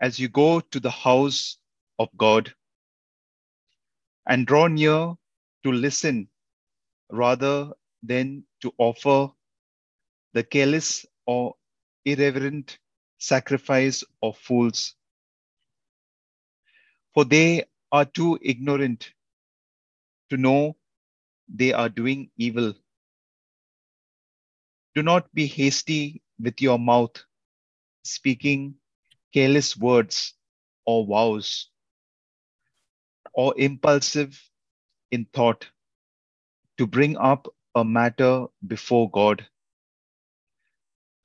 [0.00, 1.58] as you go to the house
[1.98, 2.52] of God
[4.26, 5.14] and draw near
[5.64, 6.28] to listen
[7.10, 7.70] rather
[8.02, 9.30] than to offer
[10.34, 11.54] the careless or
[12.04, 12.78] irreverent
[13.18, 14.94] sacrifice of fools.
[17.14, 19.12] For they are too ignorant
[20.30, 20.76] to know
[21.48, 22.74] they are doing evil.
[24.94, 27.24] Do not be hasty with your mouth,
[28.04, 28.76] speaking
[29.32, 30.34] careless words
[30.86, 31.70] or vows,
[33.34, 34.40] or impulsive
[35.12, 35.66] in thought
[36.78, 39.46] to bring up a matter before God.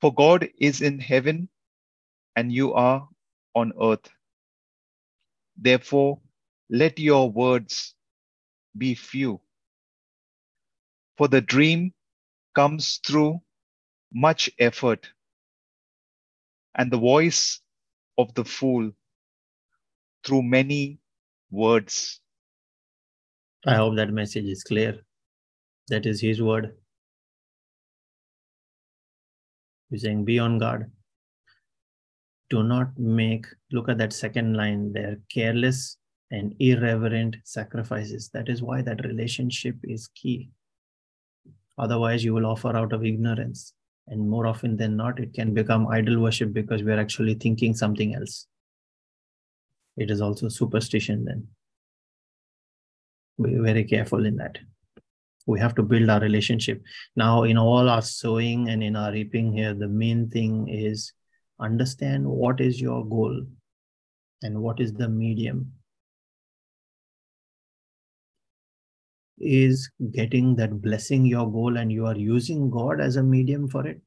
[0.00, 1.48] For God is in heaven
[2.36, 3.08] and you are
[3.54, 4.10] on earth.
[5.56, 6.20] Therefore,
[6.70, 7.94] let your words
[8.76, 9.40] be few.
[11.18, 11.94] For the dream
[12.54, 13.40] comes through
[14.12, 15.08] much effort,
[16.76, 17.60] and the voice
[18.18, 18.92] of the fool
[20.24, 20.98] through many
[21.50, 22.20] words.
[23.66, 25.00] I hope that message is clear.
[25.88, 26.72] That is His word.
[29.90, 30.90] He's saying, Be on guard.
[32.48, 35.96] Do not make, look at that second line there, careless
[36.30, 38.30] and irreverent sacrifices.
[38.32, 40.50] That is why that relationship is key.
[41.78, 43.72] Otherwise, you will offer out of ignorance
[44.08, 48.14] and more often than not it can become idol worship because we're actually thinking something
[48.14, 48.46] else
[50.00, 51.46] it is also superstition then
[53.42, 54.58] be very careful in that
[55.46, 56.82] we have to build our relationship
[57.16, 61.12] now in all our sowing and in our reaping here the main thing is
[61.58, 63.40] understand what is your goal
[64.42, 65.72] and what is the medium
[69.40, 73.86] is getting that blessing your goal and you are using God as a medium for
[73.86, 74.00] it?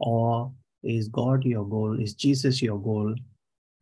[0.00, 0.52] Or
[0.82, 2.00] is God your goal?
[2.00, 3.14] Is Jesus your goal?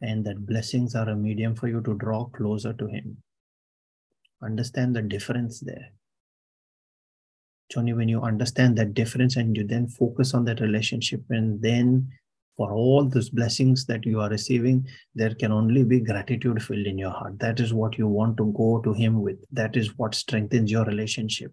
[0.04, 3.16] And that blessings are a medium for you to draw closer to Him.
[4.42, 5.92] Understand the difference there.
[7.68, 11.62] It's only when you understand that difference and you then focus on that relationship, and
[11.62, 12.08] then
[12.56, 16.98] for all those blessings that you are receiving, there can only be gratitude filled in
[16.98, 17.38] your heart.
[17.38, 19.38] That is what you want to go to Him with.
[19.52, 21.52] That is what strengthens your relationship.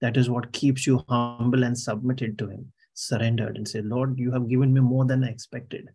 [0.00, 4.32] That is what keeps you humble and submitted to Him, surrendered and say, Lord, you
[4.32, 5.90] have given me more than I expected.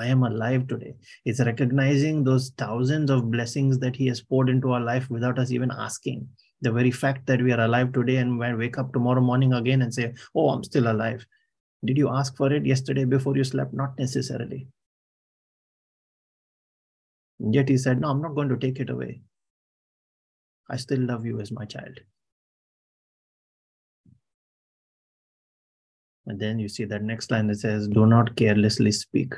[0.00, 0.94] I am alive today.
[1.24, 5.50] It's recognizing those thousands of blessings that He has poured into our life without us
[5.50, 6.26] even asking.
[6.62, 9.82] The very fact that we are alive today and when wake up tomorrow morning again
[9.82, 11.24] and say, Oh, I'm still alive
[11.84, 13.72] did you ask for it yesterday before you slept?
[13.72, 14.68] Not necessarily.
[17.38, 19.22] Yet he said, No, I'm not going to take it away.
[20.68, 21.98] I still love you as my child.
[26.26, 29.32] And then you see that next line that says, Do not carelessly speak.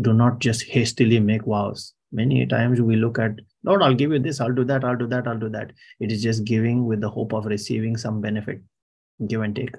[0.00, 1.94] Do not just hastily make vows.
[2.12, 3.32] Many times we look at,
[3.64, 5.72] Lord, I'll give you this, I'll do that, I'll do that, I'll do that.
[6.00, 8.62] It is just giving with the hope of receiving some benefit,
[9.26, 9.74] give and take.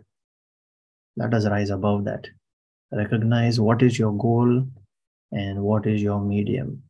[1.17, 2.27] Let us rise above that.
[2.91, 4.65] Recognize what is your goal
[5.31, 6.83] and what is your medium,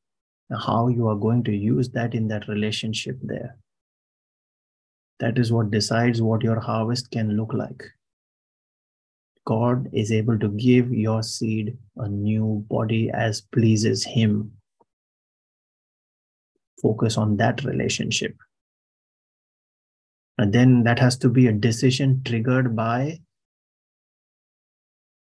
[0.51, 3.55] how you are going to use that in that relationship there.
[5.19, 7.83] That is what decides what your harvest can look like.
[9.45, 14.51] God is able to give your seed a new body as pleases Him.
[16.81, 18.35] Focus on that relationship.
[20.37, 23.19] And then that has to be a decision triggered by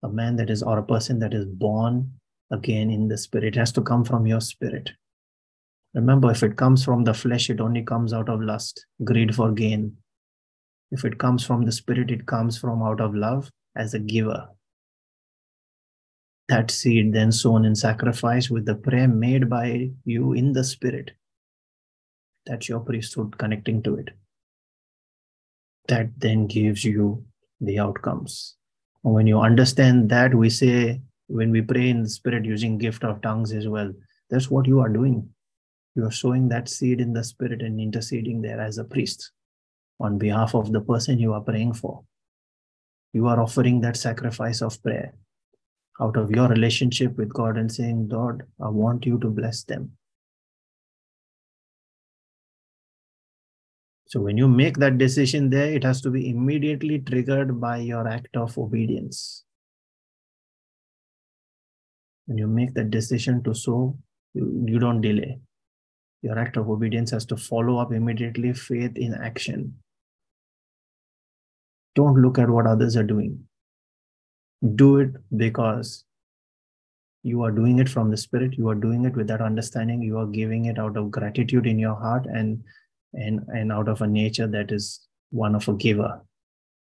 [0.03, 2.11] a man that is, or a person that is born
[2.51, 3.55] again in the spirit.
[3.55, 4.91] It has to come from your spirit.
[5.93, 9.51] Remember, if it comes from the flesh, it only comes out of lust, greed for
[9.51, 9.95] gain.
[10.91, 14.47] If it comes from the spirit, it comes from out of love as a giver.
[16.47, 21.11] That seed then sown in sacrifice with the prayer made by you in the spirit.
[22.45, 24.09] That's your priesthood connecting to it.
[25.87, 27.25] That then gives you
[27.59, 28.55] the outcomes.
[29.03, 33.03] And when you understand that, we say, when we pray in the spirit using gift
[33.03, 33.91] of tongues as well,
[34.29, 35.29] that's what you are doing.
[35.95, 39.31] You are sowing that seed in the spirit and interceding there as a priest
[39.99, 42.03] on behalf of the person you are praying for
[43.15, 45.13] you are offering that sacrifice of prayer
[46.01, 49.91] out of your relationship with God and saying, Lord, I want you to bless them.
[54.07, 58.05] So when you make that decision there, it has to be immediately triggered by your
[58.05, 59.45] act of obedience.
[62.25, 63.97] When you make that decision to sow,
[64.33, 65.39] you, you don't delay.
[66.21, 69.75] Your act of obedience has to follow up immediately faith in action.
[71.95, 73.47] Don't look at what others are doing.
[74.75, 76.05] Do it because
[77.23, 78.57] you are doing it from the spirit.
[78.57, 80.01] You are doing it with that understanding.
[80.01, 82.63] You are giving it out of gratitude in your heart and
[83.13, 86.21] and and out of a nature that is one of a giver,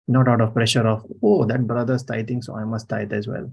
[0.08, 3.52] not out of pressure of oh that brother's tithing, so I must tithe as well.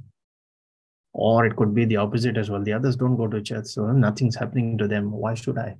[1.12, 2.62] Or it could be the opposite as well.
[2.62, 5.10] The others don't go to church, so nothing's happening to them.
[5.10, 5.76] Why should I?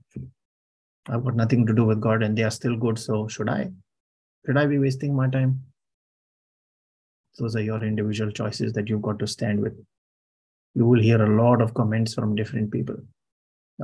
[1.09, 2.99] I've got nothing to do with God, and they are still good.
[2.99, 3.71] So should I?
[4.47, 5.61] Should I be wasting my time?
[7.37, 9.77] Those are your individual choices that you've got to stand with.
[10.75, 12.97] You will hear a lot of comments from different people.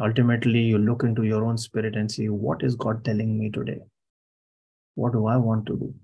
[0.01, 3.80] Ultimately, you look into your own spirit and see what is God telling me today?
[4.94, 5.94] What do I want to do?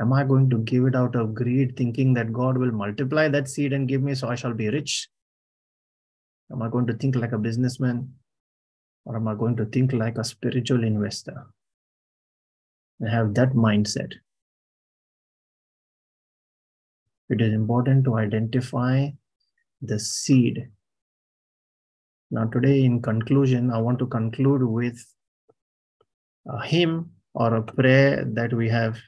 [0.00, 3.48] Am I going to give it out of greed, thinking that God will multiply that
[3.48, 5.08] seed and give me so I shall be rich?
[6.50, 8.14] Am I going to think like a businessman?
[9.04, 11.46] Or am I going to think like a spiritual investor?
[13.08, 14.12] Have that mindset.
[17.28, 19.08] It is important to identify
[19.80, 20.68] the seed.
[22.30, 25.02] Now, today, in conclusion, I want to conclude with
[26.48, 28.98] a hymn or a prayer that we have.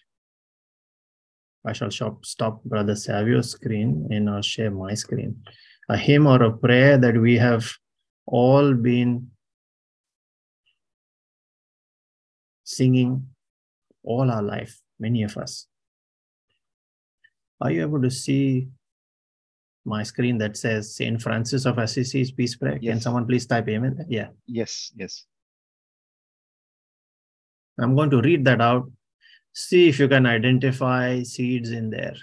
[1.65, 5.43] I shall stop, stop Brother Savio's screen and I'll share my screen.
[5.89, 7.71] A hymn or a prayer that we have
[8.27, 9.31] all been
[12.65, 13.32] singing
[14.05, 15.67] all our life, many of us.
[17.61, 18.69] Are you able to see
[19.85, 21.21] my screen that says St.
[21.21, 22.79] Francis of Assisi's Peace Prayer?
[22.81, 22.93] Yes.
[22.93, 24.05] Can someone please type amen?
[24.09, 24.29] Yeah.
[24.47, 25.25] Yes, yes.
[27.79, 28.91] I'm going to read that out.
[29.55, 32.17] See if you can identify seeds in there.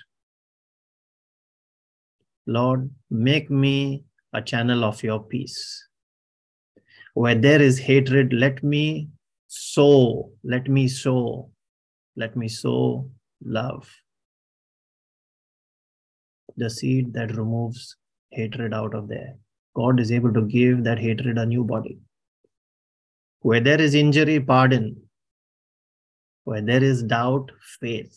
[2.45, 4.03] Lord, make me
[4.33, 5.87] a channel of your peace.
[7.13, 9.09] Where there is hatred, let me
[9.47, 11.49] sow, let me sow
[12.19, 13.09] let me sow
[13.41, 13.89] love.
[16.57, 17.95] The seed that removes
[18.31, 19.35] hatred out of there.
[19.73, 21.97] God is able to give that hatred a new body.
[23.39, 24.97] Where there is injury, pardon.
[26.43, 28.13] Where there is doubt, faith.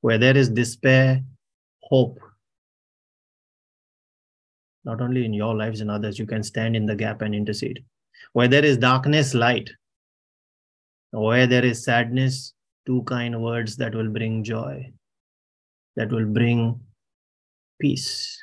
[0.00, 1.22] Where there is despair,
[1.82, 2.18] hope.
[4.84, 7.84] Not only in your lives and others, you can stand in the gap and intercede.
[8.32, 9.68] Where there is darkness, light.
[11.10, 12.54] Where there is sadness,
[12.86, 14.92] two kind words that will bring joy,
[15.96, 16.80] that will bring
[17.80, 18.42] peace,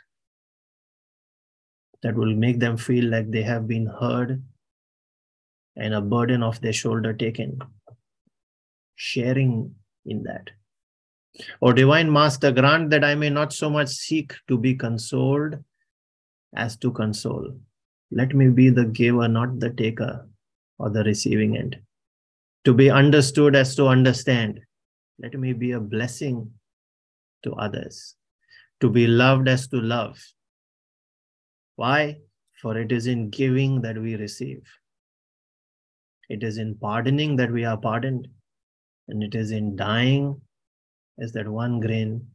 [2.04, 4.42] that will make them feel like they have been heard
[5.76, 7.60] and a burden off their shoulder taken.
[8.96, 9.76] Sharing
[10.06, 10.50] in that.
[11.62, 15.58] O Divine Master, grant that I may not so much seek to be consoled
[16.56, 17.56] as to console.
[18.12, 20.28] Let me be the giver, not the taker
[20.80, 21.80] or the receiving end
[22.66, 24.60] to be understood as to understand.
[25.20, 26.52] Let me be a blessing
[27.44, 28.16] to others,
[28.82, 30.20] to be loved as to love.
[31.76, 32.18] Why?
[32.62, 34.64] For it is in giving that we receive.
[36.30, 38.28] It is in pardoning that we are pardoned.
[39.08, 40.40] And it is in dying
[41.20, 42.28] as that one grain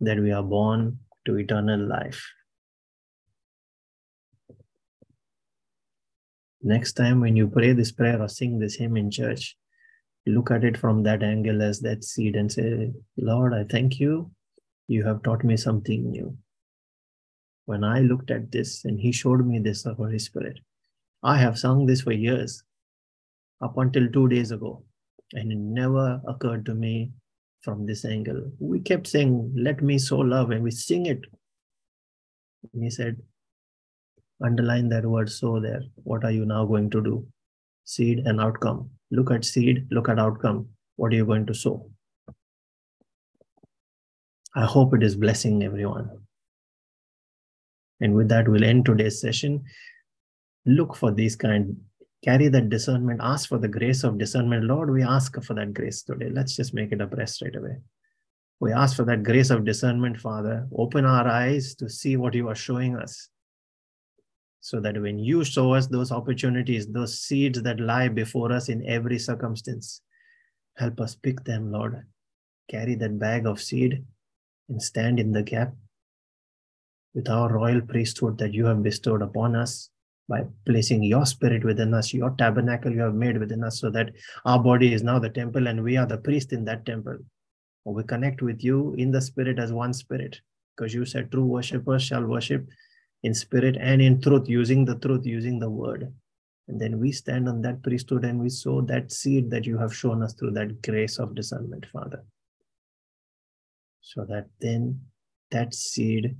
[0.00, 2.22] that we are born to eternal life.
[6.66, 9.54] Next time when you pray this prayer or sing this hymn in church,
[10.24, 14.30] look at it from that angle as that seed and say, Lord, I thank you.
[14.88, 16.34] You have taught me something new.
[17.66, 20.58] When I looked at this and He showed me this, the Holy Spirit,
[21.22, 22.62] I have sung this for years,
[23.60, 24.84] up until two days ago,
[25.34, 27.12] and it never occurred to me
[27.60, 28.50] from this angle.
[28.58, 31.24] We kept saying, Let me sow love, and we sing it.
[32.72, 33.20] And He said,
[34.42, 35.82] Underline that word sow there.
[35.96, 37.26] What are you now going to do?
[37.84, 40.68] Seed and outcome look at seed, look at outcome.
[40.96, 41.90] What are you going to sow?
[44.54, 46.10] I hope it is blessing everyone.
[48.00, 49.64] And with that, we'll end today's session.
[50.66, 51.76] Look for these kind,
[52.24, 54.64] carry that discernment, ask for the grace of discernment.
[54.64, 56.30] Lord, we ask for that grace today.
[56.30, 57.76] Let's just make it a prayer straight away.
[58.60, 60.66] We ask for that grace of discernment, Father.
[60.76, 63.28] Open our eyes to see what you are showing us
[64.64, 68.82] so that when you show us those opportunities, those seeds that lie before us in
[68.86, 70.00] every circumstance,
[70.78, 72.02] help us pick them, Lord.
[72.70, 74.02] Carry that bag of seed
[74.70, 75.74] and stand in the gap
[77.14, 79.90] with our royal priesthood that you have bestowed upon us
[80.30, 84.12] by placing your spirit within us, your tabernacle you have made within us, so that
[84.46, 87.18] our body is now the temple and we are the priest in that temple.
[87.84, 90.40] We connect with you in the spirit as one spirit,
[90.74, 92.66] because you said true worshippers shall worship
[93.24, 96.12] in spirit and in truth, using the truth, using the word.
[96.68, 99.96] And then we stand on that priesthood and we sow that seed that you have
[99.96, 102.22] shown us through that grace of discernment, Father.
[104.02, 105.00] So that then
[105.50, 106.36] that seed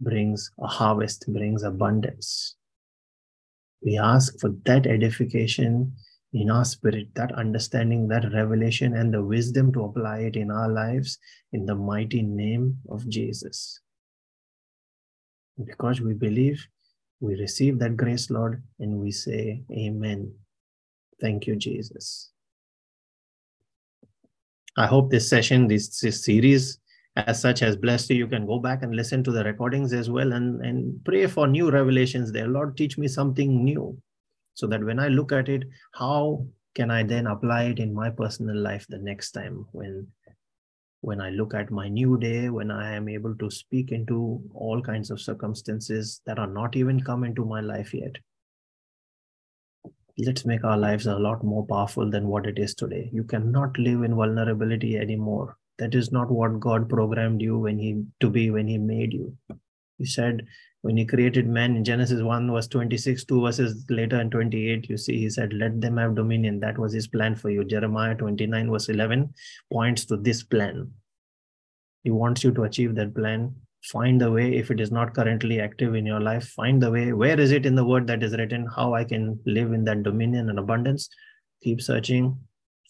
[0.00, 2.56] brings a harvest, brings abundance.
[3.82, 5.92] We ask for that edification
[6.34, 10.68] in our spirit, that understanding, that revelation, and the wisdom to apply it in our
[10.68, 11.18] lives
[11.52, 13.80] in the mighty name of Jesus.
[15.64, 16.66] Because we believe,
[17.20, 20.32] we receive that grace, Lord, and we say, Amen.
[21.20, 22.30] Thank you, Jesus.
[24.76, 26.78] I hope this session, this, this series,
[27.16, 28.16] as such, has blessed you.
[28.16, 31.46] You can go back and listen to the recordings as well and, and pray for
[31.46, 32.46] new revelations there.
[32.46, 33.96] Lord, teach me something new
[34.52, 35.64] so that when I look at it,
[35.94, 40.06] how can I then apply it in my personal life the next time when
[41.06, 44.82] when I look at my new day, when I am able to speak into all
[44.82, 48.16] kinds of circumstances that are not even come into my life yet.
[50.18, 53.08] Let's make our lives a lot more powerful than what it is today.
[53.12, 55.56] You cannot live in vulnerability anymore.
[55.78, 59.36] That is not what God programmed you when He to be when He made you.
[59.98, 60.46] He said
[60.82, 64.96] when He created man in Genesis 1 verse 26, two verses later in 28, you
[64.96, 66.60] see He said, Let them have dominion.
[66.60, 67.64] That was His plan for you.
[67.64, 69.34] Jeremiah 29 verse 11
[69.72, 70.90] points to this plan.
[72.04, 73.52] He wants you to achieve that plan.
[73.82, 76.48] Find the way if it is not currently active in your life.
[76.50, 77.12] Find the way.
[77.12, 78.66] Where is it in the word that is written?
[78.66, 81.08] How I can live in that dominion and abundance.
[81.62, 82.38] Keep searching.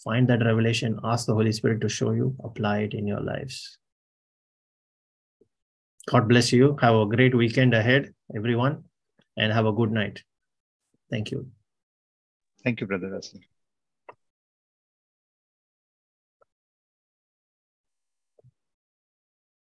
[0.05, 1.01] Find that revelation.
[1.03, 2.37] Ask the Holy Spirit to show you.
[2.45, 3.78] Apply it in your lives.
[6.07, 6.77] God bless you.
[6.81, 8.85] Have a great weekend ahead, everyone,
[9.37, 10.23] and have a good night.
[11.11, 11.51] Thank you.
[12.62, 13.41] Thank you, Brother Russell.